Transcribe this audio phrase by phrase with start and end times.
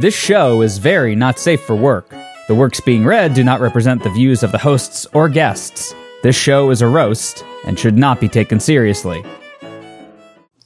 [0.00, 2.08] This show is very not safe for work.
[2.48, 5.94] The works being read do not represent the views of the hosts or guests.
[6.22, 9.22] This show is a roast and should not be taken seriously.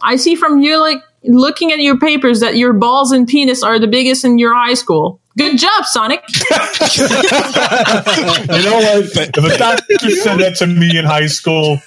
[0.00, 3.78] I see from you like looking at your papers that your balls and penis are
[3.78, 5.20] the biggest in your high school.
[5.36, 6.22] Good job, Sonic.
[6.28, 7.08] you
[8.62, 9.04] know what?
[9.16, 11.80] If a doctor said that to me in high school,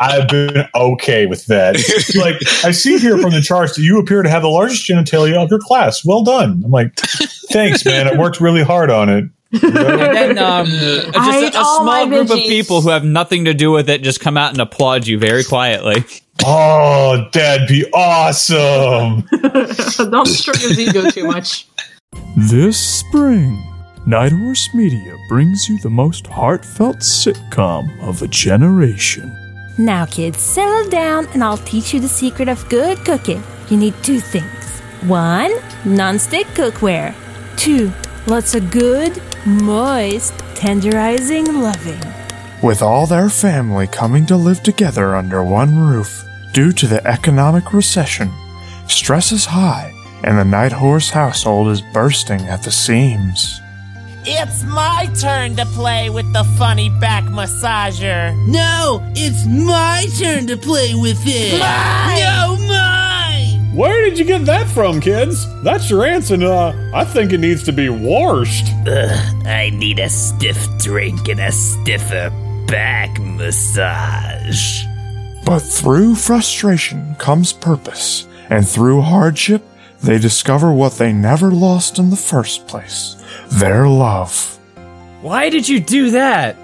[0.00, 1.76] I've been okay with that.
[2.14, 5.42] Like, I see here from the charts that you appear to have the largest genitalia
[5.42, 6.02] of your class.
[6.04, 6.62] Well done.
[6.64, 6.94] I'm like,
[7.50, 8.08] thanks, man.
[8.08, 9.24] I worked really hard on it.
[9.52, 13.44] And then um, just I a, ate a small group of people who have nothing
[13.44, 16.04] to do with it just come out and applaud you very quietly.
[16.44, 19.28] Oh, that'd be awesome.
[20.10, 21.68] Don't stroke his ego too much.
[22.36, 23.62] This spring,
[24.06, 29.36] Night Horse Media brings you the most heartfelt sitcom of a generation.
[29.78, 33.42] Now, kids, settle down and I'll teach you the secret of good cooking.
[33.68, 35.52] You need two things one,
[35.84, 37.14] non-stick cookware,
[37.56, 37.92] two,
[38.26, 42.00] lots of good, moist, tenderizing loving.
[42.62, 47.72] With all their family coming to live together under one roof due to the economic
[47.72, 48.30] recession,
[48.86, 49.92] stress is high
[50.24, 53.60] and the Night Horse household is bursting at the seams.
[54.24, 58.36] It's my turn to play with the funny back massager.
[58.46, 61.58] No, it's my turn to play with it.
[61.58, 62.20] Mine!
[62.20, 63.74] No, mine.
[63.74, 65.44] Where did you get that from, kids?
[65.64, 68.66] That's your answer, and uh, I think it needs to be washed.
[68.86, 72.30] Ugh, I need a stiff drink and a stiffer
[72.68, 74.84] back massage.
[75.44, 79.62] But through frustration comes purpose, and through hardship,
[80.02, 83.16] they discover what they never lost in the first place
[83.48, 84.58] their love.
[85.20, 86.54] Why did you do that?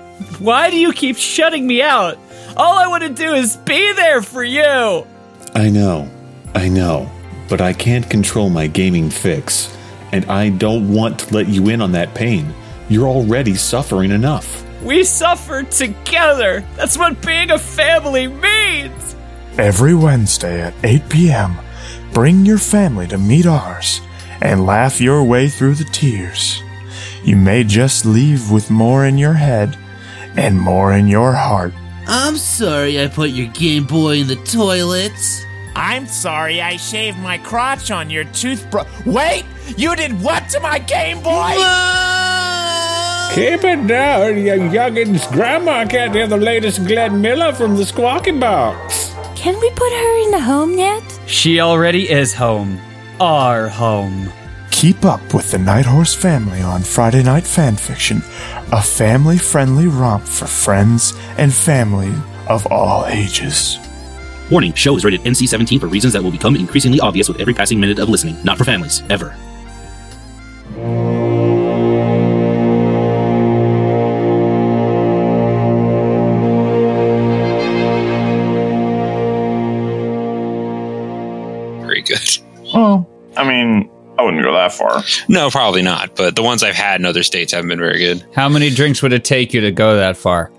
[0.40, 2.18] Why do you keep shutting me out?
[2.56, 5.06] All I want to do is be there for you.
[5.54, 6.10] I know,
[6.54, 7.10] I know,
[7.48, 9.76] but I can't control my gaming fix,
[10.12, 12.52] and I don't want to let you in on that pain.
[12.88, 14.64] You're already suffering enough.
[14.82, 16.64] We suffer together.
[16.76, 19.16] That's what being a family means.
[19.58, 21.56] Every Wednesday at 8 p.m.,
[22.12, 24.00] bring your family to meet ours
[24.40, 26.62] and laugh your way through the tears.
[27.24, 29.76] You may just leave with more in your head
[30.36, 31.72] and more in your heart.
[32.06, 35.12] I'm sorry I put your Game Boy in the toilet.
[35.74, 38.88] I'm sorry I shaved my crotch on your toothbrush.
[39.04, 39.44] Wait!
[39.76, 41.54] You did what to my Game Boy?
[43.34, 45.30] Keep it down, you youngins.
[45.30, 49.14] Grandma can't hear the latest Glenn Miller from the squawking Box.
[49.36, 51.02] Can we put her in a home yet?
[51.26, 52.80] She already is home.
[53.20, 54.30] Our home.
[54.70, 58.18] Keep up with the Night Horse family on Friday Night Fanfiction,
[58.72, 62.12] a family friendly romp for friends and family
[62.48, 63.78] of all ages.
[64.50, 67.54] Warning, show is rated NC 17 for reasons that will become increasingly obvious with every
[67.54, 68.36] passing minute of listening.
[68.42, 69.36] Not for families, ever.
[84.68, 85.02] That far.
[85.28, 86.16] No, probably not.
[86.16, 88.24] But the ones I've had in other states haven't been very good.
[88.34, 90.50] How many drinks would it take you to go that far?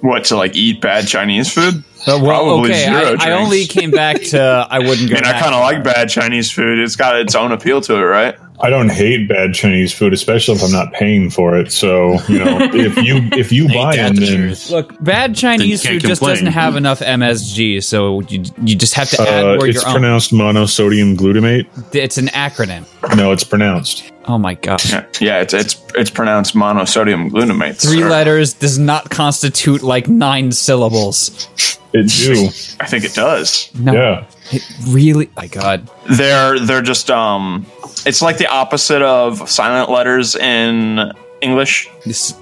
[0.00, 1.84] What to like eat bad Chinese food?
[2.06, 5.24] Uh, well, Probably okay, zero I, I only came back to I wouldn't I mean,
[5.24, 6.78] I kind of like bad Chinese food.
[6.78, 8.36] It's got its own appeal to it, right?
[8.60, 11.72] I don't hate bad Chinese food, especially if I'm not paying for it.
[11.72, 16.02] So you know, if you if you buy them, then Look, bad Chinese food can't
[16.02, 19.82] just doesn't have enough MSG, so you you just have to add uh, more it's
[19.82, 19.94] your own.
[19.94, 21.66] pronounced monosodium glutamate.
[21.94, 22.86] It's an acronym.
[23.16, 24.12] No, it's pronounced.
[24.28, 24.82] Oh my god!
[25.20, 27.76] Yeah, it's it's it's pronounced monosodium glutamate.
[27.80, 28.08] Three sir.
[28.10, 31.48] letters does not constitute like nine syllables.
[31.92, 32.48] It do.
[32.80, 33.70] I think it does.
[33.74, 34.24] No, Yeah.
[34.50, 35.30] it really.
[35.36, 35.88] My god.
[36.10, 37.66] They're they're just um,
[38.04, 41.88] it's like the opposite of silent letters in English.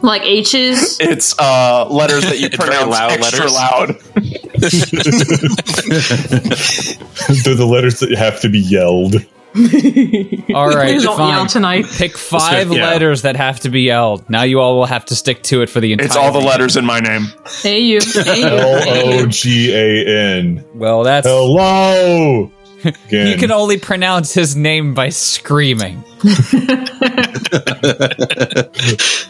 [0.02, 0.98] Like H's.
[1.00, 3.54] It's uh letters that you pronounce loud extra letters.
[3.54, 3.96] loud.
[7.44, 9.16] They're the letters that have to be yelled.
[9.54, 11.28] All right, Please don't fine.
[11.28, 11.86] yell tonight.
[11.86, 12.90] Pick five yeah.
[12.90, 14.28] letters that have to be yelled.
[14.28, 16.06] Now you all will have to stick to it for the entire.
[16.06, 17.28] It's all the letters in my name.
[17.62, 18.00] Hey you.
[18.02, 18.46] Hey you.
[18.46, 19.26] L Hey O you.
[19.28, 20.64] G A N.
[20.74, 22.50] Well, that's Hello.
[22.84, 23.28] Again.
[23.28, 26.02] he can only pronounce his name by screaming.
[26.18, 26.28] so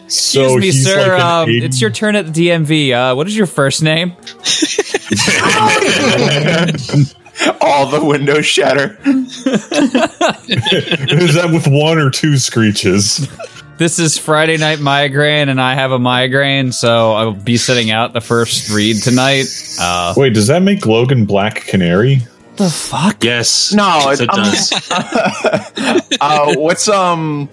[0.05, 1.13] Excuse me, he's sir.
[1.13, 2.91] like um, it's your turn at the DMV.
[2.91, 4.13] Uh, what is your first name?
[7.61, 8.97] All the windows shatter.
[10.47, 13.27] Is that with one or two screeches?
[13.77, 18.13] This is Friday Night Migraine, and I have a migraine, so I'll be sitting out
[18.13, 19.47] the first read tonight.
[19.79, 22.21] Uh, Wait, does that make Logan Black Canary?
[22.55, 23.21] The fuck?
[23.21, 23.73] Yes.
[23.73, 24.71] No, it it- um, does.
[26.21, 27.49] uh, what's um?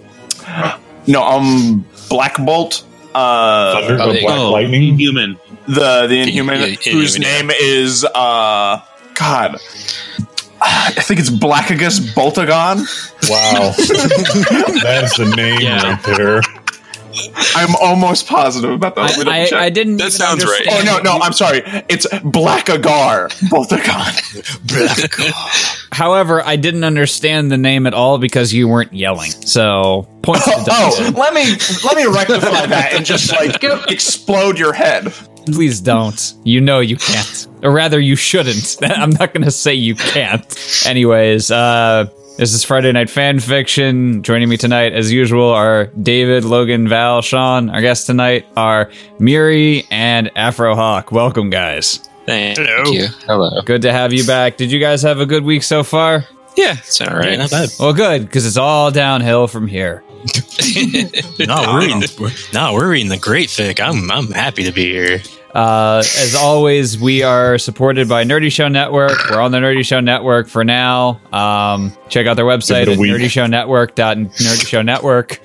[1.07, 2.85] No, um, Black Bolt.
[3.13, 4.97] Uh, Thunder, or Black Lightning.
[4.97, 5.37] Human.
[5.67, 7.41] the the Inhuman, Yeah, Inhuman, whose yeah.
[7.41, 8.79] name is uh,
[9.15, 9.57] God.
[10.65, 12.85] I think it's Blackagus Boltagon.
[13.29, 13.71] Wow,
[14.81, 15.93] that's the name Yeah.
[15.93, 16.41] right there.
[17.55, 19.01] I'm almost positive about that.
[19.01, 19.59] Let me double I.
[19.61, 19.97] I, I didn't.
[19.97, 20.65] That even sounds right.
[20.69, 21.61] Oh no, no, I'm sorry.
[21.89, 24.13] It's Blackagar Boltagon.
[25.93, 29.29] However, I didn't understand the name at all because you weren't yelling.
[29.29, 31.43] So points to Oh, let me
[31.83, 35.13] let me rectify that and just like explode your head.
[35.45, 36.33] Please don't.
[36.43, 37.47] You know you can't.
[37.63, 38.77] Or rather, you shouldn't.
[38.83, 40.45] I'm not going to say you can't.
[40.85, 44.21] Anyways, uh, this is Friday Night Fan Fiction.
[44.21, 47.69] Joining me tonight, as usual, are David, Logan, Val, Sean.
[47.69, 51.11] Our guests tonight are Miri and Afro Hawk.
[51.11, 51.97] Welcome, guys.
[52.25, 53.07] Thank you.
[53.25, 53.61] Hello.
[53.61, 54.57] Good to have you back.
[54.57, 56.25] Did you guys have a good week so far?
[56.55, 57.37] Yeah, it's all right.
[57.37, 57.69] not bad.
[57.79, 60.03] Well, good, because it's all downhill from here.
[61.39, 62.01] No, we're reading.
[62.53, 63.81] No, we're reading the great fic.
[63.81, 65.21] I'm I'm happy to be here.
[65.53, 69.11] Uh, as always, we are supported by Nerdy Show Network.
[69.29, 71.21] We're on the Nerdy Show Network for now.
[71.31, 73.11] Um, check out their website Give it at a week.
[73.11, 75.39] nerdyshownetwork.nerdyshownetwork.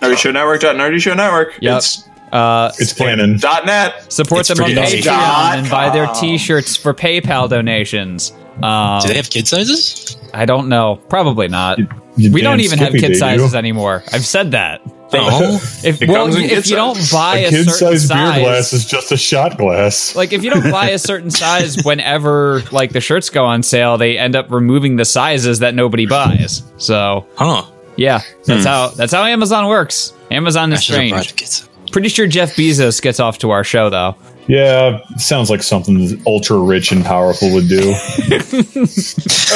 [0.00, 0.60] Nerdy Show Network.
[0.60, 1.56] Nerdy Show Network.
[1.60, 1.76] Yep.
[1.78, 3.38] It's Uh, It's canon.
[3.38, 4.12] dot net.
[4.12, 5.60] support It's them on pretty Patreon awesome.
[5.60, 8.32] and buy their T-shirts for PayPal donations.
[8.62, 10.18] Um, Do they have kid sizes?
[10.34, 10.96] I don't know.
[11.08, 11.78] Probably not.
[12.18, 13.56] You we don't damn even have kid they sizes do.
[13.56, 14.04] anymore.
[14.12, 14.82] I've said that.
[15.12, 18.84] Oh, If well, if kid you don't buy A a, certain kid-sized beer glass is
[18.84, 20.14] just a shot glass.
[20.14, 23.96] like if you don't buy a certain size whenever like the shirts go on sale
[23.96, 27.62] they end up removing the sizes that nobody buys so huh?
[27.96, 31.38] yeah that's how that's how amazon works amazon is I should have brought strange the
[31.44, 31.68] kids.
[31.88, 34.14] Pretty sure jeff bezos gets off to our show though
[34.48, 37.80] Yeah, sounds like something ultra rich and powerful would do.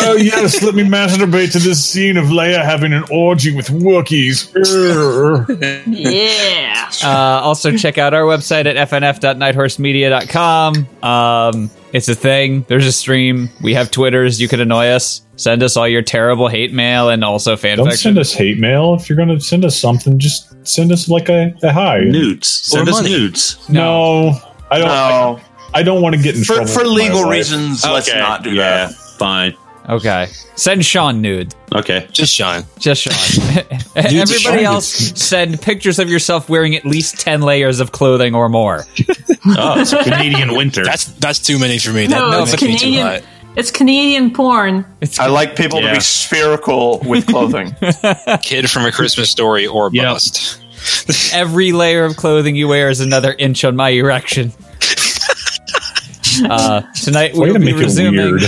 [0.04, 4.52] oh yes, let me masturbate to this scene of Leia having an orgy with Wookiees.
[5.86, 6.90] Yeah.
[7.02, 13.48] uh, also check out our website at fnf.nighthorsemedia.com um, it's a thing there's a stream
[13.62, 17.22] we have twitters you can annoy us send us all your terrible hate mail and
[17.24, 18.94] also fan Don't fiction send us hate mail.
[18.94, 22.00] If you're going to send us something, just send us like a, a hi.
[22.00, 22.46] Nudes.
[22.48, 23.10] Send Or us money.
[23.10, 23.68] nudes.
[23.68, 24.38] No,
[24.70, 24.86] I don't.
[24.88, 25.40] No.
[25.74, 27.30] I, I don't want to get in For trouble for with my legal wife.
[27.32, 28.92] reasons, let's Okay, not do yeah, that.
[28.94, 29.56] Fine.
[29.88, 32.06] Okay send sean nude Okay.
[32.12, 32.64] Just Sean.
[32.78, 33.64] Just Sean.
[33.96, 34.58] Everybody Sean.
[34.58, 34.88] else
[35.18, 38.84] send pictures of yourself wearing at least 10 layers of clothing or more.
[39.44, 40.84] Oh, it's Canadian winter.
[40.84, 42.06] That's that's too many for me.
[42.06, 43.06] That, No, that it's makes me too Canadian.
[43.06, 43.22] hot.
[43.56, 44.84] It's Canadian porn.
[45.18, 45.94] I like people to Yeah.
[45.94, 47.74] be spherical with clothing.
[48.42, 50.04] Kid from a Christmas story or Yep.
[50.04, 50.60] bust.
[51.32, 54.52] Every layer of clothing you wear is another inch on my erection.
[56.48, 58.30] Uh, tonight Way we'll to be make it resuming.
[58.32, 58.42] weird.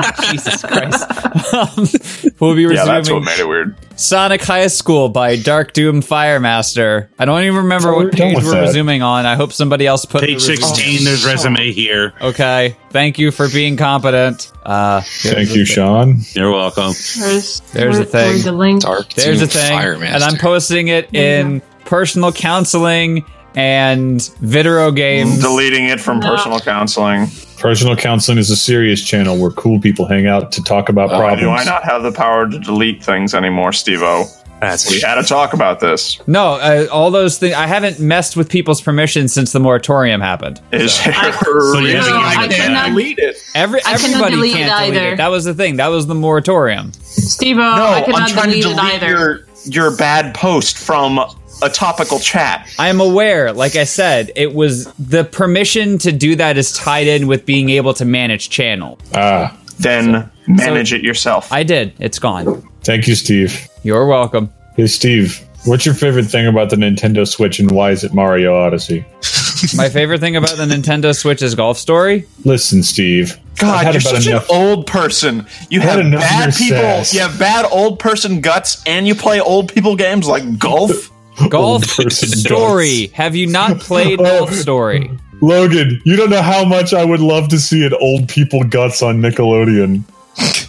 [0.30, 1.10] Jesus Christ.
[1.54, 3.76] Um, we'll be resuming yeah, that's what resuming made it weird.
[3.98, 7.08] Sonic High School by Dark Doom Firemaster.
[7.18, 8.60] I don't even remember we're what page we're that.
[8.62, 9.26] resuming on.
[9.26, 12.12] I hope somebody else put Page the resume- 16, there's resume here.
[12.20, 12.76] Okay.
[12.90, 14.50] Thank you for being competent.
[14.64, 16.18] Uh, Thank you, Sean.
[16.32, 16.92] You're welcome.
[17.18, 18.28] There's, There's a thing.
[18.28, 18.82] where's The link.
[18.82, 20.04] Dark There's Doom a thing, Firemaster.
[20.14, 25.38] and I'm posting it in personal counseling and Vitero games.
[25.40, 26.30] Deleting it from No.
[26.34, 27.28] personal counseling.
[27.58, 31.18] Personal counseling is a serious channel where cool people hang out to talk about Why
[31.18, 31.40] problems.
[31.42, 34.24] do I not have the power to delete things anymore, Steve-O?
[34.60, 36.20] That's We had to talk about this.
[36.28, 37.54] No, uh, all those things.
[37.54, 40.60] I haven't messed with people's permission since the moratorium happened.
[40.70, 41.90] Is I- really?
[41.92, 42.50] you No, I I cannot-
[42.84, 43.36] can't delete it.
[43.56, 45.12] Every I cannot everybody delete can't it delete either.
[45.14, 45.16] it.
[45.16, 45.76] That was the thing.
[45.78, 46.92] That was the moratorium.
[47.02, 49.08] Steve No, I cannot I'm trying delete, to it delete either.
[49.08, 51.20] your your bad post from
[51.62, 52.68] a topical chat.
[52.78, 53.52] I am aware.
[53.52, 57.70] Like I said, it was the permission to do that is tied in with being
[57.70, 58.98] able to manage channel.
[59.14, 61.52] Ah, Then manage it yourself.
[61.52, 61.92] I did.
[61.98, 62.66] It's gone.
[62.82, 63.68] thank you, Steve.
[63.82, 64.52] You're welcome.
[64.76, 68.54] Hey, Steve, what's your favorite thing about the Nintendo Switch and why is it Mario
[68.56, 69.04] Odyssey?
[69.76, 72.24] My favorite thing about the Nintendo Switch is Golf Story.
[72.44, 73.38] Listen, Steve.
[73.58, 75.46] God, you're such enough- an old person.
[75.70, 76.78] You Had have enough bad people.
[76.78, 77.14] sass.
[77.14, 81.10] You have bad old person guts, and you play old people games like golf.
[81.48, 83.08] Golf Story.
[83.08, 84.24] Have you not played Oh.
[84.46, 85.10] Golf Story?
[85.40, 89.02] Logan, you don't know how much I would love to see an old people guts
[89.02, 90.04] on Nickelodeon.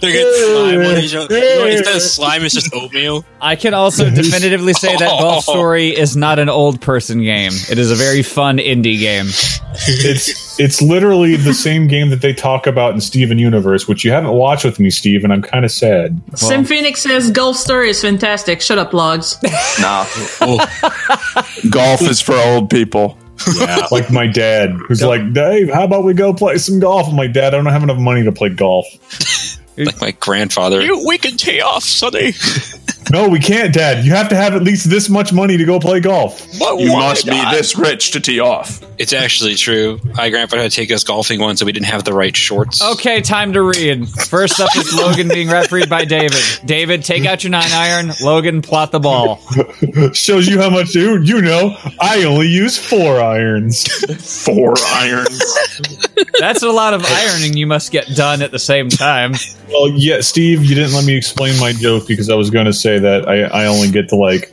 [0.00, 1.38] They're getting slime on each other.
[1.38, 3.24] You know, instead of slime, it's just oatmeal.
[3.40, 7.52] I can also definitively say that Golf Story is not an old person game.
[7.70, 9.26] It is a very fun indie game.
[9.28, 14.10] it's it's literally the same game that they talk about in Steven Universe, which you
[14.10, 16.20] haven't watched with me, Steve, and I'm kind of sad.
[16.34, 18.60] Sim Phoenix says Golf Story is fantastic.
[18.60, 19.36] Shut up, logs.
[19.80, 20.04] Nah.
[21.70, 23.18] Golf is for old people.
[23.54, 23.86] Yeah.
[23.90, 27.08] like my dad, who's like, Dave, how about we go play some golf?
[27.08, 28.86] I'm like, Dad, I don't have enough money to play golf.
[29.78, 30.80] Like my grandfather.
[31.06, 32.32] we can tee off, Sonny.
[33.10, 34.04] No, we can't, Dad.
[34.04, 36.46] You have to have at least this much money to go play golf.
[36.60, 38.82] You must be this rich to tee off.
[38.98, 40.00] It's actually true.
[40.14, 42.82] My grandpa had to take us golfing once, and we didn't have the right shorts.
[42.82, 44.08] Okay, time to read.
[44.08, 46.40] First up is Logan being refereed by David.
[46.64, 48.12] David, take out your nine iron.
[48.22, 49.40] Logan, plot the ball.
[50.12, 51.76] Shows you how much you you know.
[52.00, 53.86] I only use four irons.
[54.44, 55.42] four irons.
[56.38, 59.32] That's a lot of ironing you must get done at the same time.
[59.68, 62.72] Well, yeah, Steve, you didn't let me explain my joke because I was going to
[62.72, 64.52] say that I, I only get to like,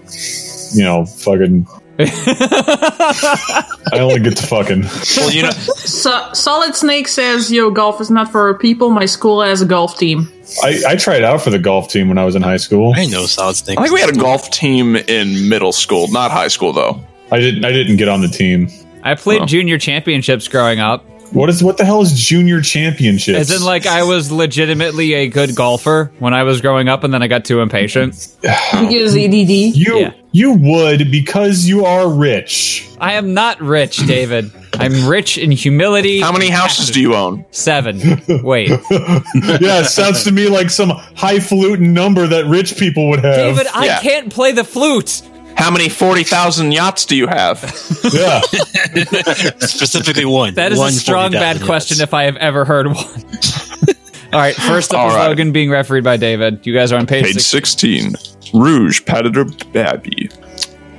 [0.74, 1.68] you know, fucking.
[2.00, 4.82] I only get to fucking.
[5.18, 8.90] Well, you know, So, Solid Snake says, "Yo, golf is not for people.
[8.90, 10.28] My school has a golf team."
[10.64, 12.94] I, I tried out for the golf team when I was in high school.
[12.96, 13.78] I know Solid Snake.
[13.78, 17.00] I think we had a golf team in middle school, not high school though.
[17.32, 17.64] I didn't.
[17.66, 18.68] I didn't get on the team.
[19.04, 21.06] I played junior championships growing up.
[21.34, 23.38] What is what the hell is junior championships?
[23.40, 27.14] As in, like, I was legitimately a good golfer when I was growing up, and
[27.14, 28.14] then I got too impatient.
[28.42, 29.50] Because EDD.
[29.76, 32.88] You you would because you are rich.
[33.00, 34.52] I am not rich, David.
[34.74, 36.20] I'm rich in humility.
[36.22, 37.46] How many houses do you own?
[37.52, 38.00] Seven.
[38.44, 38.70] Wait.
[38.70, 43.36] yeah, it sounds to me like some highfalutin number that rich people would have.
[43.36, 44.00] David, I Yeah.
[44.02, 45.22] can't play the flute.
[45.56, 47.62] How many forty thousand yachts do you have?
[48.14, 48.42] Yeah.
[49.60, 50.54] Specifically one.
[50.56, 52.96] That is One a strong 40,000 bad question if I have ever heard one.
[54.34, 55.28] All right, first up All is right.
[55.28, 56.66] Logan being refereed by David.
[56.66, 57.46] You guys are on page, Page six.
[57.46, 58.14] sixteen.
[58.54, 60.30] Rouge patted her babby.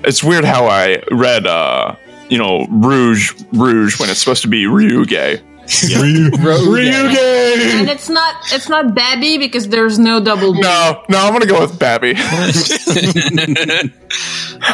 [0.04, 1.94] It's weird how I read, uh,
[2.28, 5.40] you know, Rouge, Rouge when it's supposed to be Ryuge.
[5.98, 7.16] Ryu- Ryuge.
[7.80, 10.60] And it's not it's not Babby because there's no double B.
[10.60, 12.14] No, no, I'm gonna go with Babby.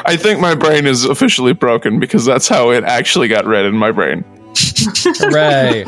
[0.04, 3.75] I think my brain is officially broken because that's how it actually got read in
[3.76, 4.25] my brain.
[4.56, 5.85] Hooray.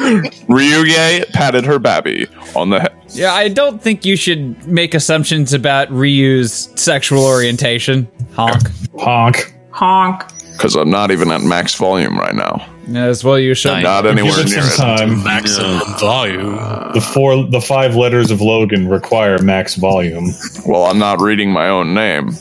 [0.48, 2.92] Ryuge patted her babby on the head.
[3.08, 8.08] Yeah, I don't think you should make assumptions about Ryu's sexual orientation.
[8.34, 8.62] Honk.
[8.98, 9.54] Honk.
[9.70, 10.22] Honk.
[10.52, 12.66] Because I'm not even at max volume right now.
[12.94, 13.82] As well, you should.
[13.82, 14.96] Not anywhere Give it near some it.
[14.98, 15.24] time.
[15.24, 16.56] Maximum volume.
[16.94, 20.30] The four, the five letters of Logan require max volume.
[20.66, 22.32] Well, I'm not reading my own name.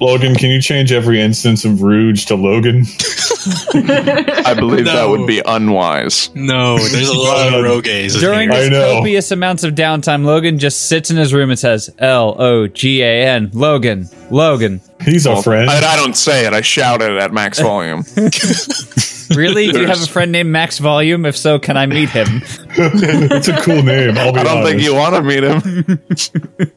[0.00, 2.84] Logan, can you change every instance of Rouge to Logan?
[3.74, 6.30] I believe that would be unwise.
[6.34, 8.14] No, there's a lot of rogues.
[8.14, 8.70] in During here.
[8.70, 12.66] his copious amounts of downtime, Logan just sits in his room and says, L O
[12.66, 13.50] G A N.
[13.52, 14.08] Logan.
[14.30, 14.80] Logan.
[15.02, 15.70] He's our friend.
[15.70, 16.52] I, I don't say it.
[16.52, 18.04] I shout it at max volume.
[19.34, 19.70] Really?
[19.70, 21.24] Do you have a friend named Max Volume?
[21.24, 22.26] If so, can I meet him?
[22.70, 24.18] it's a cool name.
[24.18, 24.70] I'll be I don't honest.
[24.70, 26.00] think you want to meet him.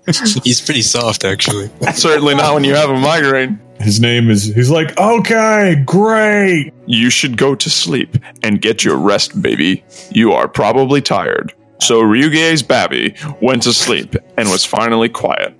[0.43, 1.71] He's pretty soft, actually.
[1.93, 3.59] Certainly not when you have a migraine.
[3.79, 4.43] His name is.
[4.45, 6.73] He's like, okay, great.
[6.85, 9.83] You should go to sleep and get your rest, baby.
[10.11, 11.53] You are probably tired.
[11.79, 15.55] So Ryuge's babby went to sleep and was finally quiet.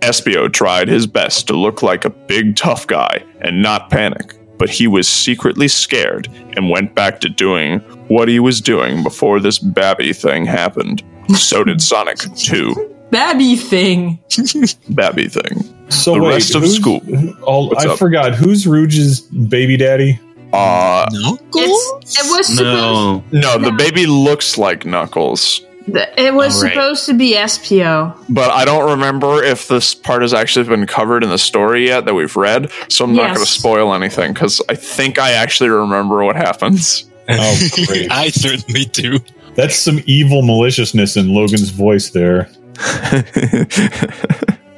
[0.00, 4.68] Espio tried his best to look like a big tough guy and not panic, but
[4.68, 7.78] he was secretly scared and went back to doing
[8.08, 11.02] what he was doing before this babby thing happened.
[11.36, 12.94] So did Sonic too.
[13.10, 14.18] Babby thing.
[14.90, 15.62] Babby thing.
[15.90, 17.02] So the wait, rest of who's- school.
[17.42, 17.98] All, I up?
[17.98, 18.34] forgot.
[18.34, 20.18] Who's Rouge's baby daddy?
[20.52, 21.38] Uh No?
[21.54, 25.60] It's, it was supposed no, the baby looks like Knuckles.
[25.86, 26.72] It was All right.
[26.72, 28.14] supposed to be Espio.
[28.28, 32.04] but I don't remember if this part has actually been covered in the story yet
[32.04, 35.70] that we've read, so I'm not going to spoil anything because I think I actually
[35.70, 37.04] remember what happens.
[37.28, 38.10] Oh, great.
[38.10, 39.18] I certainly do.
[39.54, 42.48] That's some evil maliciousness in Logan's voice there.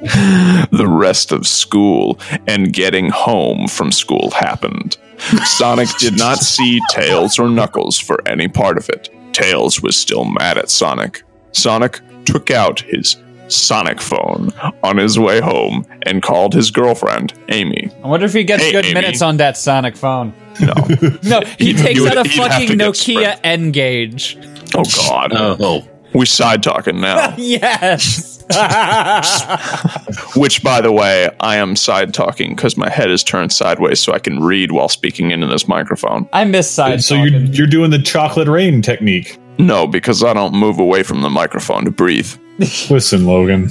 [0.05, 4.97] the rest of school and getting home from school happened.
[5.45, 9.09] Sonic did not see Tails or Knuckles for any part of it.
[9.35, 11.23] Tails was still mad at Sonic.
[11.51, 13.17] Sonic took out his
[13.49, 14.51] Sonic phone
[14.81, 17.89] on his way home and called his girlfriend, Amy.
[18.03, 18.93] I wonder if he gets Hey, good Amy.
[18.93, 20.33] minutes on that Sonic phone.
[20.61, 20.73] No.
[21.23, 23.39] No, he You- takes would- out a you'd have fucking get Nokia spread.
[23.43, 24.37] N-Gage.
[24.73, 25.31] Oh, God.
[25.35, 25.85] Oh.
[26.13, 27.35] We side talking now.
[27.37, 28.34] yes.
[30.35, 34.13] Which, by the way, I am side talking because my head is turned sideways so
[34.13, 36.29] I can read while speaking into this microphone.
[36.31, 39.39] I miss side so you're you're doing the chocolate rain technique.
[39.57, 42.31] No, because I don't move away from the microphone to breathe.
[42.89, 43.69] Listen, Logan.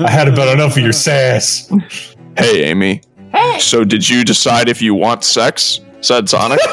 [0.00, 1.70] I had about enough of your sass.
[2.36, 3.02] Hey, Amy.
[3.30, 3.58] Hey.
[3.60, 5.80] So, did you decide if you want sex?
[6.00, 6.60] Said Sonic.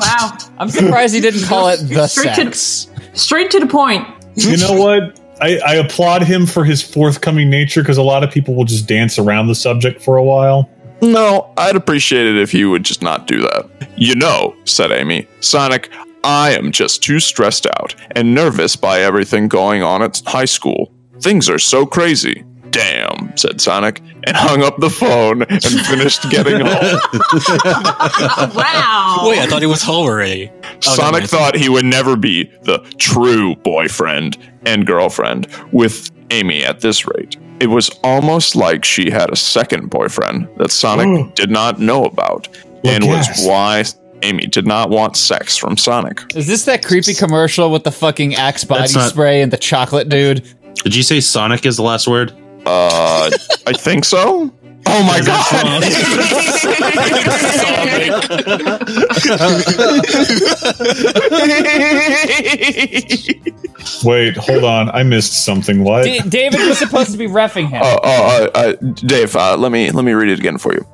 [0.00, 0.38] Wow.
[0.58, 2.84] I'm surprised he didn't call it the Straight sex.
[2.84, 4.06] to, straight to the point.
[4.36, 5.17] You know what?
[5.40, 8.86] I, I applaud him for his forthcoming nature because a lot of people will just
[8.86, 10.68] dance around the subject for a while.
[11.00, 13.88] No, I'd appreciate it if you would just not do that.
[13.96, 15.90] You know, said Amy, Sonic,
[16.24, 20.92] I am just too stressed out and nervous by everything going on at high school.
[21.20, 22.44] Things are so crazy.
[22.70, 26.66] Damn, said Sonic, and hung up the phone and finished getting home.
[28.54, 29.24] wow.
[29.24, 30.50] Wait, I thought he was home already.
[30.62, 31.30] Oh, Sonic mind.
[31.30, 34.36] thought he would never be the true boyfriend
[34.68, 37.36] and girlfriend with Amy at this rate.
[37.60, 42.46] It was almost like she had a second boyfriend that Sonic did not know about,
[42.84, 43.84] and was why
[44.22, 46.20] Amy did not want sex from Sonic.
[46.36, 50.08] Is this that creepy commercial with the fucking Axe body not- spray and the chocolate
[50.08, 50.46] dude?
[50.84, 52.32] Did you say Sonic is the last word?
[52.64, 53.30] Uh,
[53.66, 54.52] I think so.
[54.86, 55.82] Oh my god!
[64.04, 64.90] Wait, hold on.
[64.90, 65.84] I missed something.
[65.84, 66.04] What?
[66.04, 67.82] D- David was supposed to be refing him.
[67.84, 70.86] Oh, oh, uh, uh, Dave, uh, let me let me read it again for you.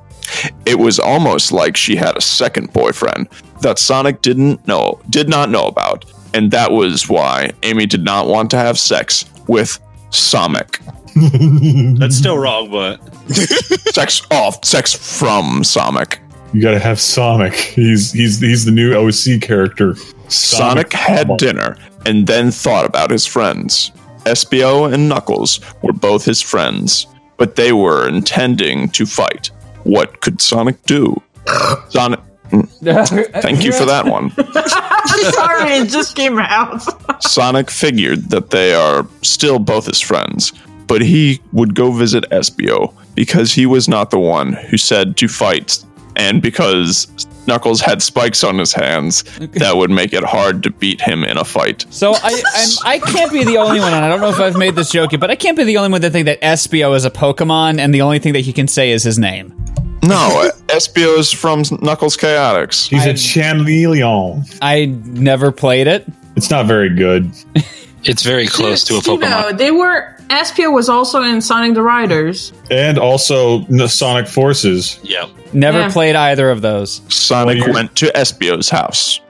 [0.67, 3.29] It was almost like she had a second boyfriend
[3.61, 8.27] that Sonic didn't know, did not know about, and that was why Amy did not
[8.27, 9.79] want to have sex with
[10.11, 10.81] Sonic.
[11.99, 13.01] That's still wrong, but
[13.95, 16.21] sex off, sex from Sonic.
[16.53, 17.55] You gotta have Sonic.
[17.55, 19.97] He's he's he's the new OC character.
[20.29, 23.93] Sonic had dinner and then thought about his friends.
[24.25, 27.07] Espio and Knuckles were both his friends,
[27.37, 29.51] but they were intending to fight.
[29.85, 31.21] What could Sonic do?
[31.91, 32.21] Sonic.
[32.51, 34.31] Thank you for that one.
[35.33, 36.83] Sorry, it just came out.
[37.23, 40.53] Sonic figured that they are still both his friends,
[40.87, 45.29] but he would go visit Espio because he was not the one who said to
[45.29, 45.83] fight,
[46.17, 47.09] and because
[47.47, 51.37] Knuckles had spikes on his hands that would make it hard to beat him in
[51.37, 51.85] a fight.
[51.91, 54.57] So I I'm, I can't be the only one, and I don't know if I've
[54.57, 56.95] made this joke yet, but I can't be the only one that think that Espio
[56.97, 59.55] is a Pokemon, and the only thing that he can say is his name.
[60.03, 62.89] No, Espio is from Knuckles Chaotix.
[62.89, 64.45] He's a Chameleon.
[64.61, 66.07] I never played it.
[66.37, 67.31] It's not very good.
[68.05, 70.11] It's very close to a You know, they were.
[70.29, 72.53] Espio was also in Sonic the Riders.
[72.71, 74.99] And also Sonic Forces.
[75.03, 75.27] Yeah.
[75.53, 75.91] Never Yeah.
[75.93, 77.03] played either of those.
[77.09, 79.21] Sonic went to Espio's house.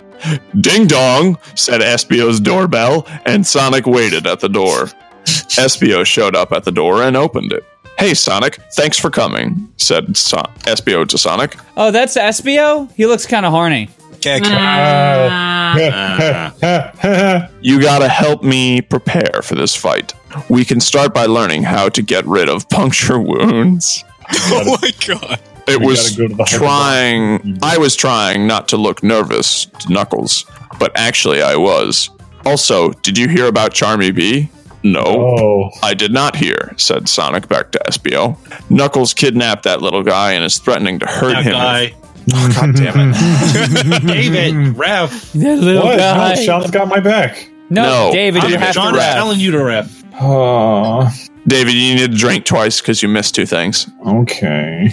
[0.61, 4.89] Ding dong, said Espio's doorbell, and Sonic waited at the door.
[5.27, 7.65] Espio showed up at the door and opened it.
[7.99, 11.57] Hey, Sonic, thanks for coming, said so- Espio to Sonic.
[11.77, 12.89] Oh, that's Espio.
[12.97, 13.89] He looks kind of horny.
[17.61, 20.13] You gotta help me prepare for this fight.
[20.49, 24.05] We can start by learning how to get rid of puncture wounds.
[24.47, 25.39] Oh my god.
[25.69, 27.59] It We was go trying.
[27.63, 30.47] I was trying not to look nervous to Knuckles,
[30.79, 32.09] but actually I was.
[32.47, 34.49] Also, did you hear about Charmy Bee?
[34.83, 35.71] No, Oh.
[35.83, 38.37] I did not hear," said Sonic back to Espio.
[38.71, 41.53] Knuckles kidnapped that little guy and is threatening to hurt That him.
[41.53, 41.95] guy.
[42.33, 44.03] Oh, God damn it!
[44.07, 45.33] David, ref.
[45.33, 45.99] That little What?
[45.99, 46.35] guy.
[46.35, 47.51] No, Sean's got my back.
[47.71, 48.13] No, No.
[48.13, 49.15] David, you have John's to ref.
[49.15, 50.03] telling you to ref.
[50.21, 51.11] Oh,
[51.47, 53.89] David, you need to drink twice because you missed two things.
[54.07, 54.93] okay.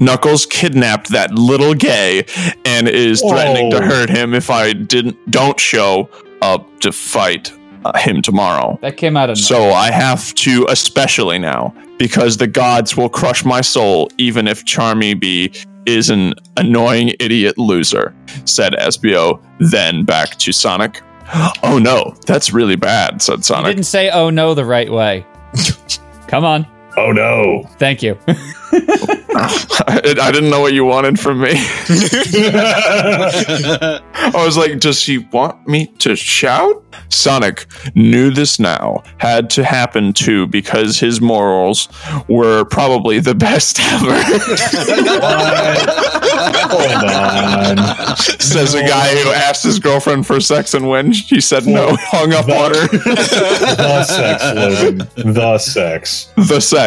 [0.00, 2.26] Knuckles kidnapped that little gay
[2.66, 6.10] and is threatening to hurt him if I didn't don't show
[6.42, 7.52] up to fight
[7.84, 8.78] uh, him tomorrow.
[8.82, 13.44] That came out of So I have to, especially now, because the gods will crush
[13.44, 15.52] my soul, even if Charmy Bee
[15.86, 18.14] is an annoying idiot loser,
[18.46, 21.00] said Espio, then back to Sonic.
[21.62, 23.66] Oh no, that's really bad, said You Sonic.
[23.76, 25.26] didn't say "oh no" the right way.
[26.28, 26.66] Come on.
[26.96, 27.64] Oh no.
[27.78, 28.18] Thank you.
[28.26, 29.84] I,
[30.22, 31.50] I didn't know what you wanted from me.
[31.54, 36.82] I was like, does he want me to shout?
[37.08, 41.88] Sonic knew this now had to happen too because his morals
[42.28, 44.14] were probably the best ever.
[46.70, 48.16] Hold on.
[48.16, 52.32] Says a guy who asked his girlfriend for sex and when she said no, hung
[52.32, 52.86] up on her.
[52.86, 54.98] The sex, Logan.
[55.34, 56.32] The sex.
[56.36, 56.83] the sex.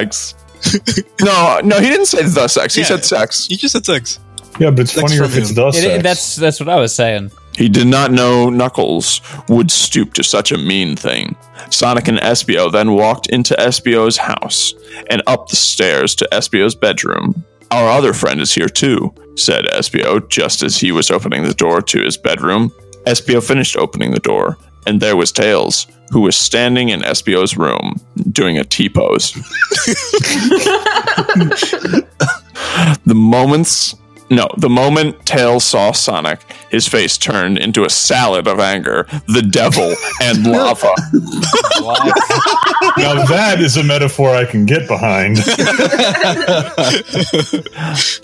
[1.22, 2.74] No, no, he didn't say the sex.
[2.76, 2.88] He Yeah.
[2.88, 3.48] said sex.
[3.50, 4.20] You just said sex.
[4.60, 5.56] Yeah, but it's Sex funnier from if it's him.
[5.56, 6.04] the It- sex.
[6.04, 7.32] that's that's what I was saying.
[7.56, 11.36] He did not know Knuckles would stoop to such a mean thing.
[11.72, 14.74] Sonic and Espio then walked into Espio's house
[15.10, 17.44] and up the stairs to Espio's bedroom.
[17.72, 21.82] Our other friend is here too, said Espio just as he was opening the door
[21.82, 22.72] to his bedroom.
[23.06, 27.96] Espio finished opening the door, and there was Tails, who was standing in Espio's room
[28.32, 29.34] doing a T pose.
[33.06, 33.96] the moments
[34.30, 39.42] No, the moment Tails saw Sonic, his face turned into a salad of anger, the
[39.42, 40.94] devil, and lava.
[42.98, 45.38] now that is a metaphor I can get behind.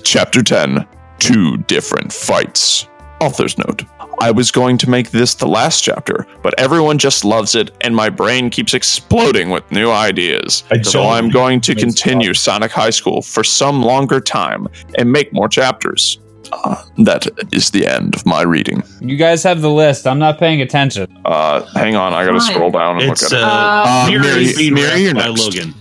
[0.03, 0.85] Chapter 10
[1.19, 2.87] Two Different Fights.
[3.21, 3.83] Author's note.
[4.19, 7.95] I was going to make this the last chapter, but everyone just loves it, and
[7.95, 10.63] my brain keeps exploding with new ideas.
[10.71, 15.33] I so I'm going to continue Sonic High School for some longer time and make
[15.33, 16.19] more chapters.
[16.51, 18.83] Uh, that is the end of my reading.
[19.01, 20.05] You guys have the list.
[20.05, 21.07] I'm not paying attention.
[21.25, 22.51] Uh, hang on, I gotta Fine.
[22.53, 23.43] scroll down and It's look at it.
[23.43, 25.41] uh, Uh, Mirror, Miri- Read Miri, you're by next.
[25.41, 25.73] Logan.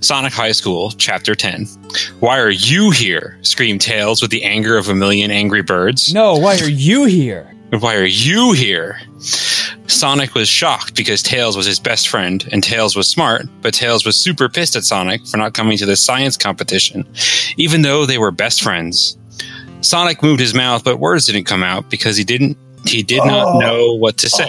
[0.00, 1.66] Sonic High School, Chapter 10.
[2.20, 3.38] Why are you here?
[3.42, 6.12] screamed Tails with the anger of a million angry birds.
[6.12, 7.54] No, why are you here?
[7.70, 8.98] Why are you here?
[9.86, 14.04] Sonic was shocked because Tails was his best friend and Tails was smart, but Tails
[14.06, 17.06] was super pissed at Sonic for not coming to the science competition,
[17.56, 19.16] even though they were best friends.
[19.80, 23.46] Sonic moved his mouth, but words didn't come out because he didn't he did not
[23.56, 23.58] Oh.
[23.58, 24.48] know what to say.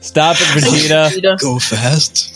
[0.00, 1.40] Stop it, Vegeta.
[1.40, 2.32] Go fast.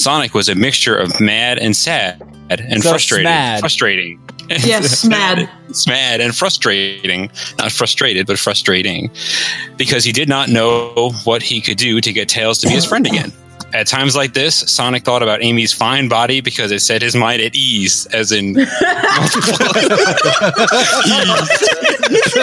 [0.00, 3.26] Sonic was a mixture of mad and sad and So frustrated.
[3.26, 3.60] smad.
[3.60, 4.20] Frustrating.
[4.48, 5.48] Yes, mad.
[5.68, 7.30] Smad and frustrating.
[7.58, 9.10] Not frustrated, but frustrating.
[9.76, 12.84] Because he did not know what he could do to get Tails to be his
[12.84, 13.32] friend again.
[13.72, 17.40] At times like this, Sonic thought about Amy's fine body because it set his mind
[17.40, 18.66] at ease, as in multiple,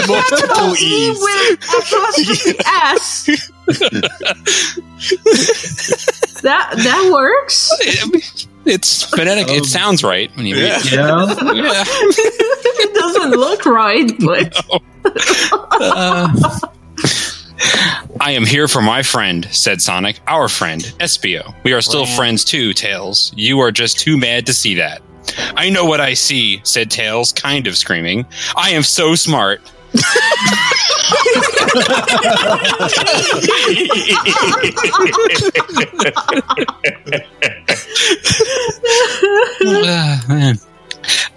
[0.08, 2.56] multiple ease.
[2.66, 3.28] ass.
[6.42, 7.72] that that works.
[8.66, 9.48] It's phonetic.
[9.50, 10.92] it sounds right when you read it.
[10.92, 11.26] Yeah.
[11.30, 14.66] it doesn't look right, but
[15.72, 16.60] Uh,
[18.20, 20.20] I am here for my friend, said Sonic.
[20.28, 21.54] Our friend, Espio.
[21.64, 23.32] We are still friends too, Tails.
[23.36, 25.02] You are just too mad to see that.
[25.56, 28.26] I know what I see, said Tails, kind of screaming.
[28.56, 29.62] I am so smart.
[39.66, 40.60] Ah, man.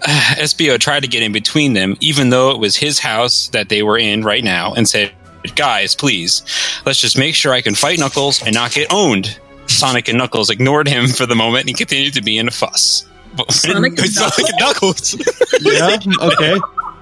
[0.01, 3.69] Uh, Espio tried to get in between them, even though it was his house that
[3.69, 5.11] they were in right now, and said,
[5.55, 6.43] Guys, please,
[6.85, 9.39] let's just make sure I can fight Knuckles and not get owned.
[9.67, 13.07] Sonic and Knuckles ignored him for the moment and continued to be in a fuss.
[13.49, 15.15] Sonic and Sonic and Knuckles.
[15.61, 16.59] Yeah, okay.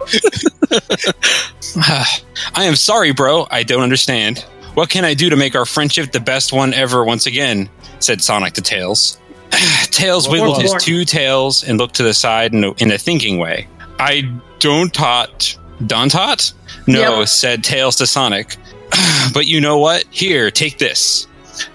[1.75, 3.47] I am sorry, bro.
[3.51, 4.39] I don't understand.
[4.73, 7.69] What can I do to make our friendship the best one ever once again?
[7.99, 9.19] said Sonic to Tails.
[9.85, 13.39] Tails wiggled his two tails and looked to the side in a, in a thinking
[13.39, 13.67] way.
[13.99, 14.23] I
[14.59, 15.57] don't tot.
[15.85, 16.53] Don't tot?
[16.87, 17.27] No, Yep.
[17.27, 18.57] said Tails to Sonic.
[19.33, 20.05] but you know what?
[20.11, 21.27] Here, take this.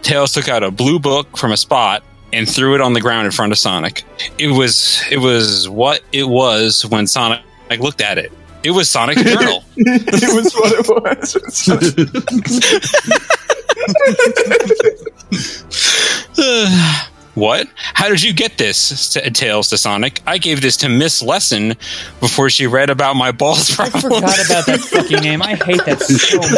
[0.03, 3.27] Tails took out a blue book from a spot and threw it on the ground
[3.27, 4.03] in front of Sonic.
[4.39, 7.41] It was it was what it was when Sonic
[7.81, 8.33] looked at it.
[8.63, 9.63] It was Sonic journal.
[9.77, 11.37] it was what it was.
[17.35, 17.67] what?
[17.77, 18.77] How did you get this?
[18.79, 20.21] said Tails to Sonic.
[20.27, 21.71] I gave this to Miss Lesson
[22.21, 23.97] before she read about my balls problem.
[23.97, 25.43] I forgot about that fucking name.
[25.43, 26.49] I hate that so much.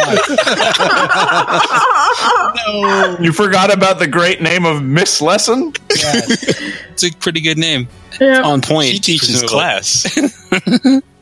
[3.20, 5.72] You forgot about the great name of Miss Lesson?
[5.90, 7.88] it's a pretty good name.
[8.20, 8.42] Yeah.
[8.42, 8.88] On point.
[8.88, 9.48] She teaches presumably.
[9.48, 11.02] class.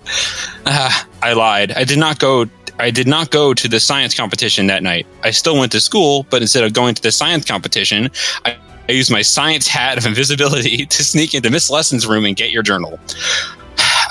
[0.67, 1.73] Ah, I lied.
[1.73, 2.47] I did not go.
[2.79, 5.07] I did not go to the science competition that night.
[5.23, 8.11] I still went to school, but instead of going to the science competition,
[8.45, 8.57] I,
[8.88, 12.51] I used my science hat of invisibility to sneak into Miss Lesson's room and get
[12.51, 12.99] your journal.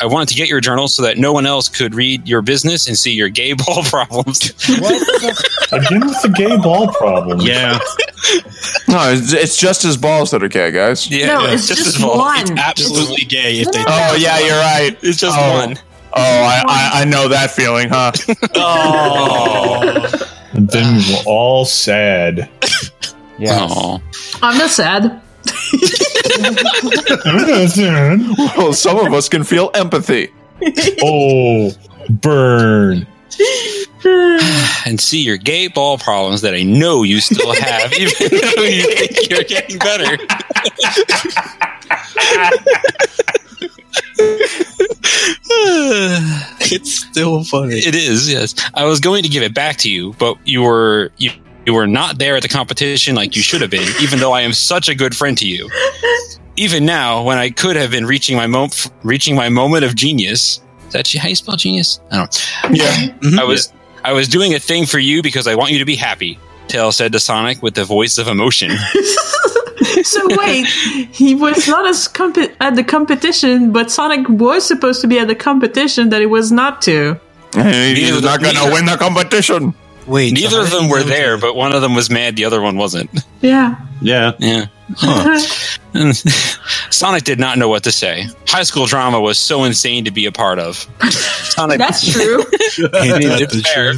[0.02, 2.88] I wanted to get your journal so that no one else could read your business
[2.88, 4.50] and see your gay ball problems.
[5.72, 7.40] Again with the gay ball problem.
[7.42, 7.78] Yeah.
[8.88, 11.10] No, it's, it's just his balls that are gay, guys.
[11.10, 12.18] Yeah, No, yeah, it's just as well.
[12.18, 12.42] one.
[12.42, 13.84] It's Absolutely gay if they.
[13.88, 14.98] Oh, yeah, you're right.
[15.04, 15.54] It's just Oh.
[15.66, 15.78] one.
[16.16, 18.12] Oh, I, I, I know that feeling, huh?
[18.56, 20.30] Oh.
[20.54, 22.50] And then we were all sad.
[23.38, 23.98] Yeah.
[24.42, 25.22] I'm not sad.
[28.58, 30.30] well, some of us can feel empathy.
[31.02, 31.72] oh,
[32.10, 33.08] burn.
[34.86, 38.96] and see your gay ball problems that I know you still have, even though you
[38.96, 40.14] think you're getting better.
[46.60, 47.78] it's still funny.
[47.78, 48.56] It is, yes.
[48.74, 51.32] I was going to give it back to you, but you were you,
[51.66, 54.42] you were not there at the competition like you should have been, even though I
[54.42, 55.70] am such a good friend to you.
[56.56, 58.70] Even now, when I could have been reaching my mo-
[59.04, 62.00] reaching my moment of genius, is that how you spell genius?
[62.12, 62.52] I don't.
[62.64, 62.70] know.
[62.76, 62.86] Yeah.
[62.86, 63.48] I mm-hmm.
[63.48, 63.74] was
[64.04, 66.38] I was doing a thing for you because I want you to be happy.
[66.68, 68.72] Tail said to Sonic with the voice of emotion.
[70.04, 75.08] so wait, he was not as comp- at the competition, but Sonic was supposed to
[75.08, 77.20] be at the competition that he was not to.
[77.54, 79.74] He's not going to win the competition.
[80.06, 82.78] Wait, Neither of them were there, but one of them was mad, the other one
[82.78, 83.10] wasn't.
[83.42, 83.76] Yeah.
[84.02, 84.34] Yeah.
[84.40, 84.66] Yeah.
[85.94, 86.16] And
[86.90, 88.28] Sonic did not know what to say.
[88.48, 90.88] High school drama was so insane to be a part of.
[91.10, 92.40] Sonic, That's true.
[92.96, 93.94] Ain't Fair.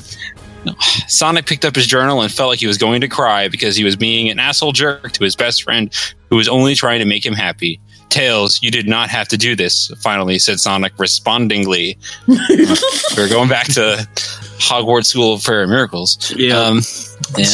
[1.07, 3.83] Sonic picked up his journal and felt like he was going to cry because he
[3.83, 5.93] was being an asshole jerk to his best friend
[6.29, 7.79] who was only trying to make him happy.
[8.09, 11.97] Tails, you did not have to do this, finally said Sonic respondingly.
[12.29, 12.37] Uh,
[13.17, 14.07] we're going back to
[14.59, 16.33] Hogwarts School of Fairy Miracles.
[16.35, 16.57] Yeah.
[16.57, 16.81] Um,
[17.37, 17.49] yeah.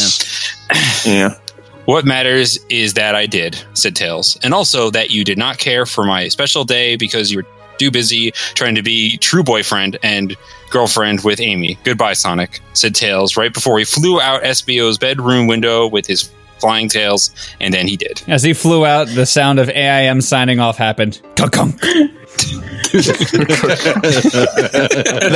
[1.06, 1.36] Yeah.
[1.86, 5.86] What matters is that I did, said Tails, and also that you did not care
[5.86, 10.38] for my special day because you were too busy trying to be true boyfriend and
[10.70, 11.80] girlfriend with Amy.
[11.84, 16.30] Goodbye, Sonic, said Tails right before he flew out Espio's bedroom window with his
[16.62, 18.22] flying tails, and then he did.
[18.28, 21.20] As he flew out, the sound of AIM signing off happened.
[22.92, 23.02] They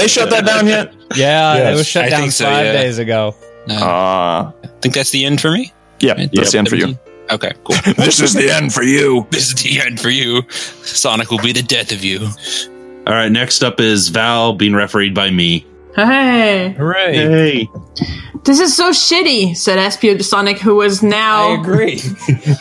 [0.07, 0.93] shut that down yet?
[1.15, 1.73] Yeah, Yes.
[1.73, 2.71] it was shut I down think so, five yeah.
[2.73, 3.35] days ago.
[3.69, 5.73] Uh, Uh, I think that's the end for me.
[5.99, 6.97] yeah, that's the end for you.
[7.31, 7.75] Okay, cool.
[7.97, 9.25] This is the end for you.
[9.31, 10.43] this is the end for you.
[10.51, 12.27] Sonic will be the death of you.
[13.07, 13.31] All right.
[13.31, 15.65] Next up is Val being refereed by me.
[15.95, 17.13] Hey, Hooray.
[17.15, 17.69] Hey.
[18.43, 21.49] this is so shitty, said Espio to Sonic, who was now.
[21.49, 22.01] I agree.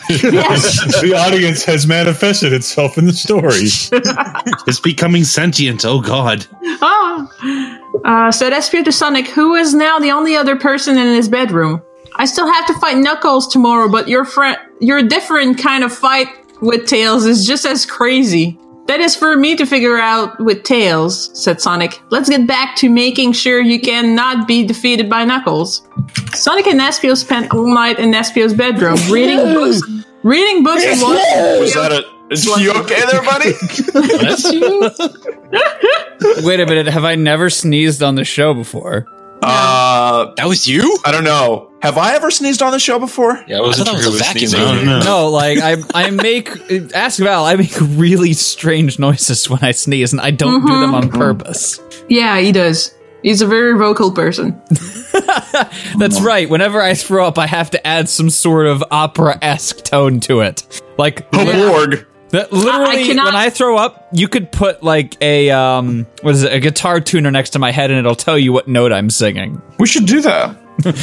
[0.07, 1.01] Yes.
[1.01, 3.67] the audience has manifested itself in the story.
[4.67, 5.85] It's becoming sentient.
[5.85, 6.47] Oh God.
[6.63, 8.01] Oh.
[8.05, 11.81] Uh, said Espio to Sonic, who is now the only other person in his bedroom.
[12.15, 16.27] I still have to fight Knuckles tomorrow, but your friend, your different kind of fight
[16.61, 18.57] with Tails is just as crazy.
[18.87, 21.99] That is for me to figure out with Tails, said Sonic.
[22.11, 25.87] Let's get back to making sure you cannot be defeated by Knuckles.
[26.33, 29.81] Sonic and Espio spent all night in Espio's bedroom, reading books,
[30.23, 31.61] reading books and watching.
[31.61, 32.05] Was that a?
[32.31, 33.51] Is you okay there, buddy?
[36.45, 36.87] Wait a minute.
[36.87, 39.05] Have I never sneezed on the show before?
[39.43, 40.97] Uh, That was you?
[41.05, 41.71] I don't know.
[41.85, 43.43] Have I ever sneezed on the show before?
[43.47, 44.85] Yeah, I wasn't I thought sure it was a vacuum sneezing.
[44.87, 45.03] No, no.
[45.03, 46.49] No, like I I make
[46.95, 50.95] ask Val, I make really strange noises when I sneeze and I don't do them
[50.95, 51.79] on purpose.
[52.09, 52.91] Yeah, he does.
[53.21, 54.59] He's a very vocal person.
[55.97, 56.49] That's right.
[56.49, 60.81] Whenever I throw up, I have to add some sort of opera-esque tone to it.
[60.97, 62.07] Like A Borg.
[62.29, 66.33] that literally I cannot- when I throw up, you could put like a um what
[66.35, 68.91] is it, a guitar tuner next to my head and it'll tell you what note
[68.91, 69.61] I'm singing.
[69.79, 70.55] We should do that.
[70.85, 70.95] like,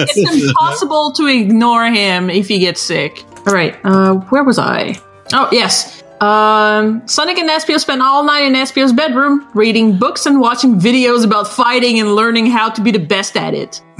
[0.00, 3.24] it's impossible to ignore him if he gets sick.
[3.46, 4.98] All right, uh, where was I?
[5.32, 6.02] Oh, yes.
[6.20, 11.24] Um, Sonic and Espio spent all night in Espio's bedroom, reading books and watching videos
[11.24, 13.80] about fighting and learning how to be the best at it.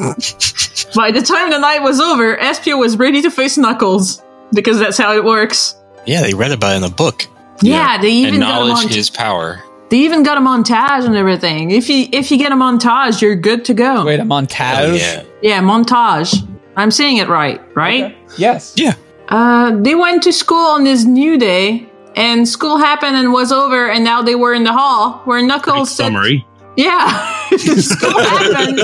[0.94, 4.96] By the time the night was over, Espio was ready to face Knuckles, because that's
[4.96, 5.76] how it works.
[6.06, 7.26] Yeah, they read about it in a book.
[7.62, 8.98] Yeah, they even And got him knowledge on.
[8.98, 9.62] is power.
[9.94, 11.70] They even got a montage and everything.
[11.70, 14.04] If you if you get a montage, you're good to go.
[14.04, 14.88] Wait, I'm on Taz.
[14.88, 15.22] Oh, yeah.
[15.40, 16.34] Yeah, montage.
[16.74, 18.16] I'm saying it right, right?
[18.36, 18.74] Yes.
[18.76, 18.94] Yeah.
[19.28, 23.88] Uh, they went to school on this new day, and school happened and was over,
[23.88, 26.44] and now they were in the hall where Knuckles said, Summary.
[26.76, 27.06] "Yeah,
[27.56, 28.80] school happened.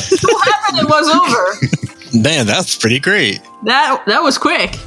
[0.00, 3.40] school happened and was over." Man, that's pretty great.
[3.64, 4.78] That that was quick.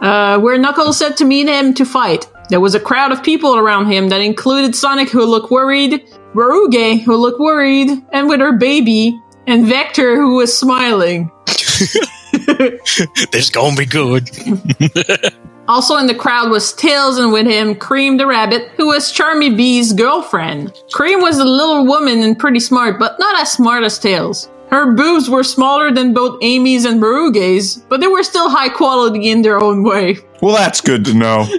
[0.00, 2.26] Uh, where Knuckles said to meet him to fight.
[2.48, 7.02] There was a crowd of people around him that included Sonic, who looked worried, Waruge,
[7.02, 11.30] who looked worried, and with her baby, and Vector, who was smiling.
[13.32, 14.30] This gonna be good.
[15.68, 19.56] Also in the crowd was Tails, and with him, Cream the rabbit, who was Charmy
[19.56, 20.72] Bee's girlfriend.
[20.92, 24.48] Cream was a little woman and pretty smart, but not as smart as Tails.
[24.76, 29.30] Her boobs were smaller than both Amy's and Maruge's, but they were still high quality
[29.30, 30.18] in their own way.
[30.42, 31.46] Well, that's good to know.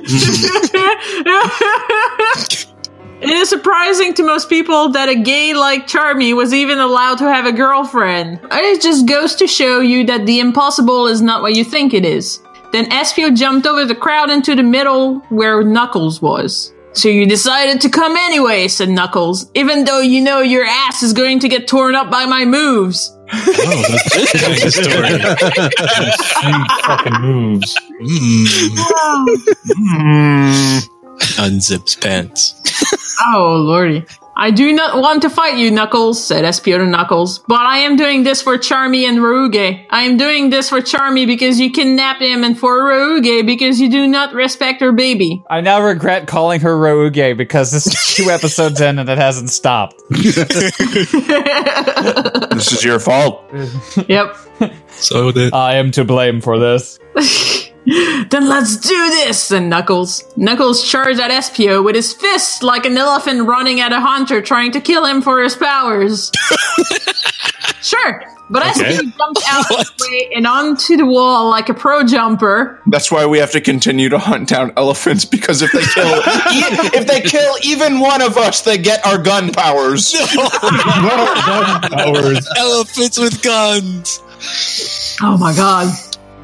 [3.20, 7.24] It is surprising to most people that a gay like Charmy was even allowed to
[7.24, 8.40] have a girlfriend.
[8.52, 12.06] It just goes to show you that the impossible is not what you think it
[12.06, 12.40] is.
[12.72, 16.72] Then Espio jumped over the crowd into the middle where Knuckles was.
[16.98, 21.14] So you decided to come anyway, said Knuckles, even though you know your ass is
[21.14, 23.16] going to get torn up by my moves.
[23.32, 25.20] Oh, that's this kind of story.
[26.84, 27.76] Fucking moves.
[29.78, 30.82] Mm.
[31.38, 32.54] Unzips pants.
[33.34, 34.06] Oh lordy.
[34.40, 37.96] I do not want to fight you, Knuckles, said Espio to Knuckles, but I am
[37.96, 39.58] doing this for Charmy and Rouge.
[39.90, 43.90] I am doing this for Charmy because you kidnapped him and for Rouge because you
[43.90, 45.44] do not respect her baby.
[45.50, 49.50] I now regret calling her Rouge because this is two episodes in and it hasn't
[49.50, 50.04] stopped.
[52.58, 53.44] This is your fault.
[54.08, 54.36] Yep.
[54.90, 56.98] So that I am to blame for this.
[58.30, 60.24] Then let's do this, And Knuckles.
[60.36, 64.72] Knuckles charged at Espio with his fist like an elephant running at a hunter trying
[64.74, 66.30] to kill him for his powers.
[67.82, 68.92] sure, but Okay.
[68.98, 72.82] Espio jumped out of the way and onto the wall like a pro jumper.
[72.88, 76.92] That's why we have to continue to hunt down elephants because if they kill e-
[76.98, 80.12] if they kill even one of us, they get our gun powers.
[80.14, 82.48] gun powers.
[82.58, 84.22] Elephants with guns.
[85.22, 85.88] Oh my god.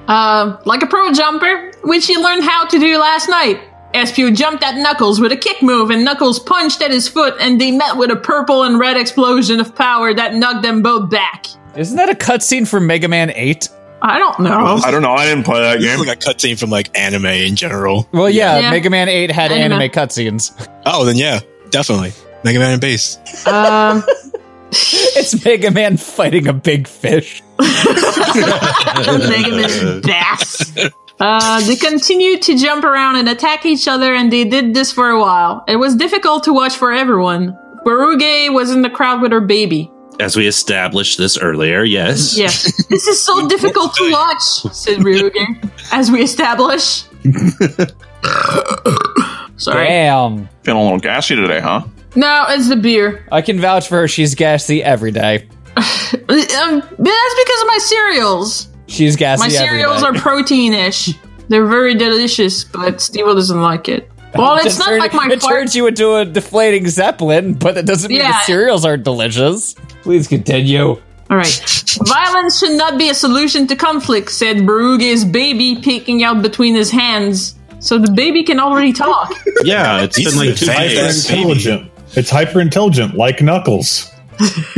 [0.07, 3.59] Uh, like a pro jumper, which he learned how to do last night.
[3.93, 7.61] Espio jumped at Knuckles with a kick move, and Knuckles punched at his foot, and
[7.61, 11.45] they met with a purple and red explosion of power that knocked them both back.
[11.77, 13.69] Isn't that a cutscene from Mega Man 8?
[14.01, 14.79] I don't know.
[14.83, 15.13] I don't know.
[15.13, 15.99] I didn't play that game.
[15.99, 18.09] is like a cutscene from like anime in general.
[18.11, 18.71] Well, yeah, Yeah.
[18.71, 19.79] Mega Man 8 had Anime.
[19.79, 20.67] anime cutscenes.
[20.85, 21.39] Oh, then yeah,
[21.69, 22.11] definitely.
[22.43, 23.17] Mega Man and Bass.
[23.47, 24.03] Um,
[25.15, 27.43] it's Mega Man fighting a big fish.
[27.59, 30.73] Mega Man bass.
[31.19, 35.09] Uh, they continued to jump around and attack each other, and they did this for
[35.09, 35.63] a while.
[35.67, 37.57] It was difficult to watch for everyone.
[37.86, 39.91] Baruge was in the crowd with her baby.
[40.19, 42.38] As we established this earlier, yes.
[42.38, 42.47] Yeah.
[42.89, 44.41] this is so difficult to watch,
[44.73, 47.03] said Ryugen, as we establish.
[49.57, 49.88] Sorry.
[49.88, 50.47] Damn.
[50.63, 51.83] Feeling a little gassy today, huh?
[52.15, 53.26] No, it's the beer.
[53.32, 54.08] I can vouch for her.
[54.08, 55.47] She's gassy every day.
[56.13, 58.67] Um, that's because of my cereals.
[58.88, 60.08] She's gassy my cereals day.
[60.08, 61.15] are protein-ish.
[61.49, 64.10] They're very delicious, but Steve doesn't like it.
[64.36, 65.54] Well, it's not turn- like my It fart.
[65.54, 68.32] turns you into a deflating zeppelin, but that doesn't mean Yeah.
[68.32, 69.73] the cereals aren't delicious.
[70.04, 70.89] Please continue.
[71.30, 71.95] All right.
[72.08, 76.89] Violence should not be a solution to conflict, said Baruge's baby peeking out between his
[76.89, 77.56] hands.
[77.80, 79.34] So the baby can already talk.
[79.63, 81.30] Yeah, it's been like two hyper days.
[81.30, 81.91] intelligent.
[82.15, 84.12] It's hyper intelligent, like Knuckles.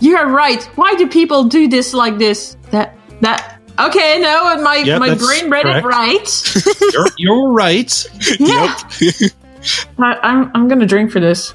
[0.00, 0.62] you are right.
[0.74, 2.56] Why do people do this like this?
[2.70, 3.58] That that.
[3.78, 5.84] Okay, no, my Yep, my brain read correct.
[5.84, 6.54] it right.
[6.92, 8.06] You're, you're right.
[8.38, 8.76] yeah.
[9.98, 11.54] I, I'm I'm gonna drink for this.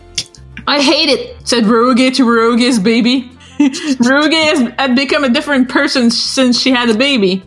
[0.66, 3.30] I hate it," said Ruge to Ruge's baby.
[3.60, 7.44] Ruge has had become a different person since she had a baby.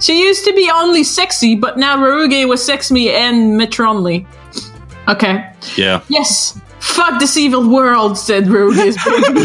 [0.00, 4.26] She used to be only sexy, but now Ruge was sexy and matronly.
[5.08, 5.52] Okay.
[5.76, 6.02] Yeah.
[6.08, 6.58] Yes.
[6.80, 9.44] Fuck this evil world, said Ruge's baby.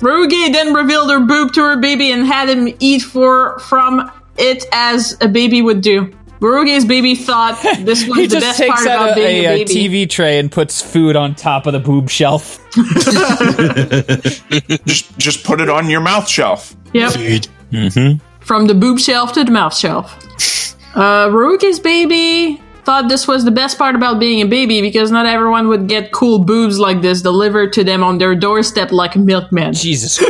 [0.00, 4.64] Ruge then revealed her boob to her baby and had him eat for from it
[4.72, 6.12] as a baby would do.
[6.40, 9.44] Ruge's baby thought this was he the just best takes part out about a, being
[9.44, 10.04] a, a, baby.
[10.04, 12.64] TV tray and puts food on top of the boob shelf.
[14.86, 16.76] just just put it on your mouth shelf.
[16.92, 17.12] Yep.
[17.12, 18.24] Mm-hmm.
[18.48, 20.24] From the boob shelf to the mouth shelf.
[20.94, 25.26] Uh, Ruge's baby thought this was the best part about being a baby because not
[25.26, 29.18] everyone would get cool boobs like this delivered to them on their doorstep like a
[29.20, 29.74] milkman.
[29.74, 30.18] Jesus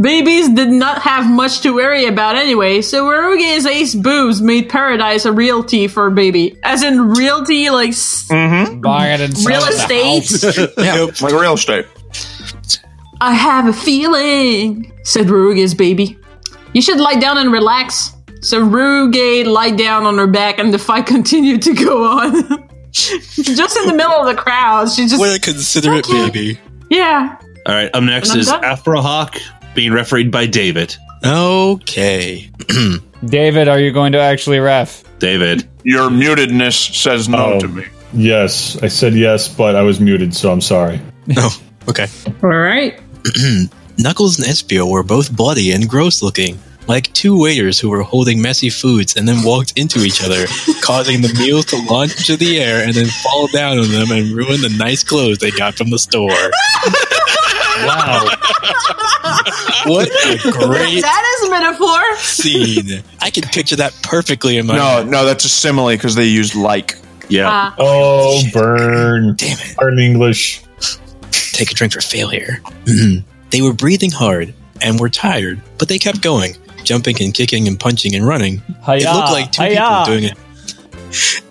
[0.00, 5.24] Babies did not have much to worry about anyway, so Ruge's ace boobs made paradise
[5.26, 6.56] a realty for a baby.
[6.62, 8.80] As in realty, like s- Mm-hmm.
[8.80, 10.30] Buy it and sell real it estate.
[10.78, 11.86] yeah, like real estate.
[13.20, 16.18] I have a feeling, said Ruge's baby.
[16.72, 18.12] You should lie down and relax.
[18.42, 22.68] So Ruge lied down on her back and the fight continued to go on.
[22.92, 24.88] just in the middle of the crowd.
[24.90, 26.26] She just What a considerate Okay.
[26.30, 26.60] baby.
[26.90, 27.36] Yeah.
[27.66, 27.90] All right.
[27.92, 28.62] Up next I'm is done.
[28.62, 29.40] Afrohawk
[29.74, 30.96] being refereed by David.
[31.24, 32.48] Okay.
[33.24, 35.02] David, are you going to actually ref?
[35.18, 35.68] David.
[35.82, 37.60] Your mutedness says no Oh.
[37.60, 37.84] to me.
[38.14, 41.00] Yes, I said yes, but I was muted, so I'm sorry.
[41.36, 42.06] Oh, okay.
[42.42, 42.98] All right.
[43.98, 48.40] Knuckles and Espio were both bloody and gross looking, like two waiters who were holding
[48.40, 50.46] messy foods and then walked into each other,
[50.82, 54.30] causing the meal to launch into the air and then fall down on them and
[54.30, 56.30] ruin the nice clothes they got from the store.
[57.80, 58.24] Wow.
[59.86, 62.16] What a great That is a metaphor.
[62.16, 63.04] scene.
[63.20, 66.56] I can picture that perfectly in my No, no, that's a simile because they used
[66.56, 66.96] like.
[67.28, 67.48] Yeah.
[67.48, 69.34] Uh, Oh, burn.
[69.36, 69.76] Damn it.
[69.76, 70.62] Burn English.
[71.58, 72.60] Take a drink for failure.
[72.86, 73.24] Mhm.
[73.50, 77.80] they were breathing hard and were tired, but they kept going, jumping and kicking and
[77.80, 78.62] punching and running.
[78.86, 79.80] Hiya, it looked like two hiya.
[79.80, 80.36] people doing it.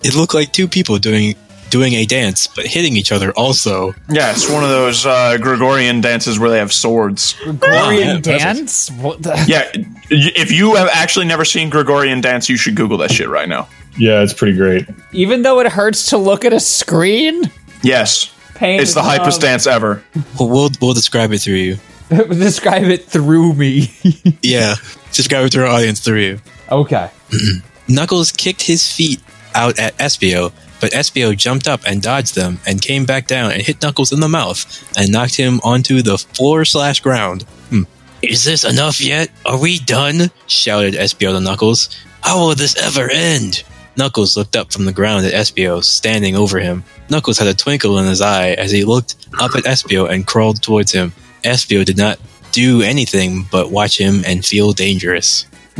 [0.02, 1.34] It looked like two people doing
[1.70, 3.94] doing a dance, but hitting each other also.
[4.08, 7.34] Yeah, it's one of those uh, Gregorian dances where they have swords.
[7.42, 8.90] Gregorian dance?
[8.92, 9.34] What the?
[9.46, 9.68] Yeah,
[10.10, 13.68] if you have actually never seen Gregorian dance, you should Google that shit right now.
[13.98, 14.86] Yeah, it's pretty great.
[15.12, 17.50] Even though it hurts to look at a screen?
[17.82, 20.02] Yes, Pain it's the is hypest dance ever.
[20.38, 21.76] Well, we'll, we'll describe it through you.
[22.10, 23.92] Describe it through me.
[24.42, 24.74] Yeah,
[25.12, 26.40] describe it to our audience through you.
[26.70, 27.10] okay.
[27.88, 29.20] Knuckles kicked his feet
[29.54, 33.62] out at Espio, but Espio jumped up and dodged them and came back down and
[33.62, 34.64] hit Knuckles in the mouth
[34.96, 37.42] and knocked him onto the floor slash ground.
[37.70, 37.82] Hmm.
[38.22, 39.30] Is this enough yet?
[39.46, 40.30] Are we done?
[40.46, 41.88] shouted Espio to Knuckles.
[42.22, 43.62] How will this ever end?
[43.98, 46.84] Knuckles looked up from the ground at Espio, standing over him.
[47.10, 50.62] Knuckles had a twinkle in his eye as he looked up at Espio and crawled
[50.62, 51.12] towards him.
[51.42, 52.20] Espio did not
[52.52, 55.46] do anything but watch him and feel dangerous.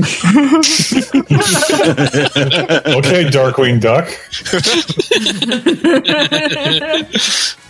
[2.88, 4.06] Okay, Darkwing Duck.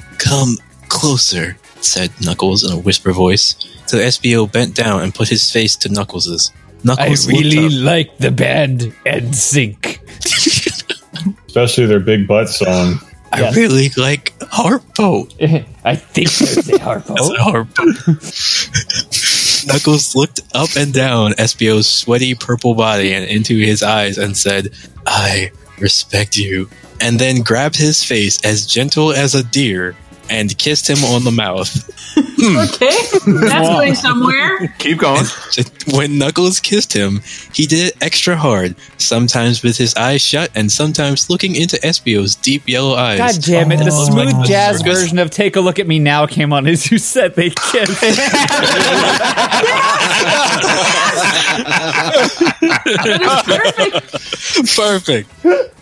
[0.18, 0.56] Come
[0.88, 3.54] closer, said Knuckles in a whisper voice.
[3.86, 6.52] So Espio bent down and put his face to Knuckles's.
[6.84, 9.98] Knuckles I really looked like the band NSYNC.
[11.48, 13.00] Especially their big butt song.
[13.32, 15.28] I really like Harpo.
[15.84, 17.14] I think there's a harpo.
[17.14, 18.86] That's a Harpo.
[19.66, 24.70] Knuckles looked up and down Espio's sweaty purple body and into his eyes and said,
[25.06, 26.70] I respect you.
[27.00, 29.94] And then grabbed his face as gentle as a deer
[30.30, 31.84] and kissed him on the mouth.
[32.40, 32.94] Okay,
[33.26, 34.72] that's going somewhere.
[34.78, 35.24] Keep going.
[35.92, 37.20] when Knuckles kissed him,
[37.52, 42.36] he did it extra hard, sometimes with his eyes shut and sometimes looking into Espio's
[42.36, 43.18] deep yellow eyes.
[43.18, 43.78] God damn it!
[43.78, 45.00] The Oh, smooth like- jazz circus.
[45.00, 48.02] version of "Take a Look at Me Now" came on as you said they kissed.
[54.76, 55.28] Perfect.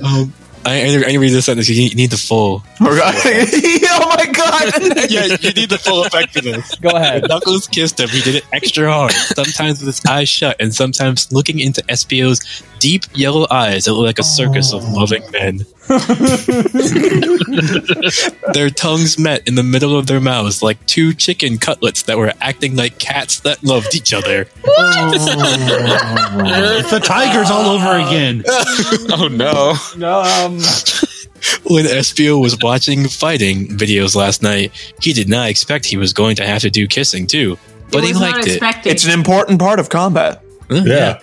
[0.00, 0.32] Um,
[0.68, 1.68] I, I, need, I to read this sentence.
[1.68, 2.62] You need, the full.
[2.80, 5.10] oh my god!
[5.10, 6.74] yeah, you need the full effect for this.
[6.76, 7.26] Go ahead.
[7.26, 8.08] Knuckles kissed him.
[8.10, 12.62] He did it extra hard, sometimes with his eyes shut, and sometimes looking into Espio's
[12.80, 14.92] deep yellow eyes that look like a circus of oh.
[14.92, 15.60] loving men.
[18.52, 22.32] their tongues met in the middle of their mouths like two chicken cutlets that were
[22.40, 24.48] acting like cats that loved each other.
[26.80, 28.42] It's the Tigers all over again.
[28.46, 29.74] oh no.
[29.96, 30.54] No, um,
[31.64, 36.36] When Espio was watching fighting videos last night, he did not expect he was going
[36.36, 37.58] to have to do kissing too,
[37.90, 38.56] but he liked it.
[38.56, 38.92] expecting.
[38.92, 40.42] It's an important part of combat.
[40.70, 41.18] Uh, Yeah.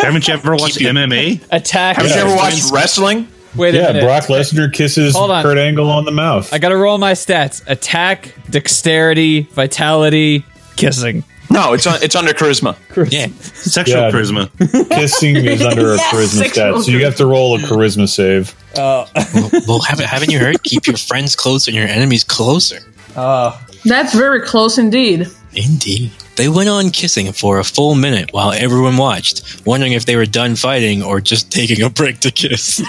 [0.00, 1.42] Haven't you ever watched MMA?
[1.50, 1.96] attack.
[1.96, 3.28] Haven't you ever watched wrestling?
[3.54, 4.02] Wait a Yeah, minute.
[4.04, 5.42] Brock Lesnar kisses Hold on.
[5.42, 6.52] Kurt Angle on the mouth.
[6.52, 10.44] I gotta roll my stats: attack, dexterity, vitality,
[10.76, 11.24] kissing.
[11.50, 12.76] No, it's un- it's under charisma.
[13.12, 14.10] Yeah, Sexual Yeah.
[14.10, 14.88] charisma.
[14.88, 18.54] Kissing is under a charisma stat, so you have to roll a charisma save.
[18.78, 19.06] Uh,
[19.68, 20.62] well, haven't, haven't you heard?
[20.62, 22.78] Keep your friends close and your enemies closer.
[23.16, 25.26] uh, That's very close indeed.
[25.54, 26.10] Indeed.
[26.42, 30.26] They went on kissing for a full minute while everyone watched, wondering if they were
[30.26, 32.78] done fighting or just taking a break to kiss.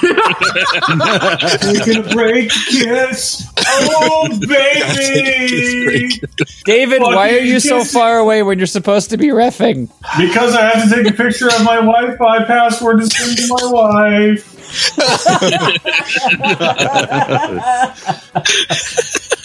[1.60, 3.48] Taking a break, kiss.
[3.64, 6.20] Oh, baby.
[6.66, 9.88] David, why are you so far away when you're supposed to be refing?
[10.18, 13.68] Because I have to take a picture of my Wi-Fi password to send to my
[13.72, 14.50] wife.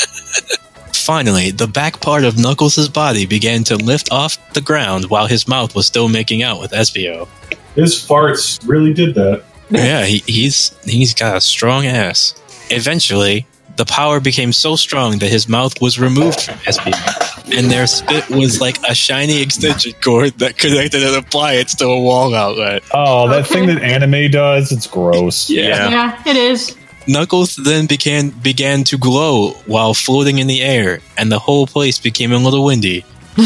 [1.09, 5.49] Finally, the back part of Knuckles' body began to lift off the ground while his
[5.49, 7.27] mouth was still making out with Espio.
[7.75, 9.43] His farts really did that.
[9.71, 12.35] Yeah, he, he's he's got a strong ass.
[12.69, 13.47] Eventually,
[13.77, 18.29] the power became so strong that his mouth was removed from Espio, and their spit
[18.29, 22.83] was like a shiny extension cord that connected an appliance to a wall outlet.
[22.93, 25.49] Oh, that thing that anime does, it's gross.
[25.49, 25.89] Yeah.
[25.89, 26.77] Yeah, it is.
[27.09, 31.99] Knuckles then began began to glow while floating in the air, and the whole place
[31.99, 33.05] became a little windy.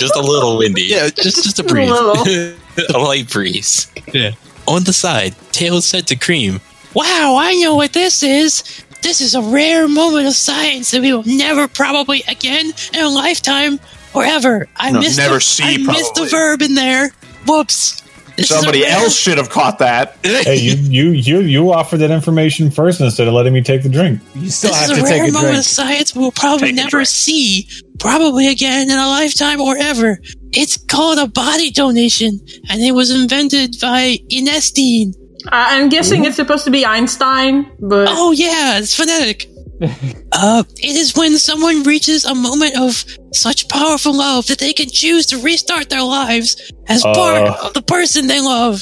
[0.00, 0.82] Just a little windy.
[0.82, 1.90] Yeah, just just a A breeze.
[1.90, 2.56] little.
[2.94, 3.86] a light breeze.
[4.12, 4.32] Yeah.
[4.66, 6.60] On the side, Tails said to Cream,
[6.94, 8.64] Wow, I know what this is.
[9.02, 13.08] This is a rare moment of science that we will never probably again in a
[13.08, 13.78] lifetime
[14.14, 14.66] or ever.
[14.76, 17.10] I No, missed never the, see, I missed the verb in there.
[17.46, 18.02] Whoops.
[18.36, 20.16] This is a Somebody else should have caught that.
[20.24, 23.88] Hey, you, you, you, you offered that information first instead of letting me take the
[23.88, 24.20] drink.
[24.34, 25.58] You still This have is to a take rare a moment drink.
[25.60, 27.68] of science we'll probably Take never see,
[27.98, 30.18] probably again in a lifetime or ever.
[30.52, 35.14] It's called a body donation, and it was invented by Inestine.
[35.46, 39.48] Uh, I'm guessing it's supposed to be Einstein, but Oh yeah, it's phonetic.
[39.82, 44.88] Uh, it is when someone reaches a moment of such powerful love that they can
[44.88, 46.56] choose to restart their lives
[46.88, 47.56] as part Uh.
[47.64, 48.80] of the person they love.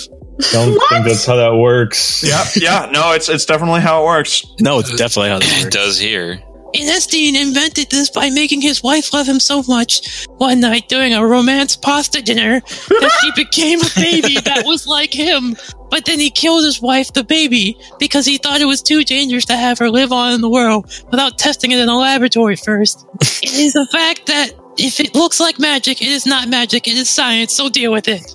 [0.50, 2.24] Don't think that's how that works.
[2.24, 4.44] Yeah, yeah, no, it's it's definitely how it works.
[4.60, 5.74] No, it's definitely how It works.
[5.76, 6.42] does here.
[6.74, 11.24] Ernestine invented this by making his wife love him so much one night during a
[11.24, 15.54] romance pasta dinner that she became a baby that was like him.
[15.92, 19.44] But then he killed his wife, the baby, because he thought it was too dangerous
[19.44, 23.06] to have her live on in the world without testing it in a laboratory first.
[23.20, 26.96] it is a fact that if it looks like magic, it is not magic, it
[26.96, 28.22] is science, so deal with it.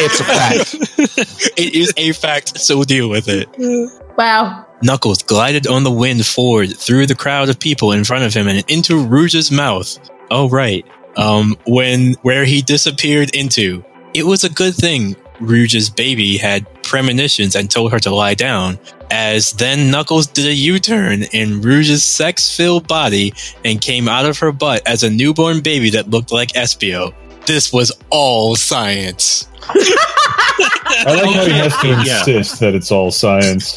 [0.00, 0.74] It's a fact.
[1.56, 3.48] it is a fact, so deal with it.
[4.16, 4.64] Wow.
[4.80, 8.46] Knuckles glided on the wind forward through the crowd of people in front of him
[8.46, 9.98] and into Rouge's mouth.
[10.30, 10.86] Oh, right.
[11.16, 13.84] Um, when, where he disappeared into.
[14.14, 18.78] It was a good thing Rouge's baby had premonitions and told her to lie down,
[19.10, 23.32] as then Knuckles did a U-turn in Rouge's sex-filled body
[23.64, 27.14] and came out of her butt as a newborn baby that looked like Espio.
[27.46, 29.46] This was all science.
[29.68, 32.18] I like how he has to Yeah.
[32.20, 33.74] insist that it's all science.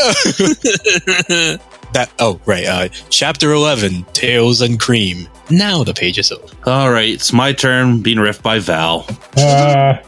[1.92, 5.28] that oh right, uh, chapter eleven, Tails and Cream.
[5.50, 6.46] Now the page is over.
[6.66, 9.06] All right, it's my turn being riffed by Val.
[9.38, 10.00] Ah.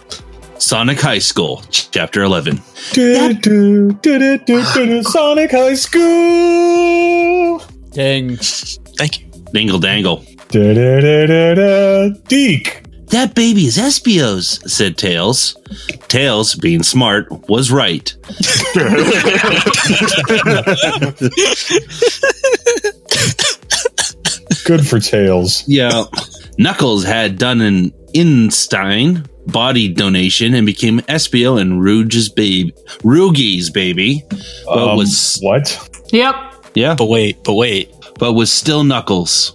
[0.59, 2.63] Sonic High School, Chapter 11.
[2.93, 7.59] Do, do, do, do, do, do, Sonic High School.
[7.91, 8.37] Ding.
[8.37, 9.27] Thank you.
[9.53, 10.25] Dingle dangle.
[10.51, 12.09] Da, da, da, da, da.
[12.29, 12.83] Deke.
[13.13, 15.55] That baby is Espio's, said Tails.
[16.09, 18.15] Tails, being smart, was right.
[24.65, 25.65] Good for Tails.
[25.67, 26.05] Yeah.
[26.59, 34.23] Knuckles had done an Einstein body donation and became Espio and Rouge's baby, Rugi's baby,
[34.65, 35.77] but Um, was what?
[36.13, 36.35] Yep.
[36.75, 39.55] Yeah, but wait, but wait, but was still Knuckles.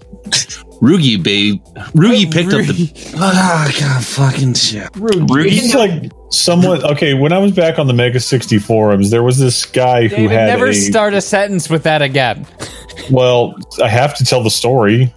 [0.82, 1.64] Rugi babe,
[1.96, 3.14] Rugi picked up the.
[3.18, 4.94] Ah, God, fucking shit.
[4.94, 6.84] This is like someone.
[6.86, 10.28] Okay, when I was back on the Mega 60 forums, there was this guy who
[10.28, 10.74] had never a.
[10.74, 12.46] start a sentence with that again.
[13.10, 15.14] Well, I have to tell the story.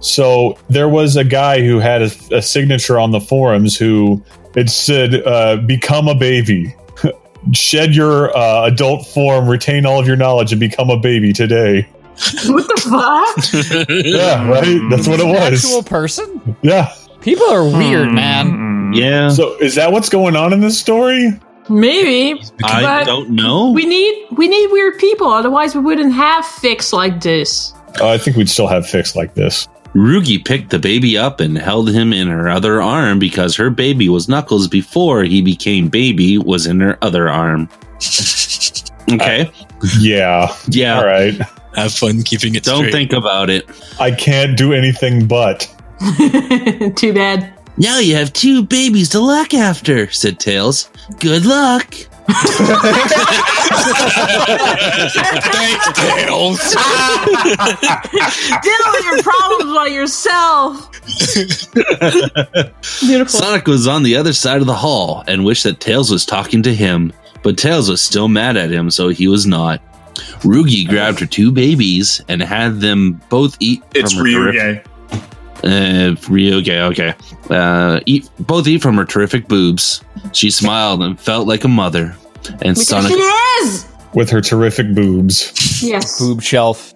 [0.00, 4.22] So there was a guy who had a, a signature on the forums who
[4.56, 6.74] it said, uh, "Become a baby,
[7.52, 11.88] shed your uh, adult form, retain all of your knowledge, and become a baby today."
[12.46, 13.88] What the fuck?
[14.04, 14.64] yeah, right.
[14.64, 15.64] Um, That's what it was.
[15.64, 16.56] Actual person?
[16.62, 16.94] Yeah.
[17.20, 18.14] People are weird, hmm.
[18.14, 18.92] man.
[18.94, 19.30] Yeah.
[19.30, 21.32] So is that what's going on in this story?
[21.68, 22.40] Maybe.
[22.62, 23.70] I don't know.
[23.70, 27.72] We need we need weird people, otherwise we wouldn't have fix like this.
[28.00, 29.66] Oh, I think we'd still have fix like this.
[29.94, 34.08] Rugi picked the baby up and held him in her other arm because her baby
[34.08, 37.68] was Knuckles before he became baby was in her other arm.
[39.12, 39.50] Okay.
[39.98, 40.54] Yeah.
[40.68, 40.98] Yeah.
[40.98, 41.38] All right.
[41.76, 42.92] Have fun keeping it Don't straight.
[42.92, 43.66] think about it.
[44.00, 45.60] I can't do anything but.
[46.96, 47.52] Too bad.
[47.76, 50.88] Now you have two babies to look after, said Tails.
[51.18, 51.92] Good luck.
[54.64, 56.58] Thanks, Tails.
[58.62, 60.90] Deal with your problems by yourself.
[63.00, 63.40] Beautiful.
[63.40, 66.62] Sonic was on the other side of the hall and wished that Tails was talking
[66.62, 67.12] to him,
[67.42, 69.80] but Tails was still mad at him, so he was not.
[70.42, 73.82] Rugi grabbed her two babies and had them both eat.
[73.94, 74.90] It's from her terrific- Ryuge.
[75.64, 77.14] Uh, Ryuge, okay.
[77.50, 80.02] Uh, eat both eat from her terrific boobs.
[80.32, 82.14] She smiled and felt like a mother.
[82.62, 83.86] And Because Sonic it is.
[84.14, 85.82] With her terrific boobs.
[85.82, 86.18] Yes.
[86.18, 86.92] Boob shelf.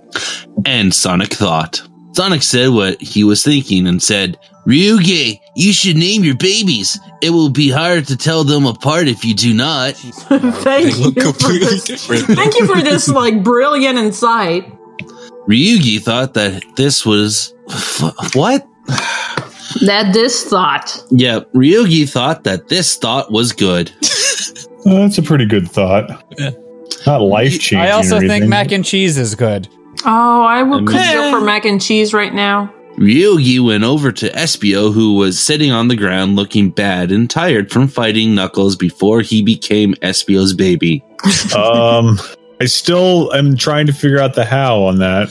[0.67, 1.81] and Sonic thought.
[2.13, 6.99] Sonic said what he was thinking and said, Ryuge, you should name your babies.
[7.23, 9.95] It will be hard to tell them apart if you do not.
[9.97, 11.33] Thank you.
[11.33, 11.85] For this.
[11.85, 12.25] different.
[12.25, 14.71] Thank you for this like brilliant insight.
[15.49, 17.55] Ryugi thought that this was
[18.35, 18.67] what?
[19.87, 21.03] That this thought.
[21.11, 23.91] Yeah, Ryugi thought that this thought was good.
[23.91, 24.05] Uh,
[24.85, 26.11] that's a pretty good thought.
[27.07, 27.79] Not life changing.
[27.79, 29.69] I also or think mac and cheese is good.
[30.05, 31.15] Oh, I would could Eh.
[31.15, 32.73] go for mac and cheese right now.
[32.99, 37.71] Ryugi went over to Espio, who was sitting on the ground looking bad and tired
[37.71, 41.05] from fighting Knuckles before he became Espio's baby.
[41.57, 42.19] um,
[42.61, 45.29] I still am trying to figure out the how on that.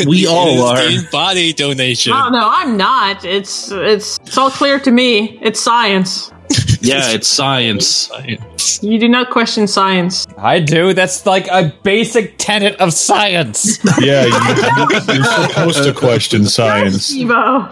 [0.06, 0.76] We all are.
[0.76, 2.12] Ernestine's body donation.
[2.12, 3.24] Oh no, I'm not.
[3.24, 5.38] It's it's it's all clear to me.
[5.42, 6.30] It's science.
[6.86, 7.86] Yeah, it's science.
[7.88, 8.82] Science.
[8.82, 10.26] You do not question science.
[10.38, 10.92] I do.
[10.94, 13.78] That's like a basic tenet of science.
[14.00, 17.14] Yeah, you, you're supposed to question science.
[17.14, 17.68] Evo.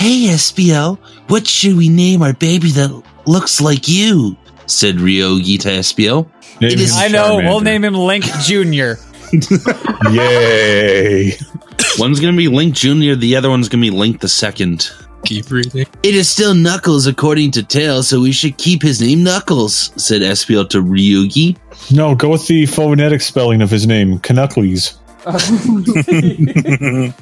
[0.00, 0.98] Hey, Espio,
[1.28, 4.36] what should we name our baby that looks like you?
[4.66, 6.26] said Ryogi to Espio.
[6.60, 7.36] Name It is- him I know.
[7.36, 8.98] We'll name him Link Junior.
[10.10, 11.32] Yay!
[11.98, 14.90] One's gonna be Link Junior, the other one's gonna be Link the Second.
[15.24, 15.86] Keep reading.
[16.02, 20.22] It is still Knuckles according to Tails, so we should keep his name Knuckles, said
[20.22, 21.56] Espiel to Ryugi.
[21.92, 24.98] No, go with the phonetic spelling of his name, Knuckles.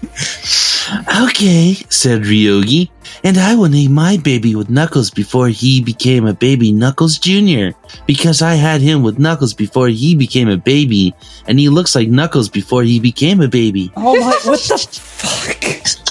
[1.20, 2.90] Okay, said Ryogi,
[3.24, 7.76] and I will name my baby with Knuckles before he became a baby Knuckles Jr.
[8.06, 11.12] Because I had him with Knuckles before he became a baby,
[11.48, 13.90] and he looks like Knuckles before he became a baby.
[13.96, 14.38] Oh my!
[14.44, 16.05] What the?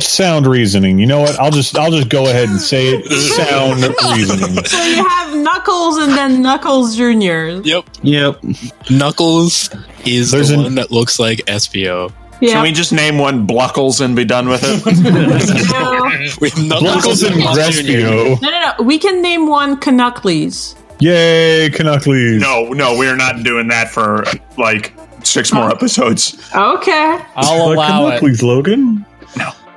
[0.00, 0.98] Sound reasoning.
[0.98, 1.38] You know what?
[1.38, 3.10] I'll just I'll just go ahead and say it.
[3.36, 3.82] Sound
[4.16, 4.64] reasoning.
[4.64, 7.60] So you have Knuckles and then Knuckles Jr.
[7.68, 7.84] Yep.
[8.02, 8.42] Yep.
[8.90, 9.68] Knuckles
[10.06, 12.12] is There's the an- one that looks like Espio.
[12.40, 12.54] Yeah.
[12.54, 14.84] Can we just name one Bluckles and be done with it?
[14.86, 16.02] No,
[16.40, 18.40] We have Knuckles Bluckles and Grespio.
[18.42, 18.84] no, no, no.
[18.84, 20.74] We can name one Canuckles.
[21.00, 22.40] Yay, Canuckles.
[22.40, 24.24] no, no, we're not doing that for
[24.58, 24.92] like
[25.24, 25.72] six more oh.
[25.72, 26.34] episodes.
[26.54, 27.18] Okay.
[27.36, 28.20] I'll But allow it.
[28.20, 29.06] Canuckles, Logan.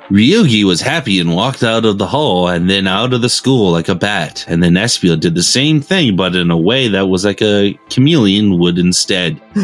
[0.10, 3.72] Ryugi was happy and walked out of the hall and then out of the school
[3.72, 4.46] like a bat.
[4.48, 7.78] And then Espiel did the same thing, but in a way that was like a
[7.90, 9.42] chameleon would instead.
[9.56, 9.64] All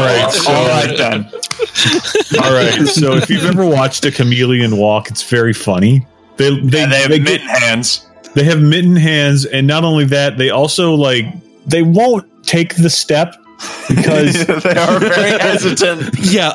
[0.00, 1.24] right, so, All right then.
[2.42, 2.86] all right.
[2.88, 6.06] So if you've ever watched a chameleon walk, it's very funny.
[6.36, 8.06] They they And they have they, mitten get, hands.
[8.34, 11.26] they have mitten hands, and not only that, they also like
[11.66, 13.34] they won't take the step
[13.88, 16.14] because they are very hesitant.
[16.20, 16.54] Yeah.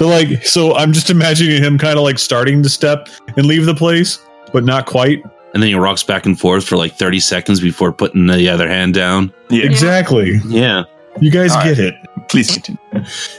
[0.00, 0.44] They're like.
[0.46, 4.18] So I'm just imagining him kind of like starting to step and leave the place,
[4.52, 5.22] but not quite.
[5.54, 8.68] And then he rocks back and forth for like 30 seconds before putting the other
[8.68, 9.32] hand down.
[9.50, 10.40] Yeah, Exactly.
[10.48, 10.84] Yeah.
[11.20, 11.92] You guys All get right.
[11.92, 12.28] it.
[12.28, 12.78] please continue.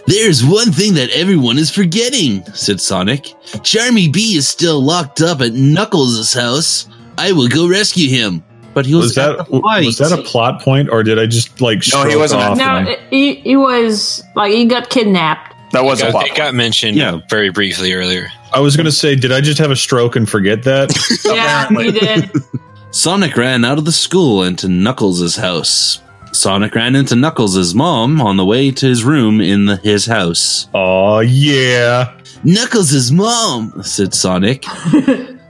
[0.05, 3.24] There's one thing that everyone is forgetting, said Sonic.
[3.64, 6.88] Charmy Bee is still locked up at Knuckles' house.
[7.18, 8.43] I will go rescue him.
[8.74, 11.26] But he was, Was that at the was that a plot point, or did I
[11.26, 11.82] just like?
[11.91, 15.51] No, he wasn't at- No, I- he, he was like he got kidnapped.
[15.72, 16.28] That was It a got, plot.
[16.28, 17.19] it got mentioned Yeah.
[17.30, 18.30] very briefly earlier.
[18.53, 20.91] I was gonna say, did I just have a stroke and forget that?
[21.26, 22.32] Yeah, he did.
[22.91, 26.01] Sonic ran out of the school into Knuckles' house.
[26.34, 30.67] Sonic ran into Knuckles' mom on the way to his room in the, his house.
[30.74, 32.13] Oh yeah.
[32.43, 34.65] Knuckles' mom, said Sonic.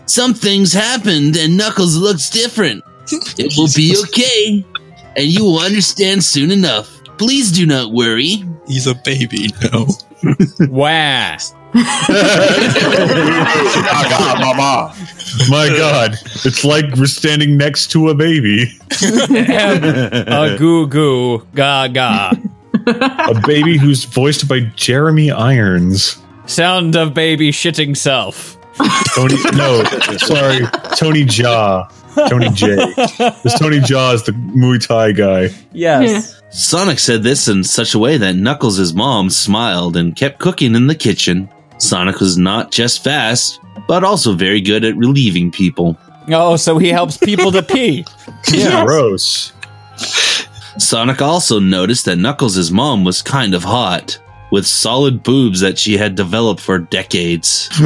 [0.06, 2.84] Some things happened and Knuckles looks different.
[3.38, 4.64] It will be okay,
[5.18, 6.90] and you will understand soon enough.
[7.18, 8.44] Please do not worry.
[8.68, 9.86] He's a baby now.
[10.70, 11.38] Wah.
[13.74, 14.94] Gaga, mama.
[15.50, 18.78] My God, it's like we're standing next to a baby.
[19.02, 22.32] a goo goo gaga.
[22.88, 26.18] A baby who's voiced by Jeremy Irons.
[26.46, 28.58] Sound of baby shitting self.
[29.16, 29.84] Tony, no,
[30.18, 30.66] sorry,
[30.96, 31.88] Tony Jaa.
[32.30, 33.44] Tony Jaa.
[33.44, 35.50] This Tony Jaa is the Muay Thai guy.
[35.72, 36.41] Yes.
[36.52, 40.88] Sonic said this in such a way that Knuckles' mom smiled and kept cooking in
[40.88, 41.50] the kitchen.
[41.78, 45.98] Sonic was not just fast, but also very good at relieving people.
[46.30, 48.06] Oh, so he helps people to pee.
[48.52, 49.54] Yeah, gross.
[50.78, 54.18] Sonic also noticed that Knuckles' mom was kind of hot,
[54.52, 57.70] with solid boobs that she had developed for decades.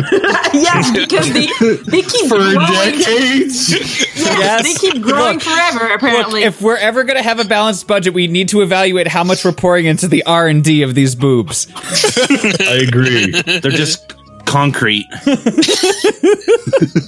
[0.54, 1.46] yes, because they,
[1.92, 2.58] they keep For growing.
[2.60, 3.72] decades.
[3.72, 4.64] Yes, Yes.
[4.64, 5.94] they keep growing Look, forever.
[5.94, 9.08] Apparently, Look, if we're ever going to have a balanced budget, we need to evaluate
[9.08, 11.68] how much we're pouring into the R and D of these boobs.
[11.76, 13.30] I agree.
[13.60, 15.06] They're just concrete.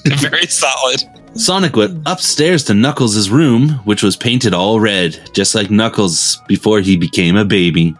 [0.05, 1.03] very solid.
[1.34, 6.80] Sonic went upstairs to Knuckles' room, which was painted all red, just like Knuckles before
[6.82, 7.95] he became a baby.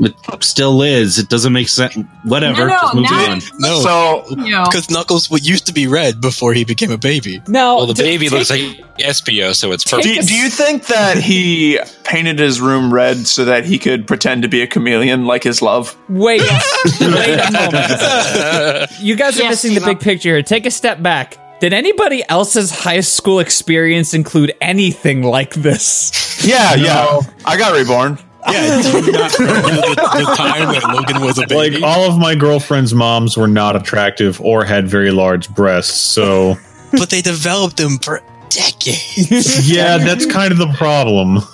[0.00, 0.14] It
[0.44, 1.18] still is.
[1.18, 1.96] It doesn't make sense.
[2.24, 2.66] Whatever.
[2.68, 3.40] No, no, just move on.
[3.58, 6.98] No, So you know, because Knuckles w- used to be red before he became a
[6.98, 7.42] baby.
[7.48, 8.60] No, Well, the t- baby take- looks like
[8.98, 10.28] Espio, so it's do, perfect.
[10.28, 14.48] do you think that he painted his room red so that he could pretend to
[14.48, 15.96] be a chameleon like his love?
[16.08, 16.40] Wait,
[17.00, 18.90] wait a moment.
[19.00, 19.94] You guys are Yes, missing the Steve-O.
[19.94, 20.42] big picture here.
[20.42, 21.38] Take a step back.
[21.60, 26.44] Did anybody else's high school experience include anything like this?
[26.46, 27.20] Yeah, yeah.
[27.44, 28.18] I got reborn.
[28.50, 31.78] Yeah, do you not remember the, the time that Logan was a baby?
[31.78, 36.56] Like all of my girlfriend's moms were not attractive or had very large breasts, so
[36.92, 38.20] but they developed them for
[38.50, 39.70] decades.
[39.72, 41.38] yeah, that's kind of the problem.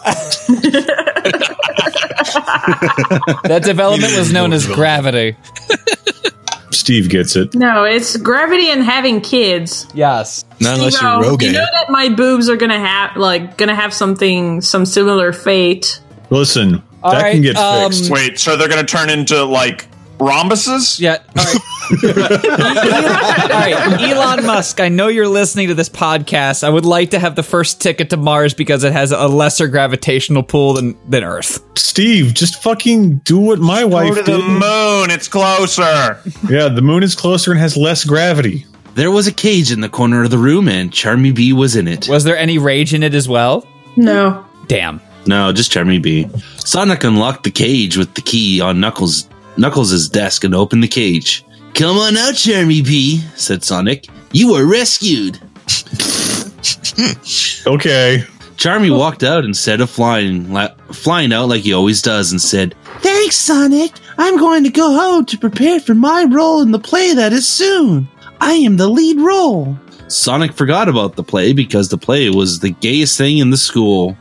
[3.44, 5.36] That development was known as gravity.
[6.70, 7.54] Steve gets it.
[7.54, 9.86] no, it's gravity and having kids.
[9.94, 10.44] Yes.
[10.60, 11.46] Not unless You know, you're Rogan.
[11.48, 16.00] you know that my boobs are gonna have like gonna have something some similar fate.
[16.30, 18.10] Listen, All that right, can get um, fixed.
[18.10, 19.86] Wait, so they're going to turn into like
[20.18, 21.00] rhombuses?
[21.00, 21.18] Yeah.
[21.36, 21.58] All right.
[22.04, 26.62] All right, Elon Musk, I know you're listening to this podcast.
[26.62, 29.68] I would like to have the first ticket to Mars because it has a lesser
[29.68, 31.64] gravitational pull than, than Earth.
[31.78, 35.10] Steve, just fucking do what my wife Go to the moon.
[35.10, 36.20] It's closer.
[36.48, 38.64] Yeah, the moon is closer and has less gravity.
[38.94, 41.88] There was a cage in the corner of the room, and Charmy Bee was in
[41.88, 42.08] it.
[42.08, 43.66] Was there any rage in it as well?
[43.96, 44.44] No.
[44.66, 45.00] Damn.
[45.26, 46.28] No, just Charmy Bee.
[46.56, 51.44] Sonic unlocked the cage with the key on Knuckles Knuckles' desk and opened the cage.
[51.74, 54.06] Come on out, Charmy Bee, said Sonic.
[54.32, 55.34] You were rescued.
[57.66, 58.24] okay.
[58.56, 62.74] Charmy walked out instead of flying, la- flying out like he always does, and said,
[63.00, 63.92] "Thanks, Sonic.
[64.16, 67.46] I'm going to go home to prepare for my role in the play that is
[67.46, 68.08] soon.
[68.40, 69.78] I am the lead role."
[70.08, 74.16] Sonic forgot about the play because the play was the gayest thing in the school.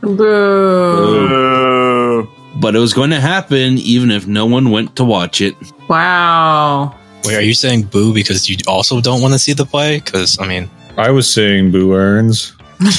[1.27, 2.27] Boo.
[2.59, 5.55] But it was going to happen even if no one went to watch it.
[5.89, 6.93] Wow.
[7.23, 9.99] Wait, are you saying boo because you also don't want to see the play?
[9.99, 12.53] Because I mean, I was saying boo earns.
[12.81, 12.89] All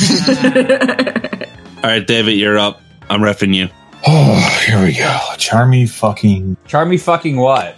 [1.84, 2.80] right, David, you're up.
[3.11, 3.68] I'm refing you.
[4.07, 5.18] Oh, here we go.
[5.36, 7.74] Charmy fucking Charmy fucking what?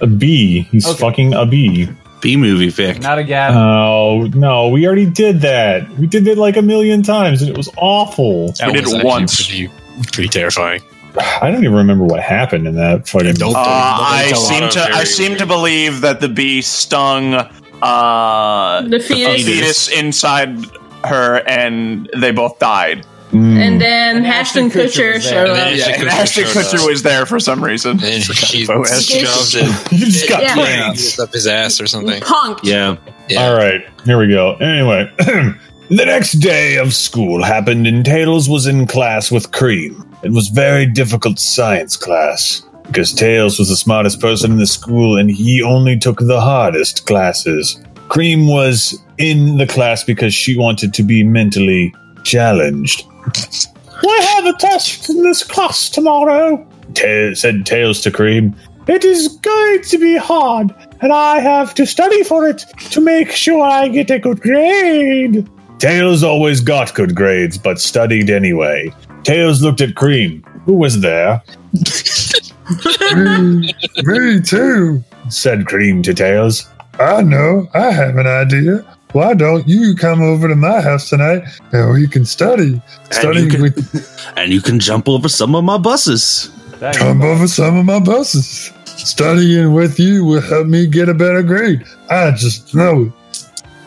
[0.00, 0.60] a bee.
[0.70, 0.98] He's Okay.
[1.00, 1.88] fucking a bee.
[2.24, 3.02] B movie fic.
[3.02, 3.52] Not again.
[3.54, 5.88] Oh no, we already did that.
[5.98, 8.48] We did it like a million times, and it was awful.
[8.52, 9.46] that did it actually once.
[9.46, 9.70] Pretty,
[10.12, 10.80] pretty terrifying.
[11.18, 13.34] I don't even remember what happened in that fucking.
[13.34, 16.28] Don't- Uh, I It's a lot seem of to I seem to believe that the
[16.28, 19.42] bee stung uh, The fetus.
[19.42, 20.56] a fetus inside
[21.04, 23.04] her, and they both died.
[23.34, 23.56] Mm.
[23.56, 25.20] And then Ashton Kutcher was there.
[25.20, 25.56] showed up.
[25.56, 27.98] then Yeah, Ashton Kutcher Ashton Kutcher was there for some reason.
[28.02, 30.54] And she Bo shoved it you just got Yeah.
[30.54, 30.98] pranked.
[30.98, 32.20] just up his ass or something.
[32.22, 32.60] Punk.
[32.62, 32.96] Yeah.
[33.28, 33.48] Yeah.
[33.48, 34.54] All right, here we go.
[34.56, 40.04] Anyway, the next day of school happened, and Tails was in class with Cream.
[40.22, 45.16] It was very difficult science class because Tails was the smartest person in the school,
[45.16, 47.80] and he only took the hardest classes.
[48.10, 53.04] Cream was in the class because she wanted to be mentally challenged.
[53.26, 58.54] I have a test in this class tomorrow, Ta- said Tails to Cream.
[58.86, 62.58] It is going to be hard, and I have to study for it
[62.90, 65.48] to make sure I get a good grade.
[65.78, 68.92] Tails always got good grades, but studied anyway.
[69.22, 71.42] Tails looked at Cream, who was there.
[73.14, 76.68] me, me too, said Cream to Tails.
[77.00, 78.84] I know, I have an idea.
[79.14, 82.82] Why don't you come over to my house tonight and we can study?
[83.22, 83.84] And you, can,
[84.36, 86.50] and you can jump over some of my buses.
[86.94, 88.72] Come over some of my buses.
[88.86, 91.84] Studying with you will help me get a better grade.
[92.10, 93.12] I just know it.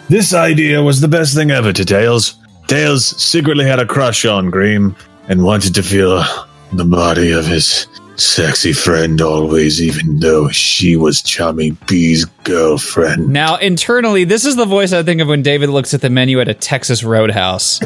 [0.08, 2.36] This idea was the best thing ever to Tails.
[2.68, 4.96] Tails secretly had a crush on Cream
[5.28, 6.24] and wanted to feel
[6.72, 7.86] the body of his
[8.18, 13.30] sexy friend always, even though she was Chummy B's girlfriend.
[13.30, 16.40] Now, internally, this is the voice I think of when David looks at the menu
[16.42, 17.80] at a Texas Roadhouse.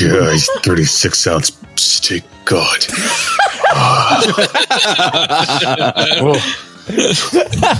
[0.00, 2.84] Yeah, he's 36 ounce steak god.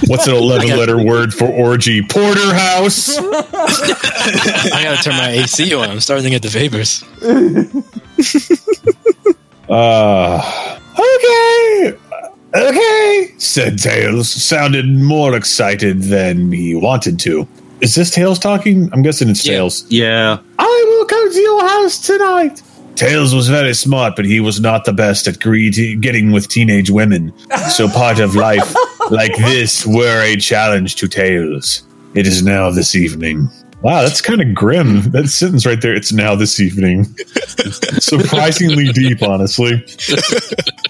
[0.06, 2.00] What's an 11 letter word for orgy?
[2.02, 3.18] Porterhouse.
[3.18, 5.90] I gotta turn my AC on.
[5.90, 7.02] I'm starting to get the vapors.
[9.70, 11.94] Uh, okay.
[12.52, 17.46] Okay, said Tails, sounded more excited than he wanted to.
[17.80, 18.90] Is this Tails talking?
[18.92, 19.84] I'm guessing it's Tails.
[19.88, 20.38] Yeah.
[20.58, 22.60] I will come to your house tonight.
[22.96, 26.90] Tails was very smart, but he was not the best at greet- getting with teenage
[26.90, 27.32] women.
[27.70, 28.74] So part of life
[29.10, 31.84] like this were a challenge to Tails.
[32.14, 33.48] It is now this evening.
[33.82, 35.10] Wow, that's kind of grim.
[35.10, 35.94] That sentence right there.
[35.94, 37.04] It's now this evening.
[37.98, 39.84] Surprisingly deep, honestly.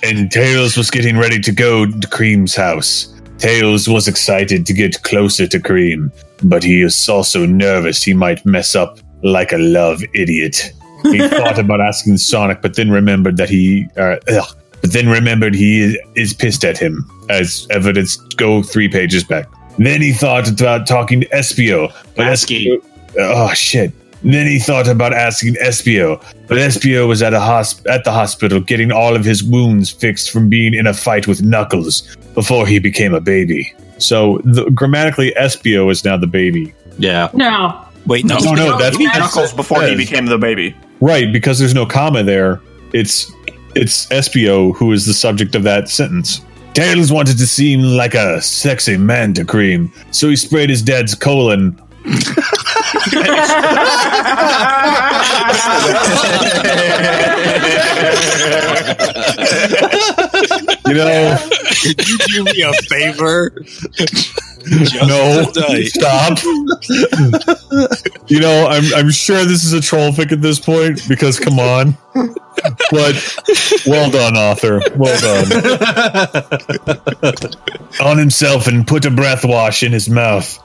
[0.03, 3.14] And Tails was getting ready to go to Cream's house.
[3.36, 6.11] Tails was excited to get closer to Cream,
[6.43, 10.72] but he is also nervous he might mess up like a love idiot.
[11.03, 15.55] He thought about asking Sonic, but then remembered that he, uh, ugh, but then remembered
[15.55, 19.47] he is pissed at him, as evidence go three pages back.
[19.81, 22.85] Then he thought about talking to Espio, but Espio,
[23.18, 23.93] oh shit.
[24.22, 28.61] Then he thought about asking Espio, but Espio was at a hosp- at the hospital
[28.61, 32.78] getting all of his wounds fixed from being in a fight with Knuckles before he
[32.78, 33.74] became a baby.
[33.97, 36.74] So the, grammatically, Espio is now the baby.
[36.99, 37.31] Yeah.
[37.33, 37.83] No.
[38.05, 38.78] Wait, no, no, no.
[38.78, 40.76] That's Knuckles before he became the baby.
[41.01, 42.61] Right, because there's no comma there.
[42.93, 43.33] It's
[43.74, 46.43] it's Espio who is the subject of that sentence.
[46.75, 51.14] Tails wanted to seem like a sexy man to Cream, so he sprayed his dad's
[51.14, 51.77] colon.
[60.87, 61.37] you know,
[61.83, 63.53] Could you do me a favor?
[65.07, 65.45] no,
[65.85, 66.39] stop.
[68.29, 71.59] you know, I'm I'm sure this is a troll fic at this point because come
[71.59, 71.97] on.
[72.91, 73.37] But
[73.87, 74.81] well done, author.
[74.97, 75.53] Well done.
[78.01, 80.59] On himself and put a breath wash in his mouth.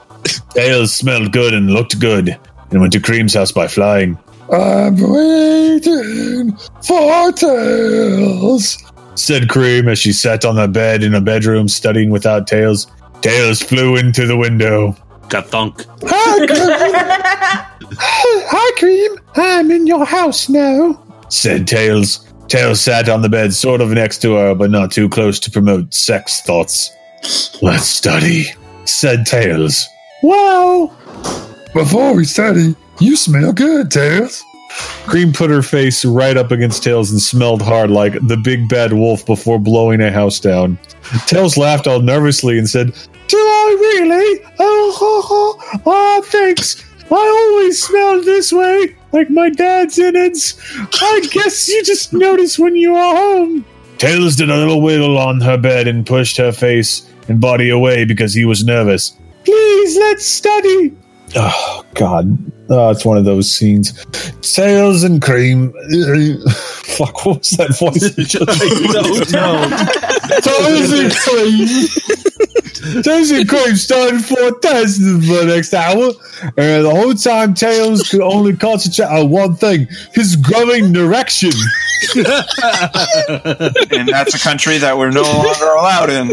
[0.50, 2.38] Tails smelled good and looked good,
[2.70, 4.18] and went to Cream's house by flying.
[4.52, 8.78] I'm waiting for Tails,
[9.14, 12.86] said Cream as she sat on the bed in a bedroom studying without Tails.
[13.22, 14.96] Tails flew into the window.
[15.28, 15.84] Got thunk.
[16.04, 17.88] Hi, Cream.
[17.98, 19.16] Hi, Cream.
[19.34, 22.32] I'm in your house now, said Tails.
[22.48, 25.50] Tails sat on the bed, sort of next to her, but not too close to
[25.50, 26.90] promote sex thoughts.
[27.60, 28.46] Let's study,
[28.84, 29.86] said Tails.
[30.22, 30.96] Wow.
[31.74, 34.42] Before we study, you smell good, Tails.
[35.06, 38.92] Cream put her face right up against Tails and smelled hard like the big bad
[38.92, 40.78] wolf before blowing a house down.
[41.26, 42.92] Tails laughed all nervously and said,
[43.28, 44.44] Do I really?
[44.58, 45.78] Oh, ho, oh, ho.
[45.78, 46.84] Oh, oh thanks.
[47.10, 50.60] I always smelled this way, like my dad's innards.
[51.00, 53.64] I guess you just notice when you are home.
[53.98, 58.04] Tails did a little wiggle on her bed and pushed her face and body away
[58.04, 59.16] because he was nervous.
[59.44, 60.94] Please, let's study.
[61.34, 62.36] Oh, God.
[62.68, 64.04] Oh, it's one of those scenes.
[64.42, 65.72] Tails and cream.
[66.84, 68.14] Fuck, what was that voice?
[70.42, 71.68] Tails and cream.
[72.94, 76.12] And cream started for test for the next hour.
[76.56, 81.50] And the whole time, Tails could only concentrate on one thing his growing erection.
[82.16, 82.24] and
[84.08, 86.28] that's a country that we're no longer allowed in.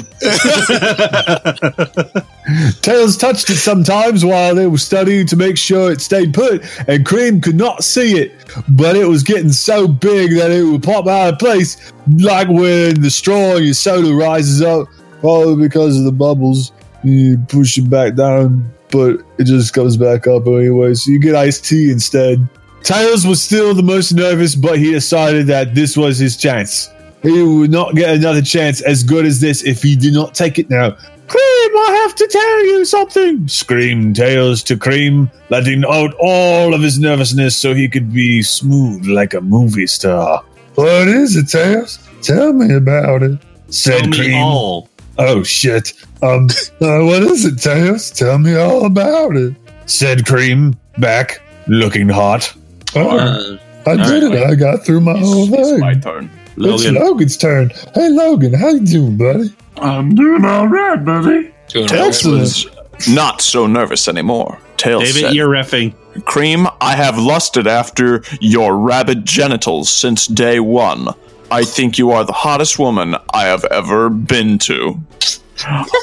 [2.81, 7.05] Tails touched it sometimes while they were studying to make sure it stayed put, and
[7.05, 8.33] Cream could not see it,
[8.69, 13.01] but it was getting so big that it would pop out of place, like when
[13.01, 14.87] the straw in your soda rises up,
[15.23, 16.73] probably because of the bubbles.
[17.01, 21.33] You push it back down, but it just comes back up anyway, so you get
[21.33, 22.45] iced tea instead.
[22.83, 26.89] Tails was still the most nervous, but he decided that this was his chance.
[27.21, 30.59] He would not get another chance as good as this if he did not take
[30.59, 30.91] it now.
[31.27, 33.47] Cream, I have to tell you something!
[33.47, 39.05] screamed Tails to Cream, letting out all of his nervousness so he could be smooth
[39.07, 40.43] like a movie star.
[40.75, 41.97] What is it, Tails?
[42.21, 44.35] Tell me about it, said Tell me Cream.
[44.43, 44.89] all.
[45.17, 45.93] Oh shit.
[46.21, 46.47] Um
[46.81, 48.11] uh, what is it, Tails?
[48.11, 49.53] Tell me all about it.
[49.85, 52.53] Said Cream, back, looking hot.
[52.95, 54.43] Oh, Uh, I did it.
[54.43, 55.59] I got through my whole thing.
[55.59, 56.29] It's my turn.
[56.55, 57.69] It's Logan's turn.
[57.93, 59.53] Hey Logan, how you doing, buddy?
[59.77, 61.53] I'm doing all right, buddy.
[61.67, 62.67] Doing Tails was
[63.09, 64.59] not so nervous anymore.
[64.77, 65.93] Tails David, said, you're refing.
[66.25, 71.07] Cream, I have lusted after your rabid genitals since day one.
[71.53, 74.99] I think you are the hottest woman I have ever been to.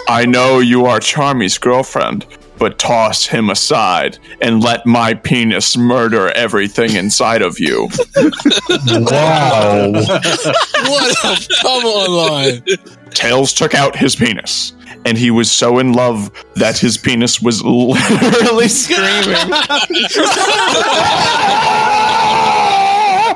[0.07, 2.25] I know you are Charmy's girlfriend,
[2.57, 7.89] but toss him aside and let my penis murder everything inside of you.
[8.87, 9.91] wow.
[9.93, 12.63] what a come online.
[13.11, 14.73] Tails took out his penis,
[15.05, 19.51] and he was so in love that his penis was literally screaming.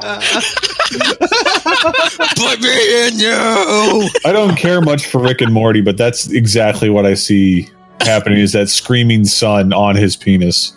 [2.36, 4.08] Put me in you.
[4.24, 7.68] I don't care much for Rick and Morty, but that's exactly what I see
[8.00, 10.76] happening is that screaming son on his penis.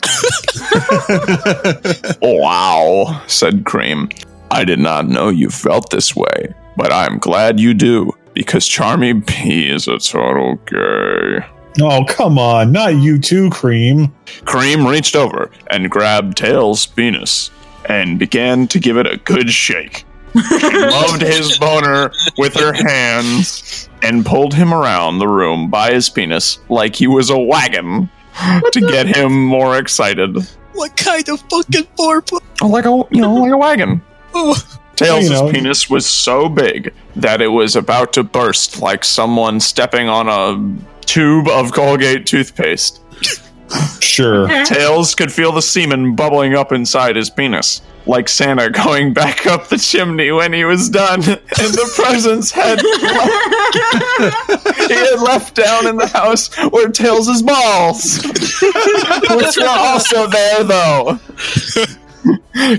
[2.21, 4.09] wow, said Cream.
[4.51, 9.25] I did not know you felt this way, but I'm glad you do, because Charmy
[9.25, 11.45] P is a total gay.
[11.79, 12.71] Oh, come on.
[12.71, 14.11] Not you too, Cream.
[14.45, 17.51] Cream reached over and grabbed Tails' penis
[17.87, 20.05] and began to give it a good shake.
[20.33, 26.09] She loved his boner with her hands and pulled him around the room by his
[26.09, 28.09] penis like he was a wagon
[28.71, 30.37] to get him more excited.
[30.73, 32.41] What kind of fucking foreplay?
[32.61, 34.01] Oh, like a you know, like a wagon.
[34.33, 34.55] Oh,
[34.95, 35.51] Tails' You know.
[35.51, 41.05] penis was so big that it was about to burst like someone stepping on a
[41.05, 43.01] tube of Colgate toothpaste.
[43.99, 44.47] Sure.
[44.65, 49.67] Tails could feel the semen bubbling up inside his penis, like Santa going back up
[49.67, 52.79] the chimney when he was done, and the presents had
[54.87, 61.19] he had left down in the house were Tails' balls, which were also there though.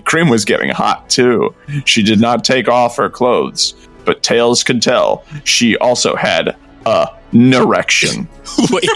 [0.05, 1.55] Cream was getting hot too.
[1.85, 3.75] She did not take off her clothes,
[4.05, 6.57] but Tails could tell she also had
[6.89, 8.29] a erection.
[8.71, 8.89] wait.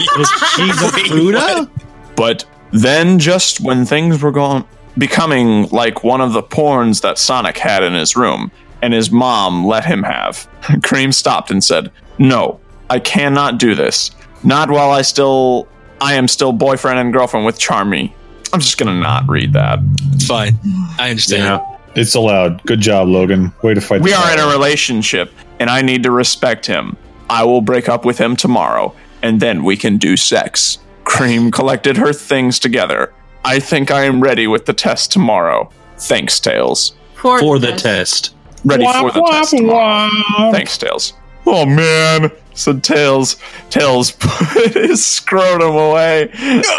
[0.55, 1.69] She's a Buddha?
[2.15, 4.65] But then, just when things were going
[4.97, 9.65] becoming like one of the porns that Sonic had in his room, and his mom
[9.65, 10.47] let him have,
[10.83, 14.11] Cream stopped and said, "No, I cannot do this.
[14.43, 15.67] Not while I still
[16.01, 18.13] I am still boyfriend and girlfriend with Charmy.
[18.51, 19.79] I'm just gonna not read that.
[20.13, 20.59] It's fine.
[20.99, 21.61] I understand.
[21.95, 22.63] It's allowed.
[22.63, 23.53] Good job, Logan.
[23.61, 24.01] Way to fight.
[24.01, 26.97] We are in a relationship, and I need to respect him.
[27.29, 30.79] I will break up with him tomorrow, and then we can do sex.
[31.03, 33.13] Cream collected her things together.
[33.45, 35.69] I think I am ready with the test tomorrow.
[35.97, 36.93] Thanks, Tails.
[37.15, 38.33] For, For the test.
[38.65, 40.09] Ready Womp, for the womp, test tomorrow.
[40.09, 40.51] womp.
[40.53, 41.13] Thanks, Tails.
[41.45, 43.35] Oh man, said Tails.
[43.69, 46.29] Tails put his scrotum away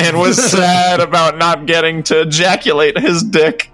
[0.01, 3.71] and was sad about not getting to ejaculate his dick.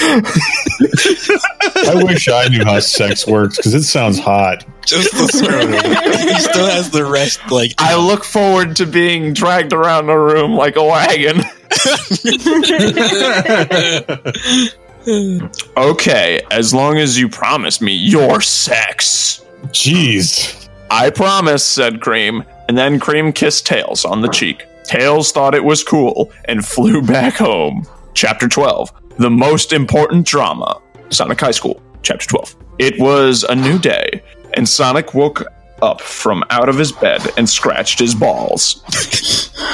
[0.00, 4.64] I wish I knew how sex works because it sounds hot.
[4.86, 5.72] Just the scrotum.
[5.72, 7.40] he still has the rest.
[7.50, 11.42] Like I look forward to being dragged around the room like a wagon.
[15.76, 19.44] okay, as long as you promise me your sex.
[19.66, 20.68] Jeez.
[20.90, 24.64] I promise, said Cream, and then Cream kissed Tails on the cheek.
[24.84, 27.86] Tails thought it was cool and flew back home.
[28.14, 30.80] Chapter 12 The Most Important Drama.
[31.10, 31.80] Sonic High School.
[32.02, 32.56] Chapter 12.
[32.78, 34.22] It was a new day,
[34.54, 35.44] and Sonic woke
[35.82, 38.82] up from out of his bed and scratched his balls.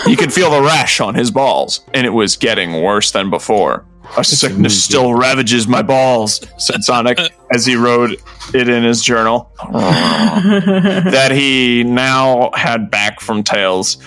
[0.07, 3.85] he could feel the rash on his balls, and it was getting worse than before.
[4.17, 7.19] A sickness still ravages my balls, said Sonic
[7.53, 8.13] as he wrote
[8.55, 9.53] it in his journal.
[9.73, 13.99] that he now had back from Tails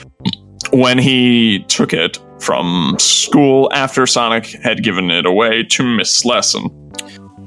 [0.74, 6.81] when he took it from school after Sonic had given it away to Miss Lesson.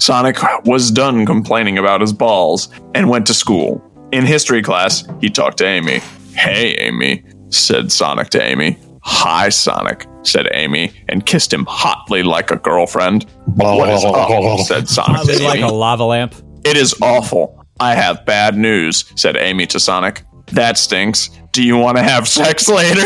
[0.05, 0.36] Sonic
[0.66, 3.82] was done complaining about his balls and went to school.
[4.12, 6.00] In history class, he talked to Amy.
[6.34, 8.78] Hey, Amy, said Sonic to Amy.
[9.00, 13.24] Hi, Sonic, said Amy, and kissed him hotly like a girlfriend.
[13.46, 14.66] What is up?
[14.66, 16.34] said Sonic to Hotly like a lava lamp.
[16.66, 17.64] It is awful.
[17.80, 20.22] I have bad news, said Amy to Sonic.
[20.49, 21.30] That stinks.
[21.53, 23.01] Do you want to have sex later,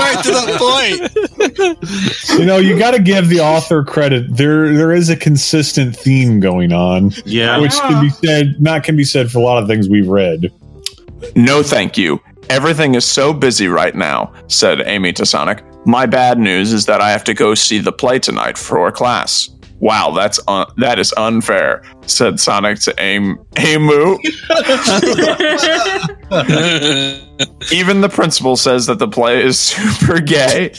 [0.00, 2.38] right to the point.
[2.38, 4.36] You know, you got to give the author credit.
[4.36, 7.12] There, there is a consistent theme going on.
[7.24, 7.58] Yeah.
[7.58, 10.52] which can be said, not can be said for a lot of things we've read.
[11.34, 12.20] no, thank you.
[12.48, 15.62] Everything is so busy right now, said Amy to Sonic.
[15.86, 18.92] My bad news is that I have to go see the play tonight for a
[18.92, 19.48] class.
[19.80, 24.18] Wow, that's un- that is unfair," said Sonic to Aim Amu.
[27.72, 30.70] Even the principal says that the play is super gay,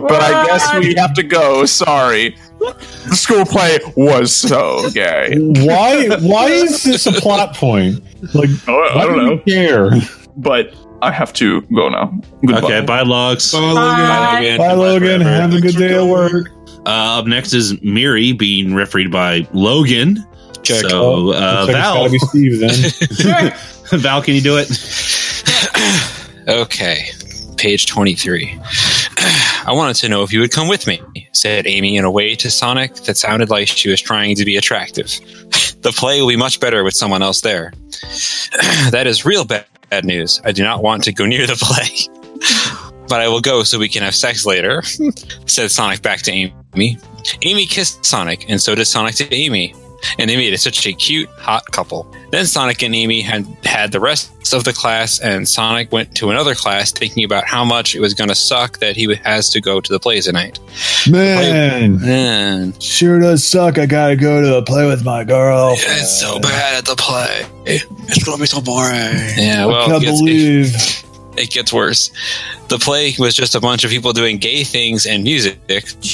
[0.00, 1.66] but I guess we have to go.
[1.66, 5.36] Sorry, the school play was so gay.
[5.38, 6.08] Why?
[6.20, 8.02] Why is this a plot point?
[8.34, 9.38] Like, oh, I don't do know.
[9.38, 9.90] care?
[10.36, 12.18] But I have to go now.
[12.44, 12.60] Goodbye.
[12.60, 13.52] Okay, bye, logs.
[13.52, 14.54] Bye.
[14.58, 15.20] Bye, Logan.
[15.20, 16.48] Have a good day at work.
[16.86, 20.24] Uh, up next is Miri being refereed by Logan.
[20.62, 20.82] Check.
[20.82, 23.52] So, uh, Looks like it's Val, be Steve then.
[24.00, 24.68] Val, can you do it?
[26.48, 27.10] Okay,
[27.58, 28.58] page 23.
[29.18, 31.00] I wanted to know if you would come with me,
[31.32, 34.56] said Amy in a way to Sonic that sounded like she was trying to be
[34.56, 35.06] attractive.
[35.82, 37.72] the play will be much better with someone else there.
[38.90, 39.66] that is real bad
[40.02, 40.40] news.
[40.44, 42.08] I do not want to go near the play.
[43.06, 44.82] but I will go so we can have sex later,
[45.46, 46.54] said Sonic back to Amy.
[46.74, 46.98] Amy
[47.42, 49.74] Amy kissed Sonic, and so did Sonic to Amy.
[50.18, 52.10] And they made it such a cute, hot couple.
[52.30, 56.30] Then Sonic and Amy had had the rest of the class, and Sonic went to
[56.30, 59.60] another class thinking about how much it was going to suck that he has to
[59.60, 60.58] go to the play tonight.
[61.06, 63.76] Man, Man, sure does suck.
[63.76, 65.74] I gotta go to the play with my girl.
[65.76, 67.44] it's so bad at the play.
[67.66, 68.94] It's gonna be so boring.
[69.36, 70.74] Yeah, I can't it gets, believe.
[70.74, 71.04] it
[71.36, 72.10] gets worse.
[72.68, 75.58] The play was just a bunch of people doing gay things and music,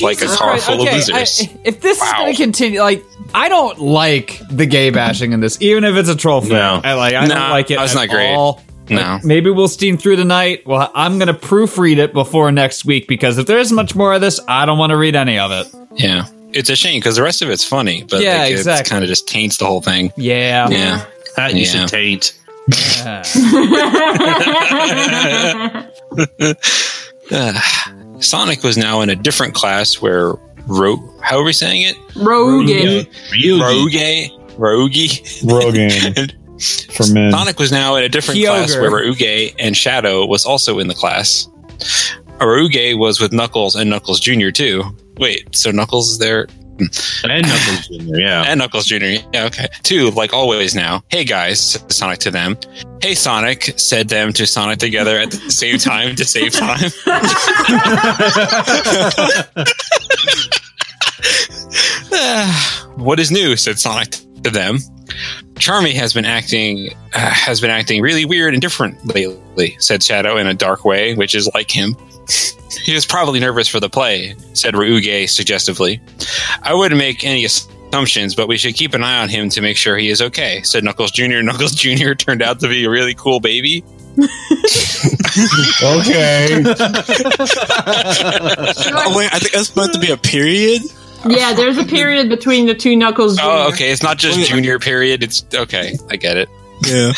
[0.01, 0.67] like a car Christ.
[0.67, 1.41] full Okay, of losers.
[1.43, 3.03] I- if this is going to continue, like,
[3.35, 6.53] I don't like the gay bashing in this, even if it's a troll film.
[6.55, 6.81] No.
[6.85, 7.15] I like.
[7.15, 7.77] I No, don't like it.
[7.79, 8.33] that's at not great.
[8.35, 8.63] all.
[8.89, 8.97] No.
[9.15, 10.65] Like, maybe we'll steam through tonight.
[10.65, 14.15] Well, I'm going to proofread it before next week because if there is much more
[14.15, 15.67] of this, I don't want to read any of it.
[15.97, 16.27] Yeah.
[16.53, 18.87] It's a shame because the rest of it's funny, but Yeah, like, exactly.
[18.87, 20.13] it kind of just taints the whole thing.
[20.17, 20.69] Yeah.
[20.71, 21.05] Yeah.
[21.37, 21.67] That you Yeah.
[21.81, 22.33] should taint.
[27.29, 27.53] Uh,
[28.21, 30.35] Sonic was now in a different class where
[30.69, 31.97] Ro- how are we saying it?
[32.17, 33.05] Rogan.
[33.61, 34.31] Rogue.
[34.57, 34.93] Rogue.
[35.45, 35.91] Rogan
[36.93, 37.33] for men.
[37.33, 40.95] Sonic was now in a different class where Rouge and Shadow was also in the
[40.95, 41.49] class.
[42.41, 44.51] Rouge was with Knuckles and Knuckles Jr.
[44.51, 44.85] too.
[45.19, 46.47] Wait, so Knuckles is there?
[46.79, 48.45] And Knuckles Jr., yeah.
[48.47, 49.05] And Knuckles Jr.
[49.33, 49.69] Yeah, okay.
[49.83, 51.03] Two, like always now.
[51.09, 52.57] Hey guys, Sonic to them.
[53.03, 56.91] Hey Sonic, said them to Sonic together at the same time to save time.
[62.97, 63.57] what is new?
[63.57, 64.11] said Sonic
[64.43, 64.79] to them.
[65.55, 70.37] Charmy has been acting uh, has been acting really weird and different lately," said Shadow
[70.37, 71.97] in a dark way, which is like him.
[72.85, 76.01] He was probably nervous for the play," said Ryuge suggestively.
[76.63, 79.77] "I wouldn't make any assumptions, but we should keep an eye on him to make
[79.77, 81.25] sure he is okay," said Knuckles Jr.
[81.43, 82.15] Knuckles Jr.
[82.15, 83.85] turned out to be a really cool baby.
[84.19, 84.27] okay.
[88.95, 90.83] oh wait, I think that's meant to be a period.
[91.29, 93.39] Yeah, there's a period between the two Knuckles.
[93.41, 93.91] Oh, okay.
[93.91, 95.23] It's not just junior period.
[95.23, 95.97] It's okay.
[96.11, 96.49] I get it.
[96.87, 97.13] Yeah.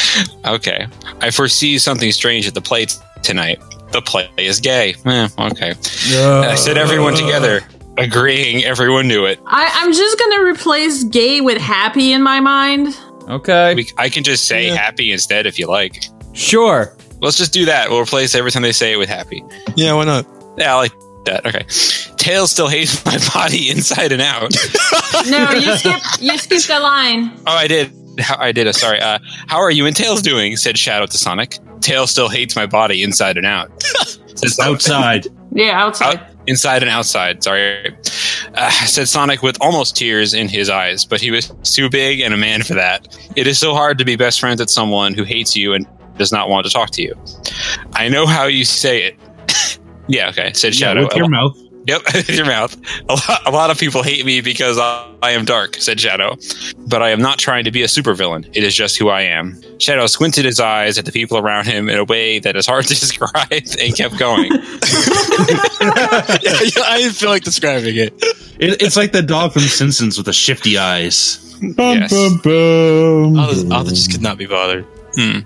[0.46, 0.86] Okay.
[1.20, 3.61] I foresee something strange at the plate tonight.
[3.91, 4.95] The play is gay.
[5.05, 5.72] Eh, okay.
[5.72, 7.61] I said everyone together,
[7.97, 9.41] agreeing everyone knew it.
[9.47, 12.97] I, I'm just gonna replace gay with happy in my mind.
[13.28, 13.74] Okay.
[13.74, 16.05] We, I can just say happy instead if you like.
[16.32, 16.95] Sure.
[17.20, 17.91] Let's just do that.
[17.91, 19.43] We'll replace every time they say it with happy.
[19.74, 20.26] Yeah, why not?
[20.57, 20.93] Yeah, I like
[21.24, 21.47] that.
[21.47, 21.64] Okay.
[22.16, 24.55] Tail still hates my body inside and out.
[25.28, 27.32] No, you skip you skipped a line.
[27.47, 27.93] Oh, I did.
[28.20, 28.66] How, I did.
[28.66, 29.00] Uh, sorry.
[29.00, 30.56] Uh, how are you and Tails doing?
[30.56, 31.58] Said Shadow to Sonic.
[31.80, 33.70] Tails still hates my body inside and out.
[34.34, 35.26] Says outside.
[35.50, 36.20] Yeah, outside.
[36.46, 37.42] inside and outside.
[37.42, 37.96] Sorry.
[38.54, 42.34] Uh, said Sonic with almost tears in his eyes, but he was too big and
[42.34, 43.08] a man for that.
[43.34, 45.86] It is so hard to be best friends with someone who hates you and
[46.18, 47.14] does not want to talk to you.
[47.94, 49.78] I know how you say it.
[50.06, 50.28] yeah.
[50.28, 50.52] Okay.
[50.52, 51.04] Said Yeah, Shadow.
[51.04, 51.56] with your mouth.
[51.89, 52.76] Yep, with your mouth.
[53.09, 56.36] A lot, a lot of people hate me because I, I am dark, said Shadow.
[56.86, 58.47] But I am not trying to be a supervillain.
[58.53, 59.59] It is just who I am.
[59.78, 62.84] Shadow squinted his eyes at the people around him in a way that is hard
[62.84, 64.53] to describe and kept going.
[64.53, 64.61] yeah,
[65.80, 68.12] yeah, I didn't feel like describing it.
[68.59, 71.57] It, it's like the dog from Simpsons with the shifty eyes.
[71.62, 72.12] Yes.
[72.12, 74.84] Others, others just could not be bothered.
[75.14, 75.39] Hmm.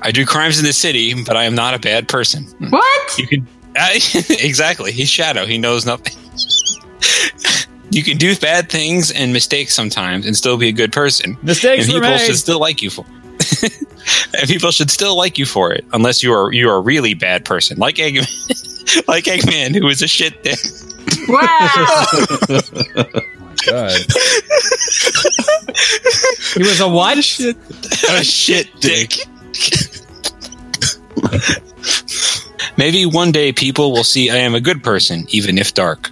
[0.00, 2.44] I do crimes in the city, but I am not a bad person.
[2.70, 3.18] What?
[3.18, 4.92] You can exactly.
[4.92, 5.46] He's Shadow.
[5.46, 6.16] He knows nothing.
[7.90, 11.36] you can do bad things and mistakes sometimes, and still be a good person.
[11.42, 12.26] Mistakes and were people made.
[12.26, 13.04] should still like you for.
[14.38, 17.14] and people should still like you for it, unless you are you are a really
[17.14, 20.58] bad person, like Eggman, like Eggman, who is a shit dick.
[21.28, 21.68] Wow.
[21.68, 22.60] Oh
[23.38, 23.92] my god.
[26.54, 27.18] he was a what?
[27.18, 29.26] a shit dick.
[32.76, 36.10] Maybe one day people will see I am a good person, even if dark.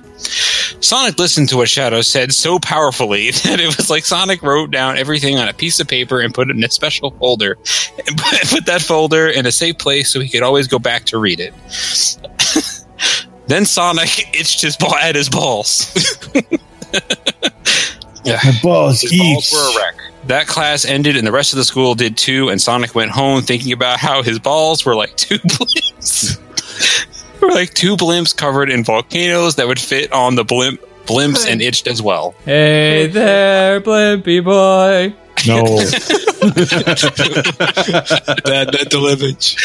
[0.81, 4.99] Sonic listened to what Shadow said so powerfully that it was like Sonic wrote down
[4.99, 7.57] everything on a piece of paper and put it in a special folder.
[8.07, 8.17] And
[8.51, 11.41] put that folder in a safe place so he could always go back to read
[11.41, 11.55] it.
[13.47, 15.93] then Sonic itched his ball at his balls.
[18.25, 18.39] yeah.
[18.45, 19.97] My balls His balls were a wreck.
[20.27, 22.51] That class ended, and the rest of the school did too.
[22.51, 26.39] And Sonic went home thinking about how his balls were like two blimps,
[27.41, 31.63] were like two blimps covered in volcanoes that would fit on the blimp blimps and
[31.63, 32.35] itched as well.
[32.45, 35.15] Hey there, Blimpy boy.
[35.47, 35.65] No.
[38.45, 39.57] Bad mental image.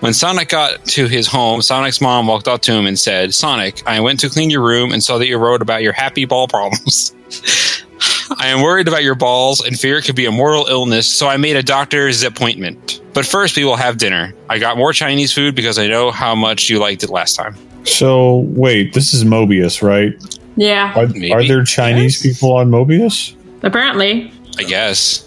[0.00, 3.82] When Sonic got to his home, Sonic's mom walked up to him and said, "Sonic,
[3.86, 6.48] I went to clean your room and saw that you wrote about your happy ball
[6.48, 7.14] problems."
[8.38, 11.28] I am worried about your balls and fear it could be a mortal illness, so
[11.28, 13.00] I made a doctor's appointment.
[13.14, 14.34] But first, we will have dinner.
[14.48, 17.56] I got more Chinese food because I know how much you liked it last time.
[17.84, 20.14] So wait, this is Mobius, right?
[20.56, 20.92] Yeah.
[20.94, 23.34] Are, are there Chinese people on Mobius?
[23.62, 24.32] Apparently.
[24.58, 25.24] I guess.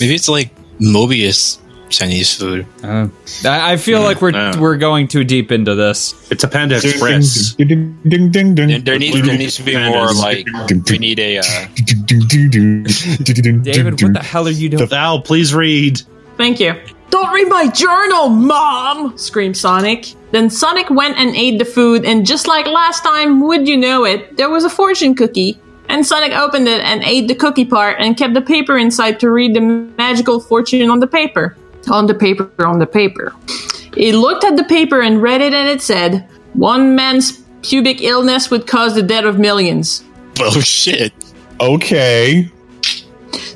[0.00, 1.58] Maybe it's like Mobius
[1.90, 2.66] Chinese food.
[2.82, 3.08] Uh,
[3.44, 4.58] I, I feel like we're Yeah.
[4.58, 6.14] we're going too deep into this.
[6.30, 7.54] It's a Panda Express.
[7.54, 8.68] Ding ding ding ding ding.
[8.68, 10.46] There, there needs, there needs to be more like
[10.88, 11.38] we need a.
[11.38, 11.42] Uh,
[13.62, 14.86] David, what the hell are you doing?
[14.86, 16.00] Val, please read.
[16.36, 16.74] Thank you.
[17.10, 19.18] Don't read my journal, Mom!
[19.18, 20.14] screamed Sonic.
[20.30, 24.04] Then Sonic went and ate the food, and just like last time, would you know
[24.04, 25.58] it, there was a fortune cookie.
[25.88, 29.30] And Sonic opened it and ate the cookie part and kept the paper inside to
[29.30, 31.56] read the magical fortune on the paper.
[31.88, 33.34] On the paper, on the paper.
[33.94, 38.50] He looked at the paper and read it, and it said, One man's pubic illness
[38.50, 40.04] would cause the death of millions.
[40.42, 41.12] Oh shit.
[41.60, 42.48] Okay.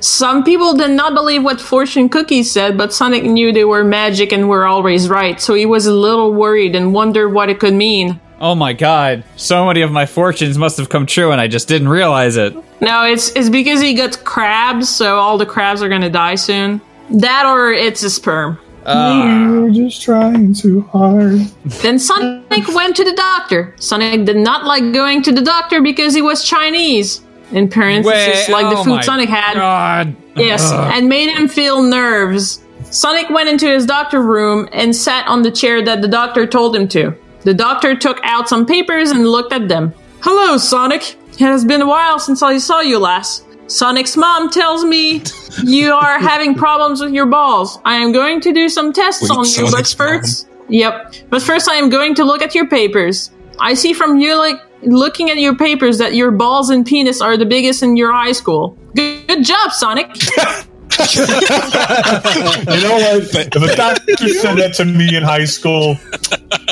[0.01, 4.33] Some people did not believe what fortune cookies said, but Sonic knew they were magic
[4.33, 7.73] and were always right, so he was a little worried and wondered what it could
[7.73, 8.21] mean.
[8.39, 9.25] Oh my god.
[9.37, 12.55] So many of my fortunes must have come true and I just didn't realize it.
[12.83, 16.83] No, it's it's because he got crabs, so all the crabs are gonna die soon.
[17.11, 18.59] That or it's a sperm.
[18.87, 19.49] Ah.
[19.49, 21.41] You're just trying too hard.
[21.83, 23.75] Then Sonic went to the doctor.
[23.79, 27.23] Sonic did not like going to the doctor because he was Chinese.
[27.53, 29.55] In parentheses, Wait, like the oh food Sonic had.
[29.55, 30.17] God.
[30.35, 30.93] Yes, Ugh.
[30.95, 32.65] and made him feel nerves.
[32.91, 36.75] Sonic went into his doctor room and sat on the chair that the doctor told
[36.75, 37.15] him to.
[37.43, 39.93] The doctor took out some papers and looked at them.
[40.21, 41.17] Hello, Sonic.
[41.33, 43.45] It has been a while since I saw you last.
[43.67, 45.23] Sonic's mom tells me
[45.63, 47.79] you are having problems with your balls.
[47.85, 51.15] I am going to do some tests Wait, on you, but Sonic's first, yep.
[51.31, 53.31] But first, I am going to look at your papers.
[53.59, 57.37] I see from you like looking at your papers that your balls and penis are
[57.37, 58.77] the biggest in your high school.
[58.95, 60.09] Good, good job, Sonic.
[61.09, 63.35] you know what?
[63.35, 65.97] If a doctor said that to me in high school,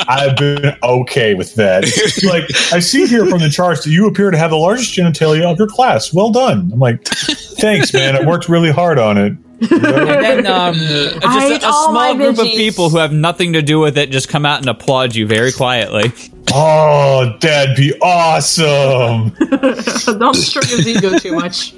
[0.09, 1.85] I've been okay with that.
[2.25, 5.45] Like, I see here from the charts that you appear to have the largest genitalia
[5.51, 6.13] of your class.
[6.13, 6.71] Well done.
[6.73, 8.17] I'm like, thanks, man.
[8.17, 9.33] I worked really hard on it.
[9.61, 13.53] And then um, just I a, ate a small group of people who have nothing
[13.53, 16.13] to do with it just come out and applaud you very quietly.
[16.53, 19.31] Oh, that'd be awesome.
[20.19, 21.75] Don't stroke his ego too much.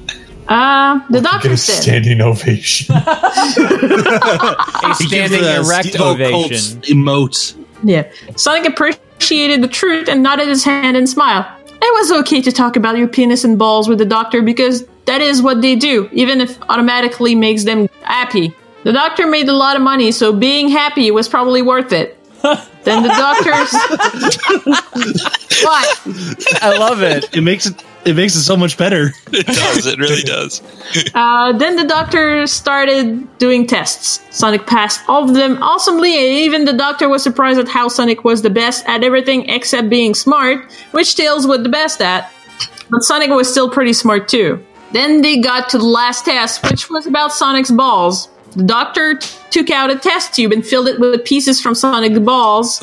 [0.49, 1.83] Uh, the Get doctor a said.
[1.83, 2.95] standing ovation.
[2.97, 6.11] A He standing erect Steve O.
[6.13, 6.81] Ovation.
[6.83, 7.64] Emote.
[7.85, 8.11] Yeah.
[8.37, 11.45] Sonic appreciated the truth and nodded his hand and smiled.
[11.71, 15.21] It was okay to talk about your penis and balls with the doctor because that
[15.21, 18.55] is what they do, even if automatically makes them happy.
[18.85, 22.19] The doctor made a lot of money, so being happy was probably worth it.
[22.85, 23.71] then the doctors.
[25.63, 26.63] what?
[26.63, 27.37] I love it.
[27.37, 27.83] It makes it.
[28.05, 29.13] It makes it so much better.
[29.33, 29.87] It does.
[29.87, 30.63] It really does.
[31.15, 34.21] Uh, then the doctor started doing tests.
[34.31, 38.25] Sonic passed all of them awesomely, and even the doctor was surprised at how Sonic
[38.25, 42.31] was the best at everything except being smart, which Tails was the best at.
[42.91, 44.65] But Sonic was still pretty smart too.
[44.93, 48.29] Then they got to the last test, which was about Sonic's balls.
[48.53, 52.19] The doctor t- took out a test tube and filled it with pieces from Sonic's
[52.21, 52.79] balls.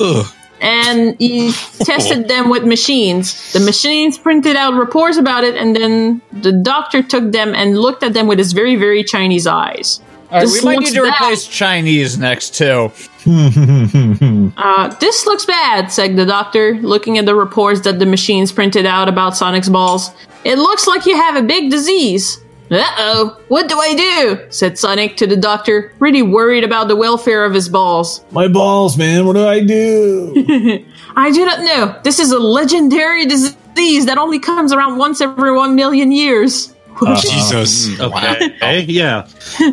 [0.62, 3.52] And he tested them with machines.
[3.52, 8.04] The machines printed out reports about it, and then the doctor took them and looked
[8.04, 10.00] at them with his very, very Chinese eyes.
[10.30, 11.14] All right, This we might need to bad.
[11.20, 12.90] replace Chinese next too.
[14.56, 18.86] Uh, this looks bad, said the doctor, looking at the reports that the machines printed
[18.86, 20.10] out about Sonic's balls.
[20.44, 22.38] It looks like you have a big disease.
[22.72, 24.46] Uh oh, what do I do?
[24.48, 28.24] said Sonic to the doctor, really worried about the welfare of his balls.
[28.30, 29.26] My balls, man.
[29.26, 30.32] What do I do?
[31.16, 32.00] I do not know.
[32.02, 36.74] This is a legendary disease that only comes around once every one million years.
[37.20, 38.00] Jesus.
[38.00, 38.80] Okay.
[38.88, 39.28] yeah.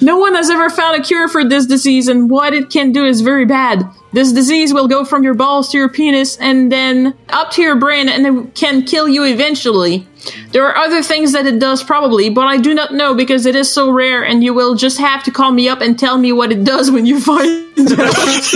[0.00, 3.04] No one has ever found a cure for this disease, and what it can do
[3.04, 3.84] is very bad.
[4.18, 7.76] This disease will go from your balls to your penis and then up to your
[7.76, 10.08] brain, and it can kill you eventually.
[10.50, 13.54] There are other things that it does, probably, but I do not know because it
[13.54, 16.32] is so rare, and you will just have to call me up and tell me
[16.32, 17.46] what it does when you find
[17.78, 18.52] out.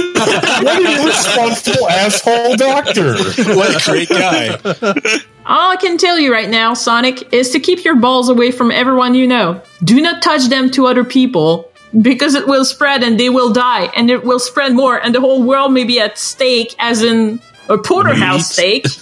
[0.64, 3.12] what an irresponsible asshole doctor.
[3.54, 4.58] What a great guy.
[5.46, 8.72] All I can tell you right now, Sonic, is to keep your balls away from
[8.72, 9.62] everyone you know.
[9.84, 13.90] Do not touch them to other people because it will spread and they will die
[13.96, 17.40] and it will spread more and the whole world may be at stake as in
[17.68, 18.86] a porterhouse steak.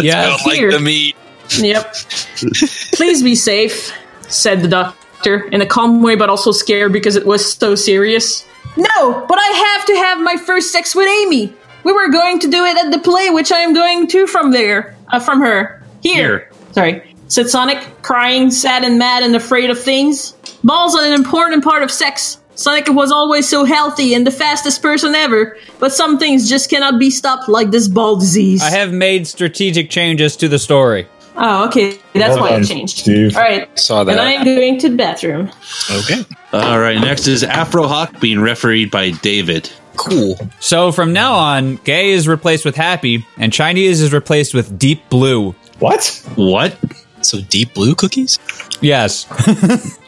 [0.00, 0.36] Yeah.
[0.38, 1.16] I like the meat.
[1.58, 1.92] Yep.
[2.92, 3.92] Please be safe,
[4.28, 8.46] said the doctor in a calm way but also scared because it was so serious.
[8.76, 11.52] No, but I have to have my first sex with Amy.
[11.82, 14.52] We were going to do it at the play, which I am going to from
[14.52, 15.82] there, uh, from her.
[16.00, 16.50] Here.
[16.72, 20.32] Sorry, said Sonic, crying, sad and mad and afraid of things.
[20.64, 22.38] Balls are an important part of sex.
[22.54, 26.98] Sonic was always so healthy and the fastest person ever, but some things just cannot
[26.98, 28.60] be stopped, like this ball disease.
[28.60, 31.06] I have made strategic changes to the story.
[31.36, 32.00] Oh, okay.
[32.14, 32.98] That's Well why done, it changed.
[32.98, 33.36] Steve.
[33.36, 33.78] All right.
[33.78, 34.18] Saw that.
[34.18, 34.20] And.
[34.20, 35.52] I am going to the bathroom.
[35.88, 36.24] Okay.
[36.52, 37.00] All right.
[37.00, 39.70] Next is Afro Hawk being refereed by David.
[39.96, 40.36] Cool.
[40.58, 45.08] So from now on, gay is replaced with happy, and Chinese is replaced with deep
[45.10, 45.52] blue.
[45.78, 46.24] What?
[46.34, 46.76] What?
[47.22, 48.38] So deep blue cookies?
[48.80, 49.24] Yes.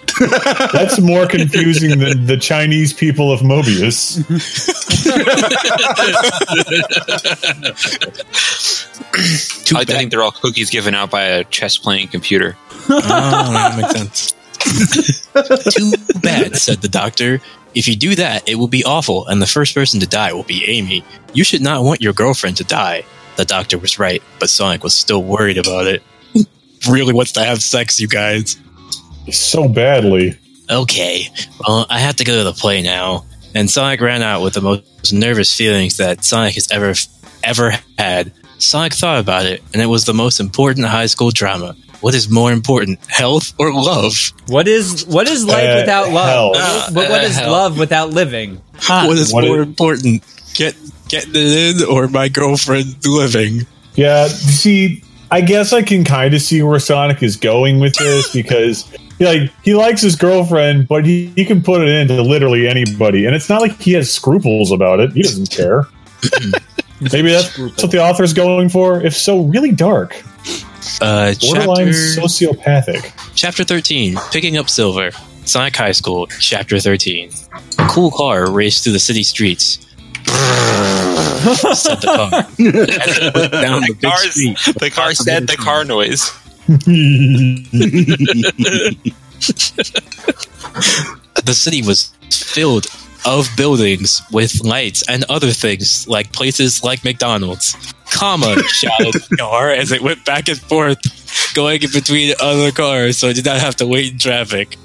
[0.72, 4.16] That's more confusing than the Chinese people of Mobius.
[9.64, 9.96] Too I bad.
[9.96, 12.56] think they're all cookies given out by a chess playing computer.
[12.88, 14.32] Oh, that makes sense.
[15.74, 17.40] Too bad, said the doctor.
[17.74, 20.42] If you do that, it will be awful, and the first person to die will
[20.42, 21.04] be Amy.
[21.32, 23.04] You should not want your girlfriend to die.
[23.36, 26.02] The doctor was right, but Sonic was still worried about it.
[26.88, 28.56] Really wants to have sex, you guys.
[29.30, 30.36] so badly.
[30.68, 31.26] Okay,
[31.66, 33.24] well, I have to go to the play now.
[33.54, 36.94] And Sonic ran out with the most nervous feelings that Sonic has ever
[37.42, 38.32] ever had.
[38.58, 41.74] Sonic thought about it, and it was the most important high school drama.
[42.00, 44.14] What is more important, health or love?
[44.46, 46.56] What is what is life Uh, without love?
[46.56, 46.94] hell.
[46.94, 47.50] What- what Uh, is hell.
[47.50, 48.60] love without living?
[48.86, 50.22] What is What more is- important,
[50.54, 50.76] get
[51.08, 53.66] getting it in or my girlfriend living?
[53.96, 58.32] Yeah, see, I guess I can kind of see where Sonic is going with this
[58.32, 58.90] because,
[59.20, 63.34] like, he likes his girlfriend, but he, he can put it into literally anybody, and
[63.34, 65.12] it's not like he has scruples about it.
[65.12, 65.86] He doesn't care.
[67.12, 69.00] Maybe that's what the author's going for.
[69.00, 70.22] If so, really dark.
[71.00, 73.12] Uh, Borderline chapter, sociopathic.
[73.34, 75.12] chapter 13 Picking Up Silver.
[75.44, 77.30] Sonic High School, Chapter 13.
[77.78, 79.84] A cool car raced through the city streets.
[80.26, 82.44] Said the car.
[82.44, 82.58] As
[83.18, 84.34] it went down the The, car's-
[84.74, 86.30] the car said the car noise.
[91.44, 92.86] the city was filled
[93.26, 97.76] of buildings with lights and other things like places like McDonald's.
[98.12, 100.98] Comma shouted the car as it went back and forth,
[101.54, 104.76] going in between other cars, so it did not have to wait in traffic.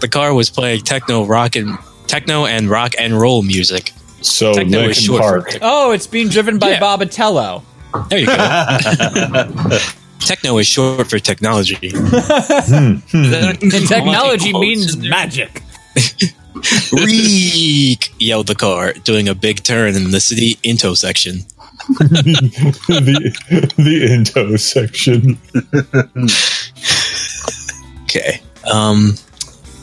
[0.00, 3.92] The car was playing techno rock and techno and rock and roll music.
[4.22, 5.58] So techno is Park.
[5.62, 6.80] Oh, it's being driven by Yeah.
[6.80, 7.62] Bobatello.
[8.08, 9.78] there you go.
[10.20, 11.90] techno is short for technology.
[11.94, 12.06] Hmm,
[12.66, 13.74] hmm, hmm.
[13.74, 15.62] And technology means magic.
[16.92, 18.12] Reek!
[18.18, 21.44] yelled the car, doing a big turn in the city intersection.
[21.88, 25.38] the the into section.
[28.04, 28.40] Okay.
[28.64, 29.14] Um,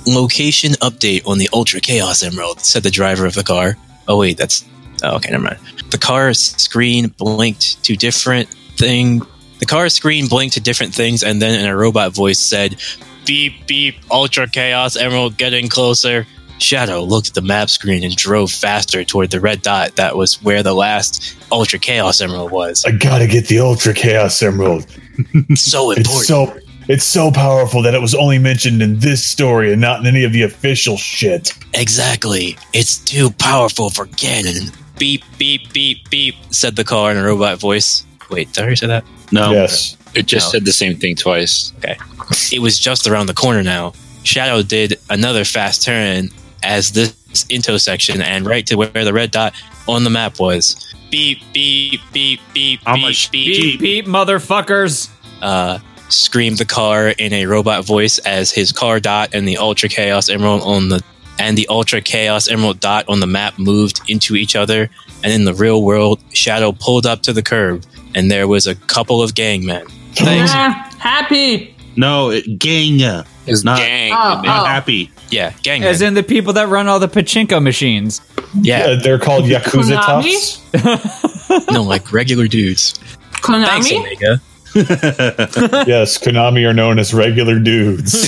[0.07, 3.77] location update on the Ultra Chaos Emerald, said the driver of the car.
[4.07, 4.65] Oh, wait, that's.
[5.03, 5.59] Oh, okay, never mind.
[5.91, 9.21] The car screen blinked to different thing.
[9.59, 12.75] The car screen blinked to different things, and then in a robot voice said,
[13.25, 16.25] Beep, beep, Ultra Chaos Emerald getting closer.
[16.59, 20.41] Shadow looked at the map screen and drove faster toward the red dot that was
[20.43, 22.85] where the last Ultra Chaos Emerald was.
[22.85, 24.85] I gotta get the Ultra Chaos Emerald.
[25.55, 25.97] so important.
[26.07, 26.57] It's so
[26.88, 30.23] it's so powerful that it was only mentioned in this story and not in any
[30.23, 31.51] of the official shit.
[31.73, 32.57] Exactly.
[32.73, 34.72] It's too powerful for canon.
[34.97, 38.05] Beep, beep, beep, beep, said the car in a robot voice.
[38.30, 39.03] Wait, did I already say that?
[39.31, 39.51] No.
[39.51, 39.97] Yes.
[40.14, 40.51] It just No.
[40.51, 41.73] said the same thing twice.
[41.80, 41.97] Okay.
[42.51, 43.93] It was just around the corner now.
[44.23, 46.30] Shadow did another fast turn
[46.61, 47.14] as this
[47.49, 49.53] intersection and right to where the red dot
[49.88, 50.76] on the map was.
[51.11, 55.10] Beep, beep, beep, beep, How beep, much beep, Beep, beep, motherfuckers.
[55.41, 55.80] uh,
[56.14, 60.30] screamed the car in a robot voice as his car dot and the Ultra Chaos
[60.30, 61.02] Emerald on the
[61.40, 64.90] and the Ultra Chaos Emerald dot on the map moved into each other.
[65.23, 67.84] And in the real world, Shadow pulled up to the curb,
[68.14, 69.88] and there was a couple of gangmen.
[70.14, 70.52] Thanks.
[70.53, 71.76] Ah, happy.
[71.95, 72.99] No, it, gang.
[73.48, 74.11] Is not, gang.
[74.11, 74.65] Oh, not oh.
[74.65, 75.11] happy.
[75.30, 75.84] Yeah, gang.
[75.84, 78.22] As in the people that run all the pachinko machines.
[78.61, 80.61] yeah, Uh, they're called Yakuza Konami?
[80.73, 81.72] toughs.
[81.72, 82.94] no, like regular dudes.
[83.41, 84.41] Thanks, Omega.
[85.87, 88.27] yes, Konami are known as regular dudes.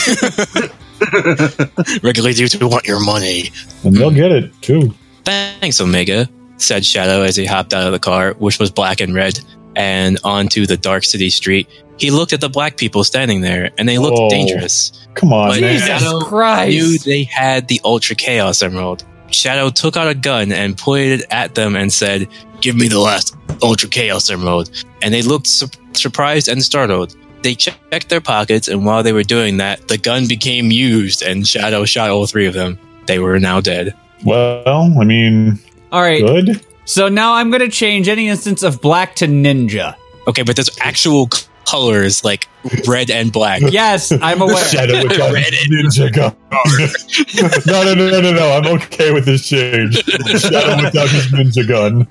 [2.03, 3.49] Regular dudes who want your money.
[3.84, 4.93] and they'll get it too.
[5.23, 9.13] Thanks, Omega, said Shadow as he hopped out of the car, which was black and
[9.13, 9.39] red,
[9.76, 11.67] and onto the dark city street.
[11.97, 14.91] He looked at the black people standing there, and they looked Oh, dangerous.
[15.15, 15.80] Come on, But man.
[15.80, 16.69] Shadow Christ.
[16.69, 19.03] knew they had the Ultra Chaos Emerald.
[19.31, 22.27] Shadow took out a gun and pointed it at them and said,
[22.61, 24.69] Give me the last Ultra Chaos Emerald.
[25.01, 25.67] And they looked su-
[25.97, 27.15] surprised and startled.
[27.41, 31.47] They checked their pockets, and while they were doing that, the gun became used, and
[31.47, 32.80] Shadow shot all three of them.
[33.05, 33.93] They were now dead.
[34.23, 35.59] Well, I mean,
[35.91, 36.22] All right.
[36.22, 36.61] good.
[36.85, 39.95] So now I'm going to change any instance of black to ninja.
[40.27, 41.30] Okay, but there's actual
[41.65, 42.47] colors like
[42.88, 43.61] red and black.
[43.72, 44.63] Yes, I'm aware.
[44.69, 46.35] Shadow without his ninja gun.
[47.65, 48.51] no, no, no, no, no, no.
[48.51, 49.95] I'm okay with this change.
[50.03, 52.07] Shadow without his ninja gun.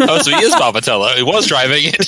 [0.00, 1.14] Oh, so he is Bobatello.
[1.14, 2.06] He was driving it.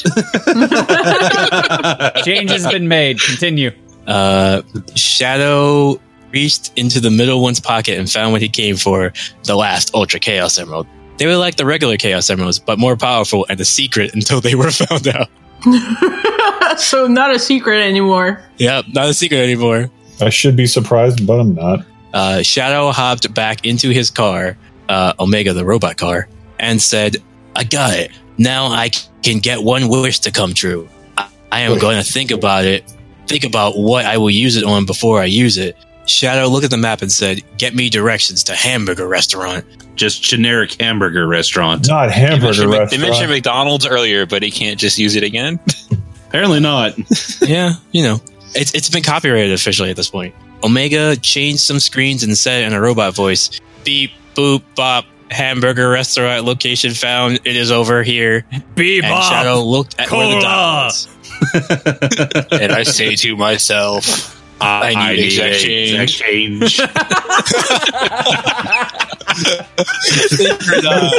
[2.24, 3.20] Change has been made.
[3.20, 3.72] Continue.
[4.06, 4.62] Uh,
[4.94, 6.00] Shadow
[6.32, 9.12] reached into the middle one's pocket and found what he came for
[9.44, 10.86] the last Ultra Chaos Emerald.
[11.18, 14.54] They were like the regular Chaos Emeralds, but more powerful and a secret until they
[14.54, 15.28] were found out.
[16.80, 18.42] so not a secret anymore.
[18.58, 19.90] Yep, not a secret anymore.
[20.20, 21.84] I should be surprised, but I'm not.
[22.12, 24.56] Uh, Shadow hopped back into his car,
[24.88, 26.28] uh, Omega, the robot car,
[26.58, 27.16] and said,
[27.56, 28.10] I got it.
[28.38, 28.90] Now I
[29.22, 30.88] can get one wish to come true.
[31.16, 32.90] I, I am going to think about it,
[33.26, 35.76] think about what I will use it on before I use it.
[36.06, 39.64] Shadow looked at the map and said, Get me directions to hamburger restaurant.
[39.94, 41.86] Just generic hamburger restaurant.
[41.86, 43.02] Not hamburger mentioned, they restaurant.
[43.02, 45.60] mentioned McDonald's earlier, but he can't just use it again.
[46.28, 46.94] Apparently not.
[47.42, 48.20] yeah, you know,
[48.54, 50.34] it's, it's been copyrighted officially at this point.
[50.62, 56.44] Omega changed some screens and said in a robot voice, Beep, boop, bop, hamburger restaurant
[56.44, 57.40] location found.
[57.44, 58.44] It is over here.
[58.74, 61.08] Beep, and Shadow looked at where the dot was.
[62.52, 66.78] and I say to myself, I, I need need exact a change.
[66.78, 66.80] change.
[69.40, 71.10] Um,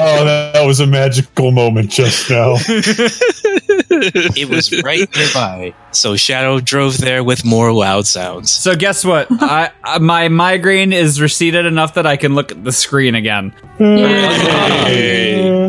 [0.00, 2.54] oh, that, that was a magical moment just now.
[2.58, 5.74] it was right nearby.
[5.92, 8.50] So Shadow drove there with more loud sounds.
[8.50, 9.26] So guess what?
[9.30, 13.52] I, I my migraine is receded enough that I can look at the screen again.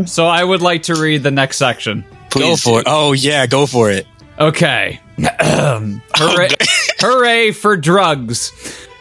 [0.05, 2.05] So I would like to read the next section.
[2.29, 2.85] go for it.
[2.87, 4.05] Oh yeah, go for it.
[4.39, 4.99] Okay.
[5.17, 6.65] Hooray, oh,
[6.99, 8.51] hooray for drugs.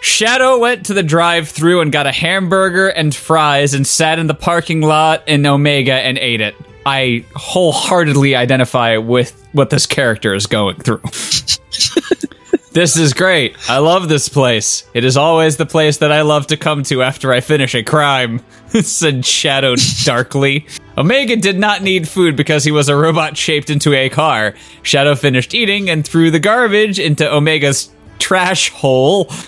[0.01, 4.27] Shadow went to the drive through and got a hamburger and fries and sat in
[4.27, 6.55] the parking lot in Omega and ate it.
[6.85, 11.01] I wholeheartedly identify with what this character is going through.
[12.73, 13.57] this is great.
[13.71, 14.87] I love this place.
[14.93, 17.83] It is always the place that I love to come to after I finish a
[17.83, 19.75] crime, said Shadow
[20.05, 20.67] darkly.
[20.97, 24.55] Omega did not need food because he was a robot shaped into a car.
[24.83, 29.31] Shadow finished eating and threw the garbage into Omega's trash hole.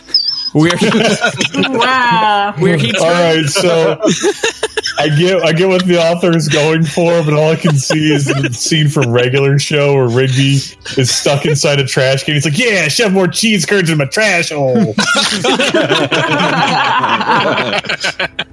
[0.52, 0.88] Where he,
[1.68, 2.54] wow.
[2.56, 4.00] where he all right, so
[4.98, 8.10] I get I get what the author is going for, but all I can see
[8.10, 10.60] is the scene from regular show where Rigby
[10.96, 12.34] is stuck inside a trash can.
[12.34, 14.94] He's like, "Yeah, shove more cheese curds in my trash hole."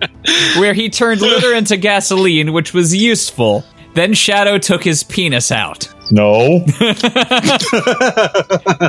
[0.58, 3.64] where he turned litter into gasoline, which was useful.
[3.94, 5.88] Then Shadow took his penis out.
[6.12, 6.66] No.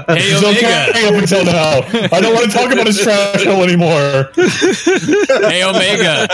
[0.07, 0.91] Hey, It's Omega.
[0.91, 1.81] okay up until now.
[2.17, 4.31] I don't want to talk about his trash hole anymore.
[5.49, 6.27] Hey, Omega,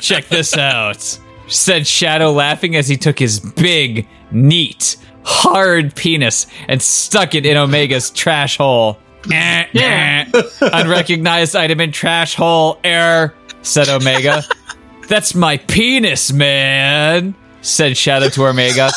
[0.00, 1.18] check this out,
[1.48, 7.56] said Shadow, laughing as he took his big, neat, hard penis and stuck it in
[7.56, 8.98] Omega's trash hole.
[9.32, 10.24] Eh, eh.
[10.60, 12.78] Unrecognized item in trash hole.
[12.84, 14.42] Error, said Omega.
[15.08, 18.90] That's my penis, man, said Shadow to Omega.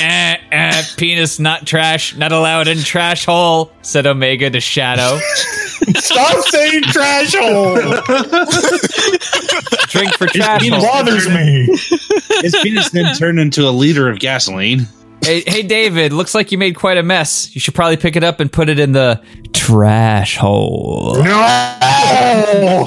[0.00, 5.18] Eh, eh, penis not trash, not allowed in trash hole, said Omega to Shadow.
[5.96, 7.76] Stop saying trash hole.
[9.88, 10.82] Drink for trash It hole.
[10.82, 11.66] bothers me.
[12.42, 14.88] His penis then turned into a liter of gasoline.
[15.22, 17.52] Hey, hey, David, looks like you made quite a mess.
[17.54, 19.20] You should probably pick it up and put it in the
[19.52, 21.16] trash hole.
[21.16, 22.86] No!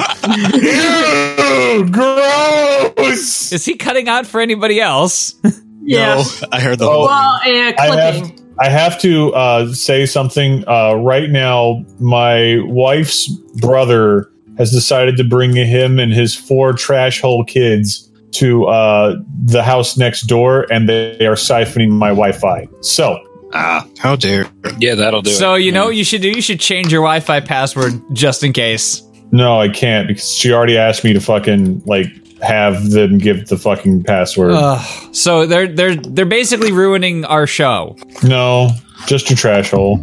[0.54, 3.52] Ew, gross!
[3.52, 5.36] Is he cutting out for anybody else?
[5.82, 6.24] Yeah.
[6.52, 7.06] I heard the Oh, whole.
[7.08, 8.38] Well, yeah, I clipping.
[8.38, 10.64] have, I have to uh, say something.
[10.68, 13.28] Uh, right now, my wife's
[13.60, 14.30] brother
[14.60, 19.16] has decided to bring him and his four trash hole kids to uh,
[19.46, 22.68] the house next door, and they are siphoning my Wi-Fi.
[22.82, 23.20] So,
[23.54, 24.46] Ah, how dare!
[24.78, 25.62] Yeah, that'll do so it.
[25.64, 26.30] you know what you should do?
[26.30, 29.02] You should change your Wi-Fi password just in case.
[29.32, 32.08] no, I can't because she already asked me to fucking like
[32.42, 34.52] have them give the fucking password.
[34.54, 35.16] Ugh.
[35.16, 37.96] so they're they're they're basically ruining our show.
[38.24, 38.70] no,
[39.08, 40.00] just a trash hole.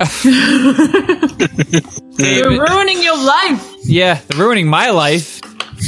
[2.18, 3.74] You're ruining your life.
[3.84, 5.40] Yeah, they're ruining my life.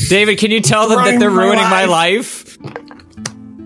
[0.09, 2.59] David, can you tell them that they're Ruining ruining my my life?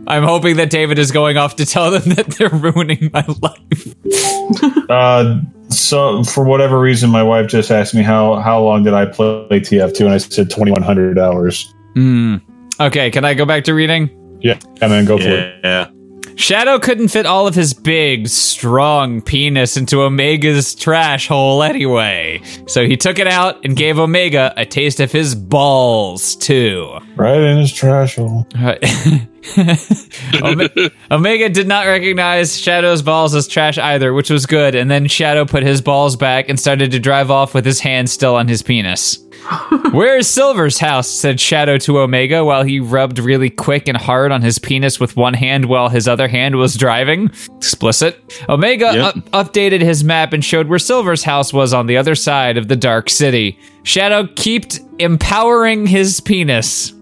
[0.07, 4.91] I'm hoping that David is going off to tell them that they're ruining my life.
[4.91, 9.07] Uh, so for whatever reason, my wife just asked me how how long did I
[9.07, 11.75] play TF2, and I said twenty one hundred hours.
[11.95, 12.37] Hmm.
[12.81, 14.11] Okay, can I go back to reading?
[14.41, 15.61] Yeah, and then go for it.
[15.65, 15.91] Yeah.
[16.37, 22.41] Shadow couldn't fit all of his big, strong penis into Omega's trash hole anyway.
[22.67, 26.99] So he took it out and gave Omega a taste of his balls, too.
[27.17, 28.47] Right in his trash hole.
[30.43, 30.69] Ome-
[31.11, 34.75] Omega did not recognize Shadow's balls as trash either, which was good.
[34.75, 38.09] And then Shadow put his balls back and started to drive off with his hand
[38.11, 39.19] still on his penis.
[39.93, 41.09] Where is Silver's house?
[41.09, 45.17] said Shadow to Omega while he rubbed really quick and hard on his penis with
[45.17, 47.27] one hand while his other hand was driving.
[47.59, 48.19] Explicit.
[48.49, 49.17] Omega Yep.
[49.33, 52.69] up- updated his map and showed where Silver's house was on the other side of
[52.69, 53.59] the dark city.
[53.83, 56.93] Shadow kept empowering his penis.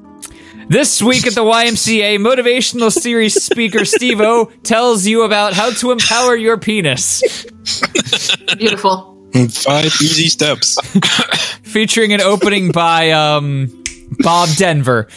[0.68, 6.36] This week at the YMCA, motivational series speaker Stevo tells you about how to empower
[6.36, 7.22] your penis,
[8.56, 9.08] Beautiful.
[9.32, 10.76] Five easy steps.
[11.62, 13.82] featuring an opening by um,
[14.18, 15.08] Bob Denver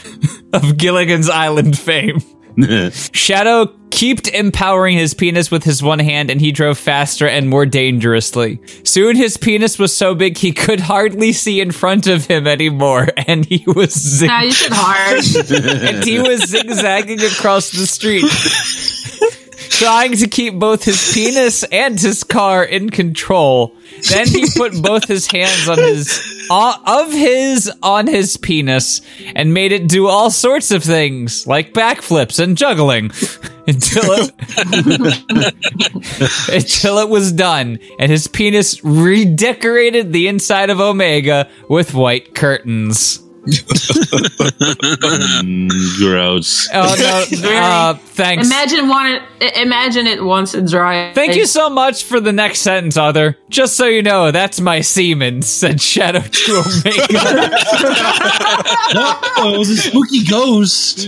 [0.53, 2.19] of Gilligan's Island fame.
[2.91, 7.65] Shadow kept empowering his penis with his one hand and he drove faster and more
[7.65, 8.59] dangerously.
[8.83, 13.07] Soon his penis was so big he could hardly see in front of him anymore
[13.27, 15.23] and he was zig- you said hard.
[15.95, 18.25] and he was zigzagging across the street.
[19.69, 23.75] Trying to keep both his penis and his car in control.
[24.09, 29.01] Then he put both his hands on his of his on his penis
[29.35, 33.05] and made it do all sorts of things like backflips and juggling
[33.67, 34.31] until it
[36.53, 43.24] until it was done and his penis redecorated the inside of Omega with white curtains.
[44.25, 46.67] Mm, gross.
[46.73, 47.25] Oh no!
[47.65, 48.47] Uh, thanks.
[48.47, 49.19] Imagine one.
[49.41, 51.13] i- Imagine it once it dries.
[51.15, 53.37] Thank you so much for the next sentence, Arthur.
[53.49, 57.51] Just so you know, that's my semen, said Shadow to Omega.
[59.37, 61.07] oh, it was a spooky ghost.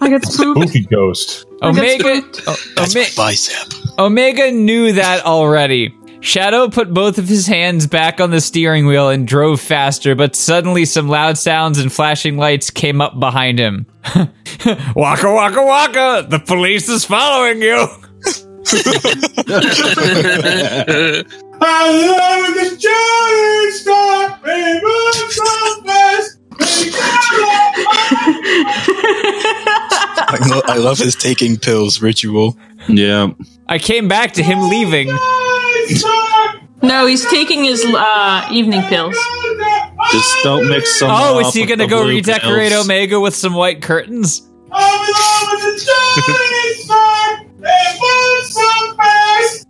[0.00, 0.60] I got spooked.
[0.68, 1.46] Spooky ghost.
[1.62, 2.40] Omega, spooked.
[2.46, 3.72] oh, That's Ome- my bicep.
[3.98, 5.94] Omega knew that already.
[6.20, 10.34] Shadow put both of his hands back on the steering wheel and drove faster, but
[10.34, 13.86] suddenly some loud sounds and flashing lights came up behind him.
[14.96, 16.26] waka waka waka!
[16.28, 17.86] The police is following you!
[21.60, 24.86] I love the giant star, baby,
[25.30, 26.34] so fast.
[30.30, 32.58] I, lo- I love his taking pills ritual.
[32.88, 33.28] Yeah.
[33.68, 35.08] I came back to him leaving.
[36.82, 39.16] No, he's taking his uh, evening pills.
[40.12, 41.10] Just don't mix some.
[41.12, 42.84] Oh, is he gonna go redecorate pills.
[42.84, 44.48] Omega with some white curtains?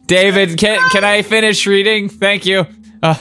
[0.07, 2.09] David, can can I finish reading?
[2.09, 2.66] Thank you.
[3.03, 3.15] Uh,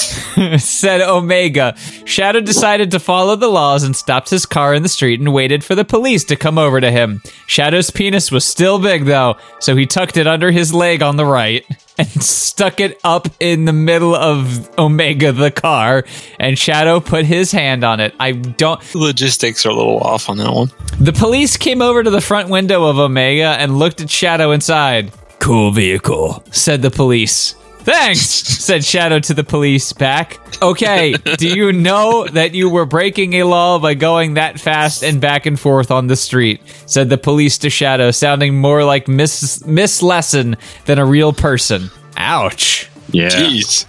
[0.58, 1.76] said Omega.
[2.04, 5.64] Shadow decided to follow the laws and stopped his car in the street and waited
[5.64, 7.22] for the police to come over to him.
[7.46, 11.24] Shadow's penis was still big though, so he tucked it under his leg on the
[11.24, 11.64] right
[11.98, 16.04] and stuck it up in the middle of Omega the car,
[16.38, 18.14] and Shadow put his hand on it.
[18.18, 20.70] I don't Logistics are a little off on that one.
[20.98, 25.12] the police came over to the front window of Omega and looked at Shadow inside.
[25.38, 27.54] Cool vehicle, said the police.
[27.82, 30.38] Thanks, said Shadow to the police back.
[30.62, 35.20] Okay, do you know that you were breaking a law by going that fast and
[35.20, 36.60] back and forth on the street?
[36.86, 41.90] said the police to Shadow, sounding more like Miss Miss Lesson than a real person.
[42.16, 42.88] Ouch.
[43.10, 43.28] Yeah.
[43.28, 43.86] Jeez.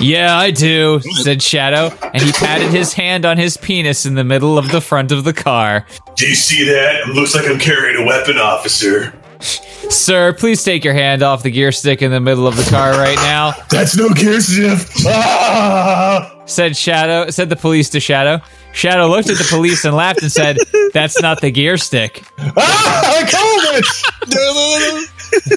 [0.00, 4.24] Yeah, I do, said Shadow, and he patted his hand on his penis in the
[4.24, 5.86] middle of the front of the car.
[6.16, 7.08] Do you see that?
[7.08, 9.14] It looks like I'm carrying a weapon, officer.
[9.90, 12.92] Sir, please take your hand off the gear stick in the middle of the car
[12.92, 13.52] right now.
[13.70, 14.92] That's no gear shift.
[15.06, 16.30] Ah!
[16.46, 17.30] Said Shadow.
[17.30, 18.40] Said the police to Shadow.
[18.72, 20.58] Shadow looked at the police and laughed and said,
[20.92, 22.24] "That's not the gear stick.
[22.38, 23.62] Ah, I called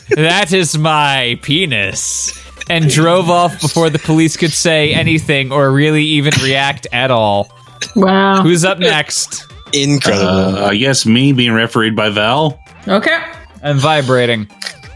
[0.08, 0.16] it.
[0.16, 2.32] That is my penis."
[2.70, 7.50] And drove off before the police could say anything or really even react at all.
[7.96, 8.44] Wow.
[8.44, 9.46] Who's up next?
[9.74, 10.28] Incredible.
[10.28, 12.60] Uh, I guess me being refereed by Val.
[12.88, 13.20] Okay.
[13.64, 14.48] I'm vibrating.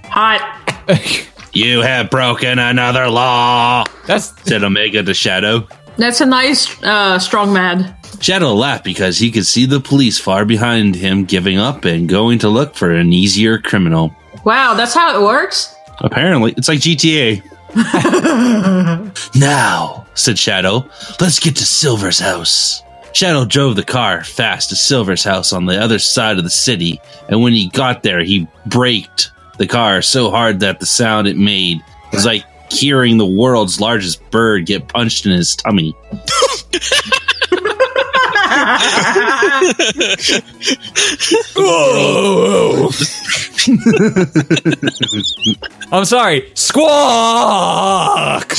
[0.06, 0.58] Hot.
[1.54, 3.84] You have broken another law.
[4.08, 5.68] That's said Omega to Shadow.
[5.98, 7.94] That's a nice uh, strong mad.
[8.22, 12.40] Shadow laughed because he could see the police far behind him giving up and going
[12.40, 14.16] to look for an easier criminal.
[14.46, 15.76] Wow, that's how it works?
[16.00, 17.44] Apparently, it's like GTA.
[19.36, 20.90] now, said Shadow,
[21.20, 22.82] let's get to Silver's house.
[23.14, 27.00] Shadow drove the car fast to Silver's house on the other side of the city,
[27.30, 31.38] and when he got there, he braked the car so hard that the sound it
[31.38, 31.82] made
[32.14, 35.94] was like hearing the world's largest bird get punched in his tummy.
[45.92, 46.52] I'm sorry.
[46.56, 48.54] Squawk.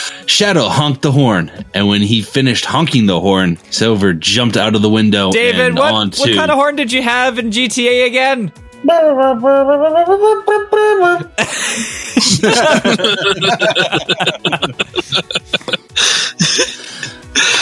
[0.30, 4.80] Shadow honked the horn, and when he finished honking the horn, Silver jumped out of
[4.80, 6.20] the window David, and what, onto.
[6.20, 8.50] what kind of horn did you have in GTA again?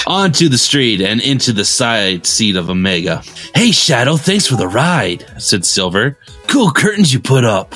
[0.07, 3.23] onto the street and into the side seat of Omega.
[3.55, 6.19] Hey, Shadow, thanks for the ride, said Silver.
[6.49, 7.75] Cool curtains you put up.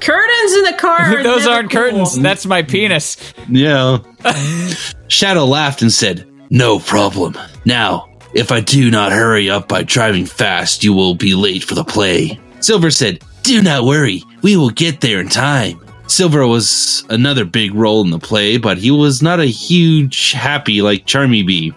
[0.00, 0.98] Curtains in the car.
[1.00, 1.80] are Those never aren't cool.
[1.82, 2.18] curtains.
[2.18, 3.16] That's my penis.
[3.48, 3.98] Yeah.
[5.08, 7.36] Shadow laughed and said, No problem.
[7.64, 11.74] Now, if I do not hurry up by driving fast, you will be late for
[11.74, 12.38] the play.
[12.60, 14.22] Silver said, Do not worry.
[14.42, 15.80] We will get there in time.
[16.06, 20.80] Silver was another big role in the play, but he was not a huge happy
[20.80, 21.74] like Charmy Bee.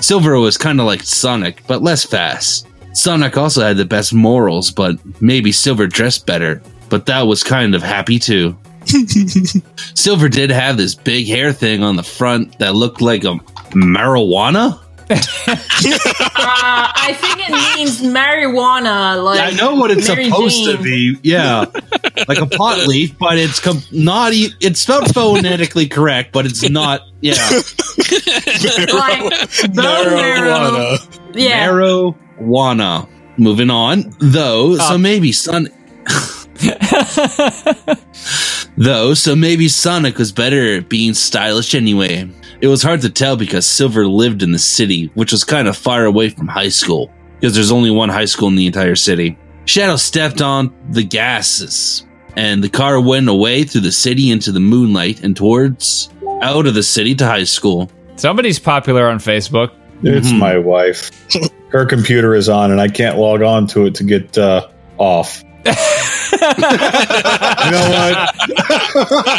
[0.00, 2.66] Silver was kind of like Sonic, but less fast.
[2.94, 6.62] Sonic also had the best morals, but maybe Silver dressed better,
[6.92, 8.54] but that was kind of happy too.
[9.94, 13.36] Silver did have this big hair thing on the front that looked like a
[13.70, 14.78] marijuana.
[15.08, 15.16] Uh,
[16.36, 19.24] I think it means marijuana.
[19.24, 20.76] Like I know what it's Mary supposed Jane.
[20.76, 21.16] to be.
[21.22, 21.64] Yeah,
[22.28, 24.34] like a pot leaf, but it's com- not.
[24.34, 27.00] E- it's spelled phonetically correct, but it's not.
[27.22, 27.34] Yeah,
[28.92, 29.30] like
[29.74, 30.96] bone marrow.
[31.32, 31.68] Yeah.
[31.68, 33.08] marijuana.
[33.38, 34.76] Moving on, though.
[34.76, 35.68] So maybe Son.
[38.76, 42.28] Though, so maybe Sonic was better at being stylish anyway.
[42.60, 45.76] It was hard to tell because Silver lived in the city, which was kind of
[45.76, 47.10] far away from high school,
[47.40, 49.36] because there's only one high school in the entire city.
[49.66, 52.06] Shadow stepped on the gases,
[52.36, 56.08] and the car went away through the city into the moonlight and towards
[56.40, 57.90] out of the city to high school.
[58.16, 59.70] Somebody's popular on Facebook.
[60.02, 60.38] It's Mhm.
[60.38, 61.10] my wife.
[61.68, 64.66] her computer is on, and I can't log on to it to get uh,
[64.98, 65.42] off.
[65.64, 65.70] You
[67.70, 68.34] know what?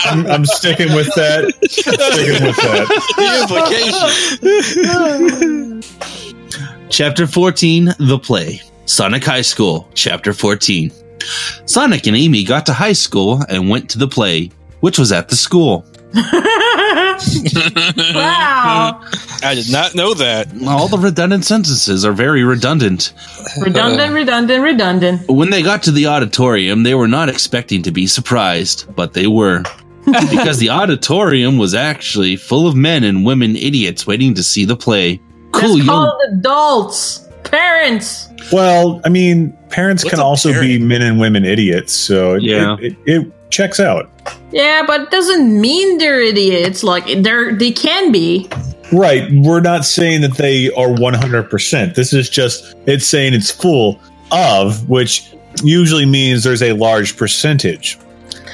[0.06, 1.54] I'm, I'm sticking with that.
[1.70, 2.88] Sticking with that.
[3.18, 3.30] The
[5.82, 6.90] implication.
[6.90, 10.92] Chapter 14 The Play Sonic High School, Chapter 14.
[11.66, 14.52] Sonic and Amy got to high school and went to the play,
[14.82, 15.86] which was at the school.
[18.14, 19.02] wow.
[19.44, 20.50] I did not know that.
[20.68, 23.14] All the redundant sentences are very redundant.
[23.62, 25.28] Redundant, uh, redundant, redundant.
[25.30, 29.28] When they got to the auditorium, they were not expecting to be surprised, but they
[29.28, 29.64] were.
[30.30, 34.76] because the auditorium was actually full of men and women idiots waiting to see the
[34.76, 35.22] play.
[35.52, 38.28] Cool, It's young called adults, parents.
[38.52, 42.44] Well, I mean, parents What's can a also be men and women idiots, so it,
[42.44, 42.76] Yeah.
[42.82, 44.10] it, it, it checks out.
[44.52, 46.84] Yeah, but it doesn't mean they're idiots.
[46.84, 48.50] Like they're they can be.
[48.94, 49.30] Right.
[49.32, 51.96] We're not saying that they are 100%.
[51.96, 54.00] This is just, it's saying it's full
[54.32, 55.34] of, which
[55.64, 57.98] usually means there's a large percentage.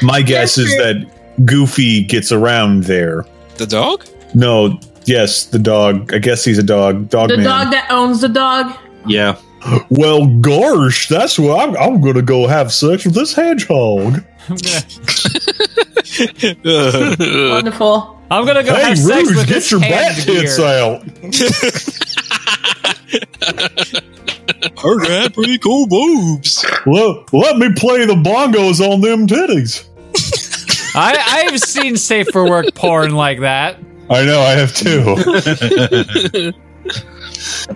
[0.01, 1.05] My guess is that
[1.45, 3.25] Goofy gets around there.
[3.57, 4.05] The dog?
[4.33, 6.13] No, yes, the dog.
[6.13, 7.09] I guess he's a dog.
[7.09, 7.45] Dog the man.
[7.45, 8.73] dog that owns the dog.
[9.05, 9.37] Yeah.
[9.89, 14.23] Well, gosh, that's why I'm, I'm going to go have sex with this hedgehog.
[16.65, 18.18] Wonderful.
[18.31, 21.01] I'm gonna go hey, have sex Rouge, with get this your hand bat tits out.
[24.79, 26.63] Her had pretty cool boobs.
[26.85, 29.83] Let, let me play the bongos on them titties.
[30.95, 33.77] I, I've seen safe for work porn like that.
[34.09, 36.53] I know, I have too.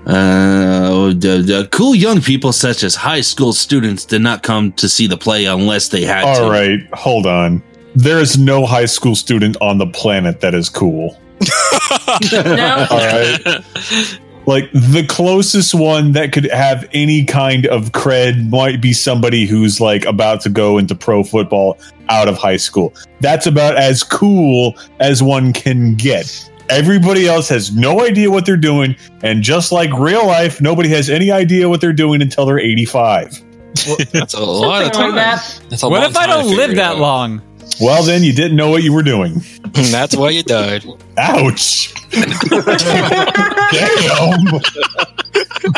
[0.05, 4.89] Uh, the, the cool young people such as high school students did not come to
[4.89, 6.43] see the play unless they had to.
[6.43, 7.63] All right, hold on.
[7.95, 11.17] There is no high school student on the planet that is cool.
[12.31, 12.87] No.
[12.89, 13.63] All right.
[14.45, 19.79] Like the closest one that could have any kind of cred might be somebody who's
[19.79, 21.77] like about to go into pro football
[22.09, 22.93] out of high school.
[23.21, 26.49] That's about as cool as one can get.
[26.69, 31.09] Everybody else has no idea what they're doing, and just like real life, nobody has
[31.09, 33.41] any idea what they're doing until they're 85.
[34.11, 35.07] That's a lot of time.
[35.11, 35.61] like that.
[35.69, 36.99] That's a What if I time to don't live that out.
[36.99, 37.41] long?
[37.81, 39.41] Well, then you didn't know what you were doing.
[39.73, 40.85] That's why you died.
[41.17, 41.93] Ouch.
[42.11, 42.27] Damn.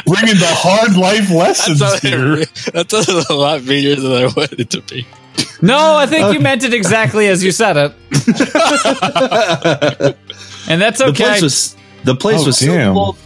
[0.06, 2.46] Bringing the hard life lessons That's a, here.
[2.74, 2.94] that's
[3.30, 5.06] a lot meaner than I wanted it to be.
[5.62, 7.92] No, I think you meant it exactly as you said it.
[10.70, 11.24] and that's The okay.
[11.26, 13.18] place was the place Oh, was so full.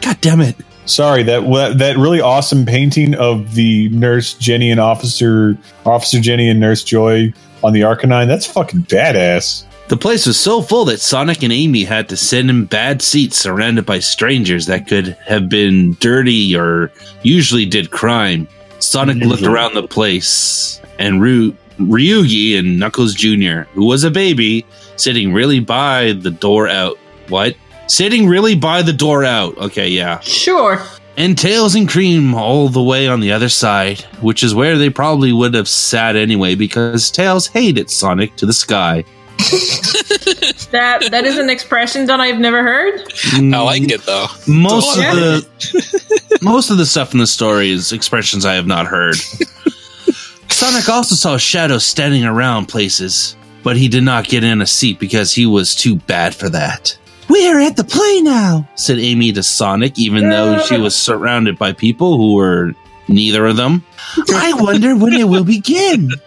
[0.00, 0.56] God damn it!
[0.90, 5.56] Sorry that that really awesome painting of the nurse Jenny and Officer
[5.86, 8.26] Officer Jenny and Nurse Joy on the Arcanine.
[8.26, 9.64] That's fucking badass.
[9.86, 13.36] The place was so full that Sonic and Amy had to sit in bad seats
[13.36, 16.90] surrounded by strangers that could have been dirty or
[17.22, 18.48] usually did crime.
[18.80, 24.66] Sonic looked around the place and Ru- Ryugi and Knuckles Jr., who was a baby,
[24.96, 26.96] sitting really by the door out.
[27.28, 27.56] What?
[27.90, 29.58] Sitting really by the door out.
[29.58, 30.20] Okay, yeah.
[30.20, 30.80] Sure.
[31.16, 34.90] And Tails and Cream all the way on the other side, which is where they
[34.90, 39.04] probably would have sat anyway because Tails hated Sonic to the sky.
[40.70, 43.00] That that is an expression that I've never heard.
[43.32, 43.52] Mm.
[43.52, 44.26] I like it though.
[44.46, 48.86] Most of the most of the stuff in the story is expressions I have not
[48.86, 49.16] heard.
[50.48, 53.34] Sonic also saw shadows standing around places,
[53.64, 56.96] but he did not get in a seat because he was too bad for that.
[57.30, 61.58] We are at the play now, said Amy to Sonic, even though she was surrounded
[61.58, 62.72] by people who were
[63.06, 63.84] neither of them.
[64.32, 66.10] I wonder when it will begin.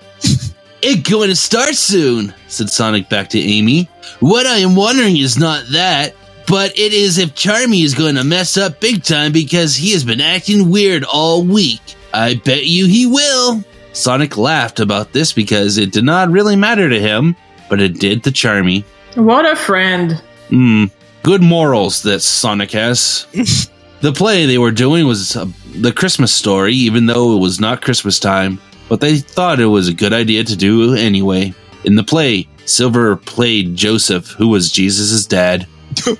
[0.85, 3.87] It's going to start soon, said Sonic back to Amy.
[4.19, 6.13] What I am wondering is not that,
[6.45, 10.03] but it is if Charmy is going to mess up big time because he has
[10.03, 11.79] been acting weird all week.
[12.13, 13.63] I bet you he will.
[13.93, 17.37] Sonic laughed about this because it did not really matter to him,
[17.69, 18.83] but it did to Charmy.
[19.15, 20.21] What a friend.
[20.53, 20.85] Hmm.
[21.23, 23.25] Good morals that Sonic has.
[24.01, 27.81] the play they were doing was uh, the Christmas story, even though it was not
[27.81, 31.55] Christmas time, but they thought it was a good idea to do anyway.
[31.85, 35.65] In the play, Silver played Joseph, who was Jesus' dad.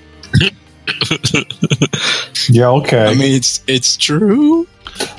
[2.50, 3.06] Yeah, okay.
[3.06, 4.68] I mean, it's it's true.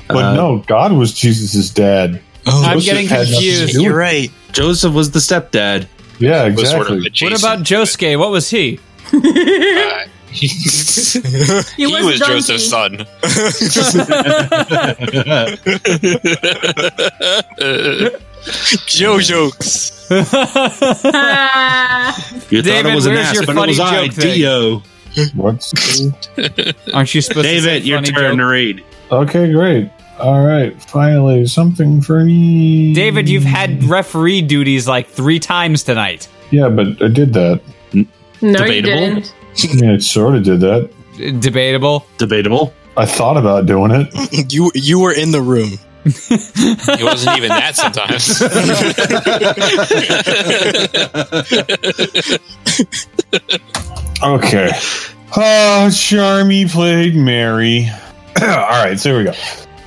[0.07, 2.21] but uh, no, God was Jesus' dad.
[2.45, 3.81] Oh, I'm Joseph getting had nothing to confused.
[3.81, 4.31] you're right.
[4.51, 5.87] Joseph was the stepdad.
[6.19, 7.29] Yeah, was sort of exactly.
[7.29, 8.19] what about Josuke?
[8.19, 8.79] What was he?
[9.13, 12.19] Uh, he, He was was.
[12.19, 13.05] Joseph's son.
[18.87, 19.91] Joe jokes.
[22.51, 24.15] You David, thought it was an where's ass, your but it funny was I, joke
[24.15, 24.33] thing?
[24.35, 24.83] Dio.
[25.33, 25.73] What's
[26.93, 28.37] Aren't you supposed to say David, your funny turn joke?
[28.37, 28.83] to read.
[29.11, 29.89] Okay, great.
[30.19, 32.93] All right, finally something for me.
[32.93, 36.27] David, you've had referee duties like three times tonight.
[36.51, 37.61] Yeah, but I did that.
[38.51, 39.33] No, you didn't.
[39.63, 40.89] I mean, I sort of did that.
[41.39, 42.05] Debatable.
[42.17, 42.73] Debatable.
[42.97, 44.53] I thought about doing it.
[44.53, 45.79] you you were in the room.
[46.05, 48.39] It wasn't even that sometimes.
[54.23, 54.69] Okay.
[55.35, 57.89] Oh, Charmy played Mary.
[58.41, 59.31] All right, so here we go.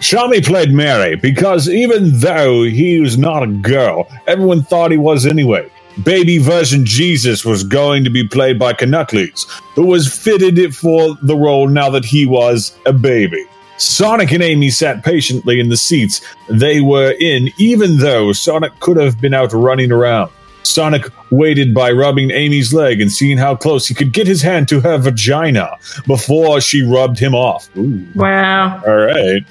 [0.01, 5.27] Charmy played Mary because even though he was not a girl, everyone thought he was
[5.27, 5.69] anyway.
[6.05, 11.37] Baby version Jesus was going to be played by Knuckles, who was fitted for the
[11.37, 13.45] role now that he was a baby.
[13.79, 18.97] Sonic and Amy sat patiently in the seats they were in, even though Sonic could
[18.97, 20.31] have been out running around.
[20.69, 24.69] Sonic waited by rubbing Amy's leg and seeing how close he could get his hand
[24.69, 25.77] to her vagina
[26.07, 27.69] before she rubbed him off.
[27.77, 28.07] Ooh.
[28.15, 28.83] Wow.
[28.87, 29.43] All right.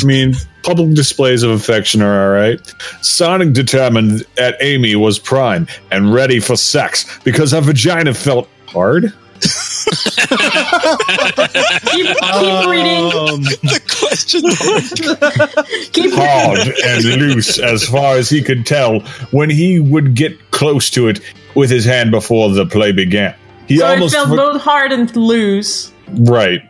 [0.00, 2.60] I mean, public displays of affection are all right.
[3.02, 9.12] Sonic determined that Amy was prime and ready for sex because her vagina felt hard.
[11.90, 13.10] Keep, keep um, reading.
[13.62, 15.66] the question mark.
[15.92, 19.00] keep hard and loose as far as he could tell
[19.32, 21.20] when he would get close to it
[21.54, 23.34] with his hand before the play began.
[23.66, 25.92] He so it almost felt for- both hard and loose.
[26.20, 26.60] right.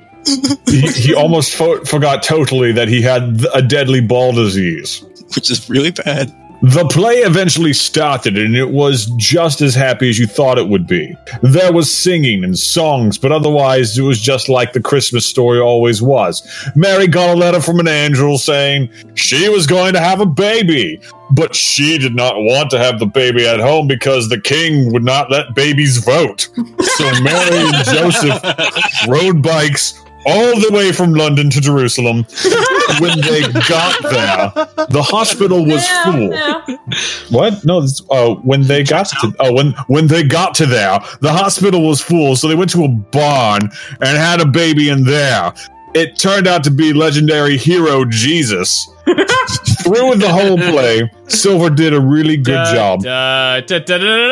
[0.66, 5.02] he, he almost fo- forgot totally that he had th- a deadly ball disease,
[5.34, 6.30] which is really bad.
[6.62, 10.86] The play eventually started, and it was just as happy as you thought it would
[10.86, 11.16] be.
[11.42, 16.02] There was singing and songs, but otherwise, it was just like the Christmas story always
[16.02, 16.46] was.
[16.74, 21.00] Mary got a letter from an angel saying she was going to have a baby,
[21.30, 25.04] but she did not want to have the baby at home because the king would
[25.04, 26.48] not let babies vote.
[26.80, 28.42] So Mary and Joseph
[29.08, 32.24] rode bikes all the way from London to Jerusalem.
[33.00, 34.52] when they got there,
[34.88, 36.30] the hospital was full.
[37.30, 37.64] What?
[37.64, 41.32] No, this, uh, when they got to oh when when they got to there, the
[41.32, 43.62] hospital was full, so they went to a barn
[44.00, 45.52] and had a baby in there.
[45.94, 48.86] It turned out to be legendary hero Jesus.
[49.82, 54.28] Through the whole play, Silver did a really good job, Da, da, da, da, da,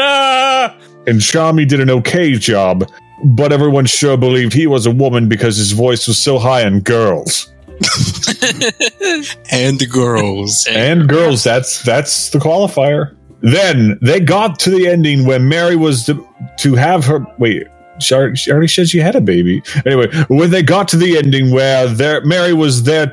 [0.68, 0.74] da.
[1.08, 2.88] and Charmy did an okay job.
[3.24, 6.80] But everyone sure believed he was a woman because his voice was so high on
[6.80, 7.52] girls
[9.50, 11.44] and girls and girls.
[11.44, 13.16] That's that's the qualifier.
[13.40, 16.26] Then they got to the ending where Mary was to,
[16.58, 17.24] to have her.
[17.38, 17.66] Wait,
[18.00, 19.62] she already, she already said she had a baby.
[19.86, 23.08] Anyway, when they got to the ending where there, Mary was there.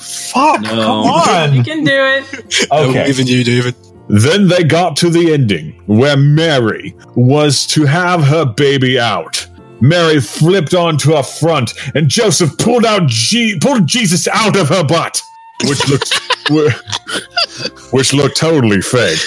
[0.00, 1.54] Fuck, come on.
[1.54, 2.70] You can do it.
[2.70, 2.92] Okay.
[2.92, 3.74] believe in you, David.
[4.08, 9.46] Then they got to the ending where Mary was to have her baby out.
[9.80, 14.84] Mary flipped onto her front, and Joseph pulled out G- pulled Jesus out of her
[14.84, 15.22] butt,
[15.64, 16.14] which looked
[17.92, 19.18] which looked totally fake.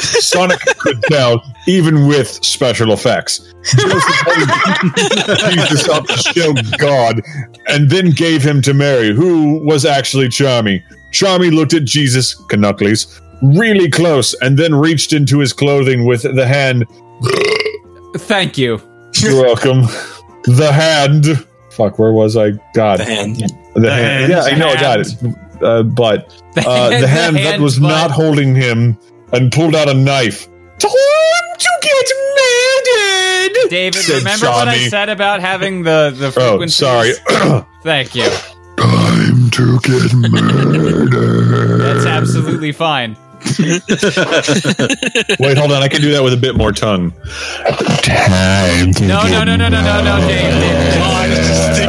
[0.00, 3.52] Sonic could tell, even with special effects.
[3.76, 7.20] Joseph held Jesus up to show God,
[7.68, 10.82] and then gave him to Mary, who was actually Charmy.
[11.12, 16.46] Charmy looked at Jesus, Knuckles, really close, and then reached into his clothing with the
[16.46, 16.86] hand.
[18.16, 18.80] Thank you.
[19.18, 19.82] You're welcome.
[20.44, 21.26] The hand.
[21.70, 22.50] Fuck, where was I?
[22.74, 22.98] God.
[23.00, 23.36] The hand.
[23.74, 24.32] The, The hand.
[24.32, 25.14] hand, Yeah, I know, I got it.
[25.62, 28.98] Uh, but The uh, hand- the the hand that was but- not holding him
[29.32, 30.46] and pulled out a knife.
[30.78, 30.90] Time
[31.58, 32.10] to get
[32.40, 33.70] murdered!
[33.70, 36.76] David, said remember what I said about having the the Oh, frequencies?
[36.76, 37.12] sorry.
[37.82, 38.28] Thank you.
[38.78, 41.80] Time to get murdered.
[41.80, 43.16] That's absolutely fine.
[45.40, 45.82] Wait, hold on.
[45.82, 47.12] I can do that with a bit more tongue.
[48.02, 50.60] Time to No, no, get no, no, no, no, no, David.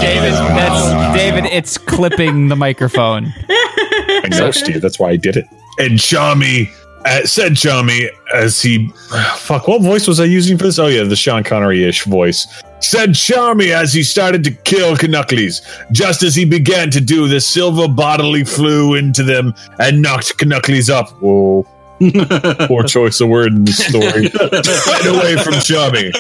[0.01, 1.45] David, that's David.
[1.45, 3.33] It's clipping the microphone.
[3.49, 4.81] I know, Steve.
[4.81, 5.45] That's why I did it.
[5.77, 6.69] And Charmy
[7.05, 8.89] uh, said Charmy as he.
[9.35, 10.79] Fuck, what voice was I using for this?
[10.79, 12.47] Oh, yeah, the Sean Connery ish voice.
[12.79, 15.61] Said Charmy as he started to kill Knuckles.
[15.91, 20.89] Just as he began to do, the silver bodily flew into them and knocked Knuckles
[20.89, 21.09] up.
[21.21, 21.67] Whoa.
[22.67, 24.29] Poor choice of word in the story.
[24.29, 26.11] Get away from Charmy.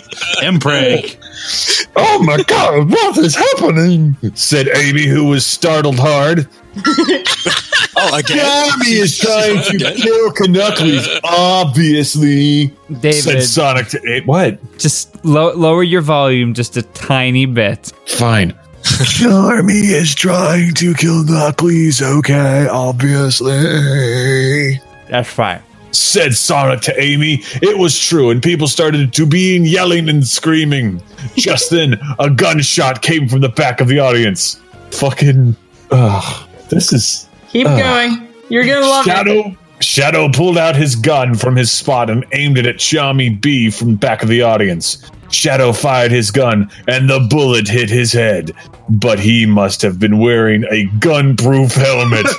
[0.43, 1.17] Imprank.
[1.95, 4.15] Oh my god, what is happening?
[4.35, 6.47] Said Amy, who was startled hard.
[7.93, 8.37] Oh, again?
[8.39, 12.67] Charmy is trying to kill Knuckles, obviously.
[12.89, 13.13] David.
[13.21, 14.25] Said Sonic to eight.
[14.25, 14.59] What?
[14.79, 17.91] Just lo- lower your volume just a tiny bit.
[18.07, 18.53] Fine.
[18.83, 24.79] Charmy is trying to kill Knuckles, okay, obviously.
[25.09, 25.61] That's fine.
[25.91, 27.43] said Sonic to Amy.
[27.61, 31.01] It was true, and people started to be yelling and screaming.
[31.35, 34.59] Just then, a gunshot came from the back of the audience.
[34.91, 35.55] Fucking,
[35.91, 37.27] ugh, this is.
[37.49, 37.79] Keep ugh.
[37.79, 38.27] going.
[38.49, 39.09] You're gonna love it.
[39.09, 43.69] Shadow Shadow pulled out his gun from his spot and aimed it at Charmy Bee
[43.69, 45.09] from back of the audience.
[45.31, 48.51] Shadow fired his gun and the bullet hit his head,
[48.89, 52.25] but he must have been wearing a gun-proof helmet.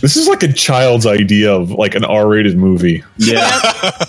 [0.00, 3.02] this is like a child's idea of like an R-rated movie.
[3.18, 3.60] Yeah.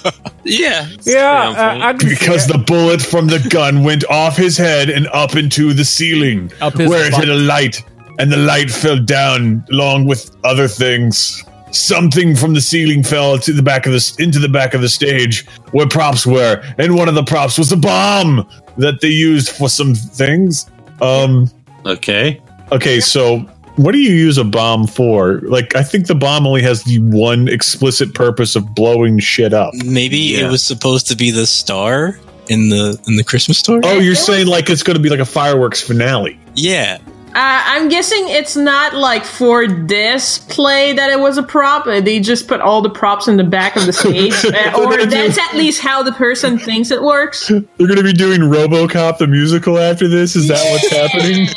[0.43, 0.87] yeah.
[1.01, 5.73] Yeah, uh, because the bullet from the gun went off his head and up into
[5.73, 7.83] the ceiling, his where it hit a light,
[8.19, 11.43] and the light fell down along with other things.
[11.75, 14.89] Something from the ceiling fell to the back of the into the back of the
[14.89, 18.47] stage where props were, and one of the props was a bomb
[18.77, 20.69] that they used for some things.
[21.01, 21.51] Um.
[21.85, 22.41] Okay.
[22.71, 22.99] Okay.
[22.99, 23.45] So.
[23.77, 25.41] What do you use a bomb for?
[25.41, 29.73] Like, I think the bomb only has the one explicit purpose of blowing shit up.
[29.83, 33.81] Maybe it was supposed to be the star in the in the Christmas story.
[33.83, 36.39] Oh, you're saying like it's going to be like a fireworks finale?
[36.55, 36.99] Yeah.
[37.35, 41.85] Uh, I'm guessing it's not like for this play that it was a prop.
[41.85, 45.05] Uh, They just put all the props in the back of the stage, Uh, or
[45.05, 47.47] that's at least how the person thinks it works.
[47.49, 50.37] They're going to be doing RoboCop the musical after this.
[50.37, 51.47] Is that what's happening?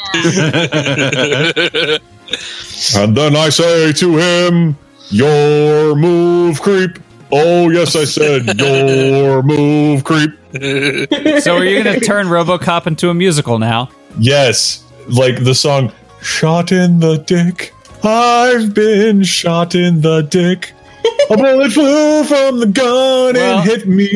[2.96, 4.76] and then I say to him,
[5.10, 6.98] "Your move, creep."
[7.30, 10.30] Oh yes, I said your move, creep.
[11.42, 13.90] so are you going to turn RoboCop into a musical now?
[14.18, 17.72] Yes, like the song "Shot in the Dick."
[18.04, 20.72] I've been shot in the dick.
[21.30, 24.06] A bullet flew from the gun Well, and hit me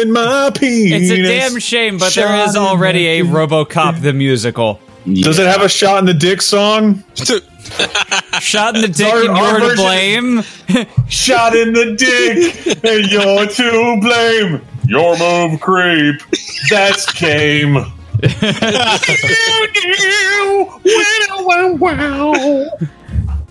[0.00, 1.10] in my penis.
[1.10, 4.80] It's a damn shame, but there Shot is in the already a RoboCop the musical.
[5.04, 7.04] Does it have a shot in the dick song?
[8.40, 10.86] Shot in the dick Our- and you're to version- blame.
[11.08, 14.62] Shot in the dick and you're to blame.
[14.86, 16.20] Your move, creep.
[16.70, 17.84] That's game.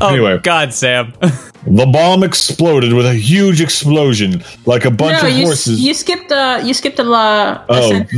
[0.00, 0.38] Oh, Anyway.
[0.42, 1.12] God, Sam.
[1.64, 5.78] The bomb exploded with a huge explosion, like a bunch no, of you, horses.
[5.80, 7.64] you skipped the you skipped the la.
[7.68, 8.08] Oh, th-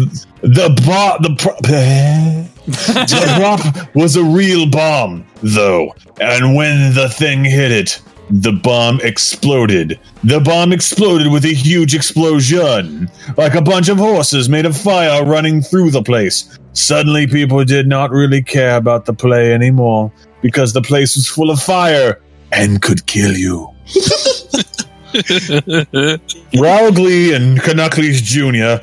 [0.40, 1.54] the bomb, the, pro-
[2.64, 5.94] the prop was a real bomb, though.
[6.22, 8.00] And when the thing hit it,
[8.30, 9.98] the bomb exploded.
[10.22, 15.24] The bomb exploded with a huge explosion, like a bunch of horses made of fire
[15.24, 16.58] running through the place.
[16.72, 21.50] Suddenly, people did not really care about the play anymore because the place was full
[21.50, 22.20] of fire
[22.52, 23.68] and could kill you.
[26.58, 28.76] Rowley and Canuckles Jr.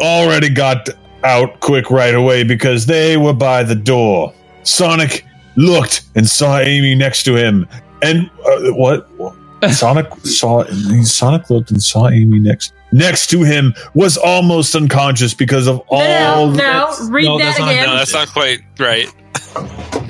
[0.00, 0.88] already got
[1.24, 4.32] out quick right away because they were by the door.
[4.62, 5.24] Sonic
[5.56, 7.66] looked and saw Amy next to him.
[8.06, 9.08] And uh, what?
[9.72, 10.64] Sonic saw
[11.02, 16.48] Sonic looked and saw Amy next next to him was almost unconscious because of all
[16.48, 17.86] no, the- no, read no, that that's not, again.
[17.86, 19.06] no, that's not quite right.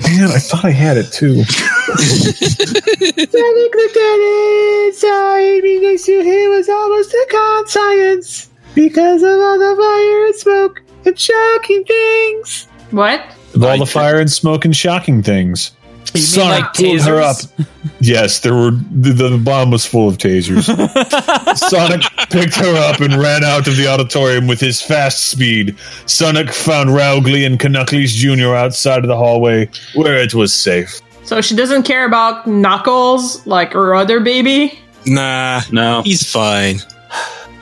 [0.03, 1.43] Man, I thought I had it too.
[1.43, 9.57] Sonic looked at it, saw Amy next to him was almost unconscious because of all
[9.57, 12.67] the fire and smoke and shocking things.
[12.91, 13.21] What?
[13.55, 15.71] Of all the fire and smoke and shocking things.
[16.13, 17.37] You mean Sonic like pulled her up.
[17.99, 20.65] Yes, there were the, the bomb was full of tasers.
[21.57, 25.75] Sonic picked her up and ran out of the auditorium with his fast speed.
[26.05, 28.53] Sonic found Rowley and Canuckles Jr.
[28.53, 31.01] outside of the hallway where it was safe.
[31.23, 34.77] So she doesn't care about Knuckles like her other baby.
[35.07, 36.79] Nah, no, he's fine.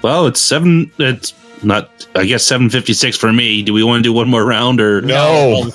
[0.01, 0.91] Well, it's seven.
[0.99, 1.33] It's
[1.63, 1.89] not.
[2.15, 3.61] I guess seven fifty six for me.
[3.63, 5.69] Do we want to do one more round or No.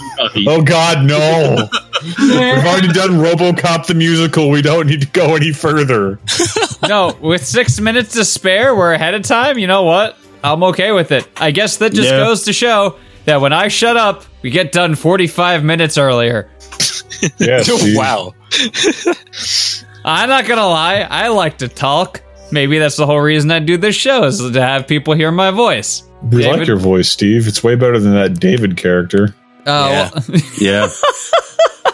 [0.47, 1.69] Oh God, no!
[2.19, 4.49] We've already done RoboCop the musical.
[4.51, 6.19] We don't need to go any further.
[6.89, 9.59] no, with six minutes to spare, we're ahead of time.
[9.59, 10.17] You know what?
[10.43, 11.29] I'm okay with it.
[11.37, 12.19] I guess that just Yeah.
[12.19, 12.97] goes to show
[13.27, 16.49] that when I shut up, we get done 45 minutes earlier.
[17.39, 17.69] Yes.
[17.95, 18.35] wow.
[20.05, 22.23] I'm not gonna lie, I like to talk.
[22.53, 25.51] Maybe that's the whole reason I do this show is to have people hear my
[25.51, 26.03] voice.
[26.23, 26.59] We David?
[26.59, 27.47] like your voice, Steve.
[27.47, 29.35] It's way better than that David character.
[29.67, 30.11] Oh, Yeah.
[30.15, 30.89] well- Yeah.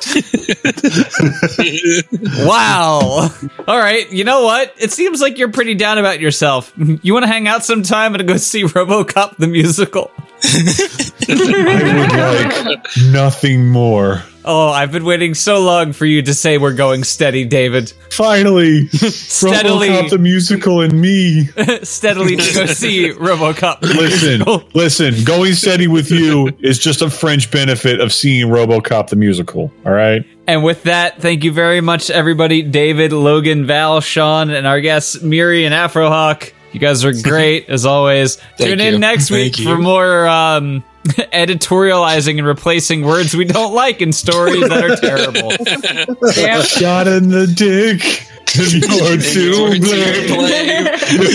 [2.46, 3.28] wow.
[3.68, 4.10] All right.
[4.10, 4.74] You know what?
[4.78, 6.72] It seems like you're pretty down about yourself.
[6.76, 10.10] You want to hang out sometime and go see RoboCop the musical?
[11.28, 14.22] I would like nothing more.
[14.48, 17.92] Oh, I've been waiting so long for you to say we're going steady, David.
[18.12, 19.88] Finally, Steadily.
[19.88, 21.46] RoboCop the musical and me.
[21.82, 23.80] Steadily to go see RoboCop.
[23.80, 24.62] the Listen, musical.
[24.72, 25.24] listen.
[25.24, 29.72] Going steady with you is just a fringe benefit of seeing RoboCop the musical.
[29.84, 30.24] All right.
[30.46, 32.62] And with that, thank you very much, everybody.
[32.62, 36.52] David, Logan, Val, Sean, and our guests, Miri and Afrohawk.
[36.72, 38.36] You guys are great as always.
[38.36, 38.94] Thank Tune you.
[38.94, 39.82] in next week Thank for you.
[39.82, 40.84] more um,
[41.32, 45.52] editorializing and replacing words we don't like in stories that are terrible.
[46.36, 46.62] Yeah.
[46.62, 48.26] Shot in the dick.
[48.58, 50.86] And you're too blame.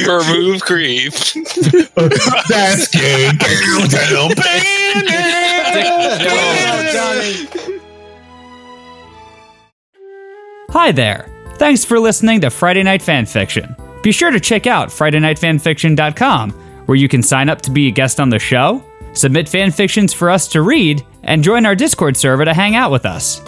[0.06, 1.14] Your move creep.
[2.48, 3.39] That's good.
[3.89, 4.31] Down,
[10.69, 11.27] Hi there.
[11.56, 13.76] Thanks for listening to Friday Night Fanfiction.
[14.03, 16.52] Be sure to check out FridayNightFanfiction.com,
[16.85, 20.13] where you can sign up to be a guest on the show, submit fan fictions
[20.13, 23.41] for us to read, and join our Discord server to hang out with us.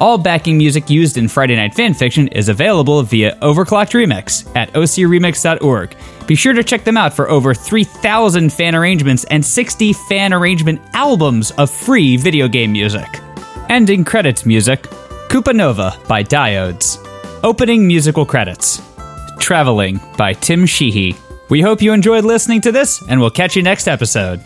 [0.00, 5.96] All backing music used in Friday Night Fanfiction is available via Overclocked Remix at ocremix.org.
[6.26, 10.80] Be sure to check them out for over 3,000 fan arrangements and 60 fan arrangement
[10.92, 13.08] albums of free video game music.
[13.68, 14.82] Ending credits music
[15.28, 17.04] Koopa Nova by Diodes.
[17.42, 18.80] Opening musical credits
[19.40, 21.16] Traveling by Tim Sheehy.
[21.50, 24.44] We hope you enjoyed listening to this, and we'll catch you next episode.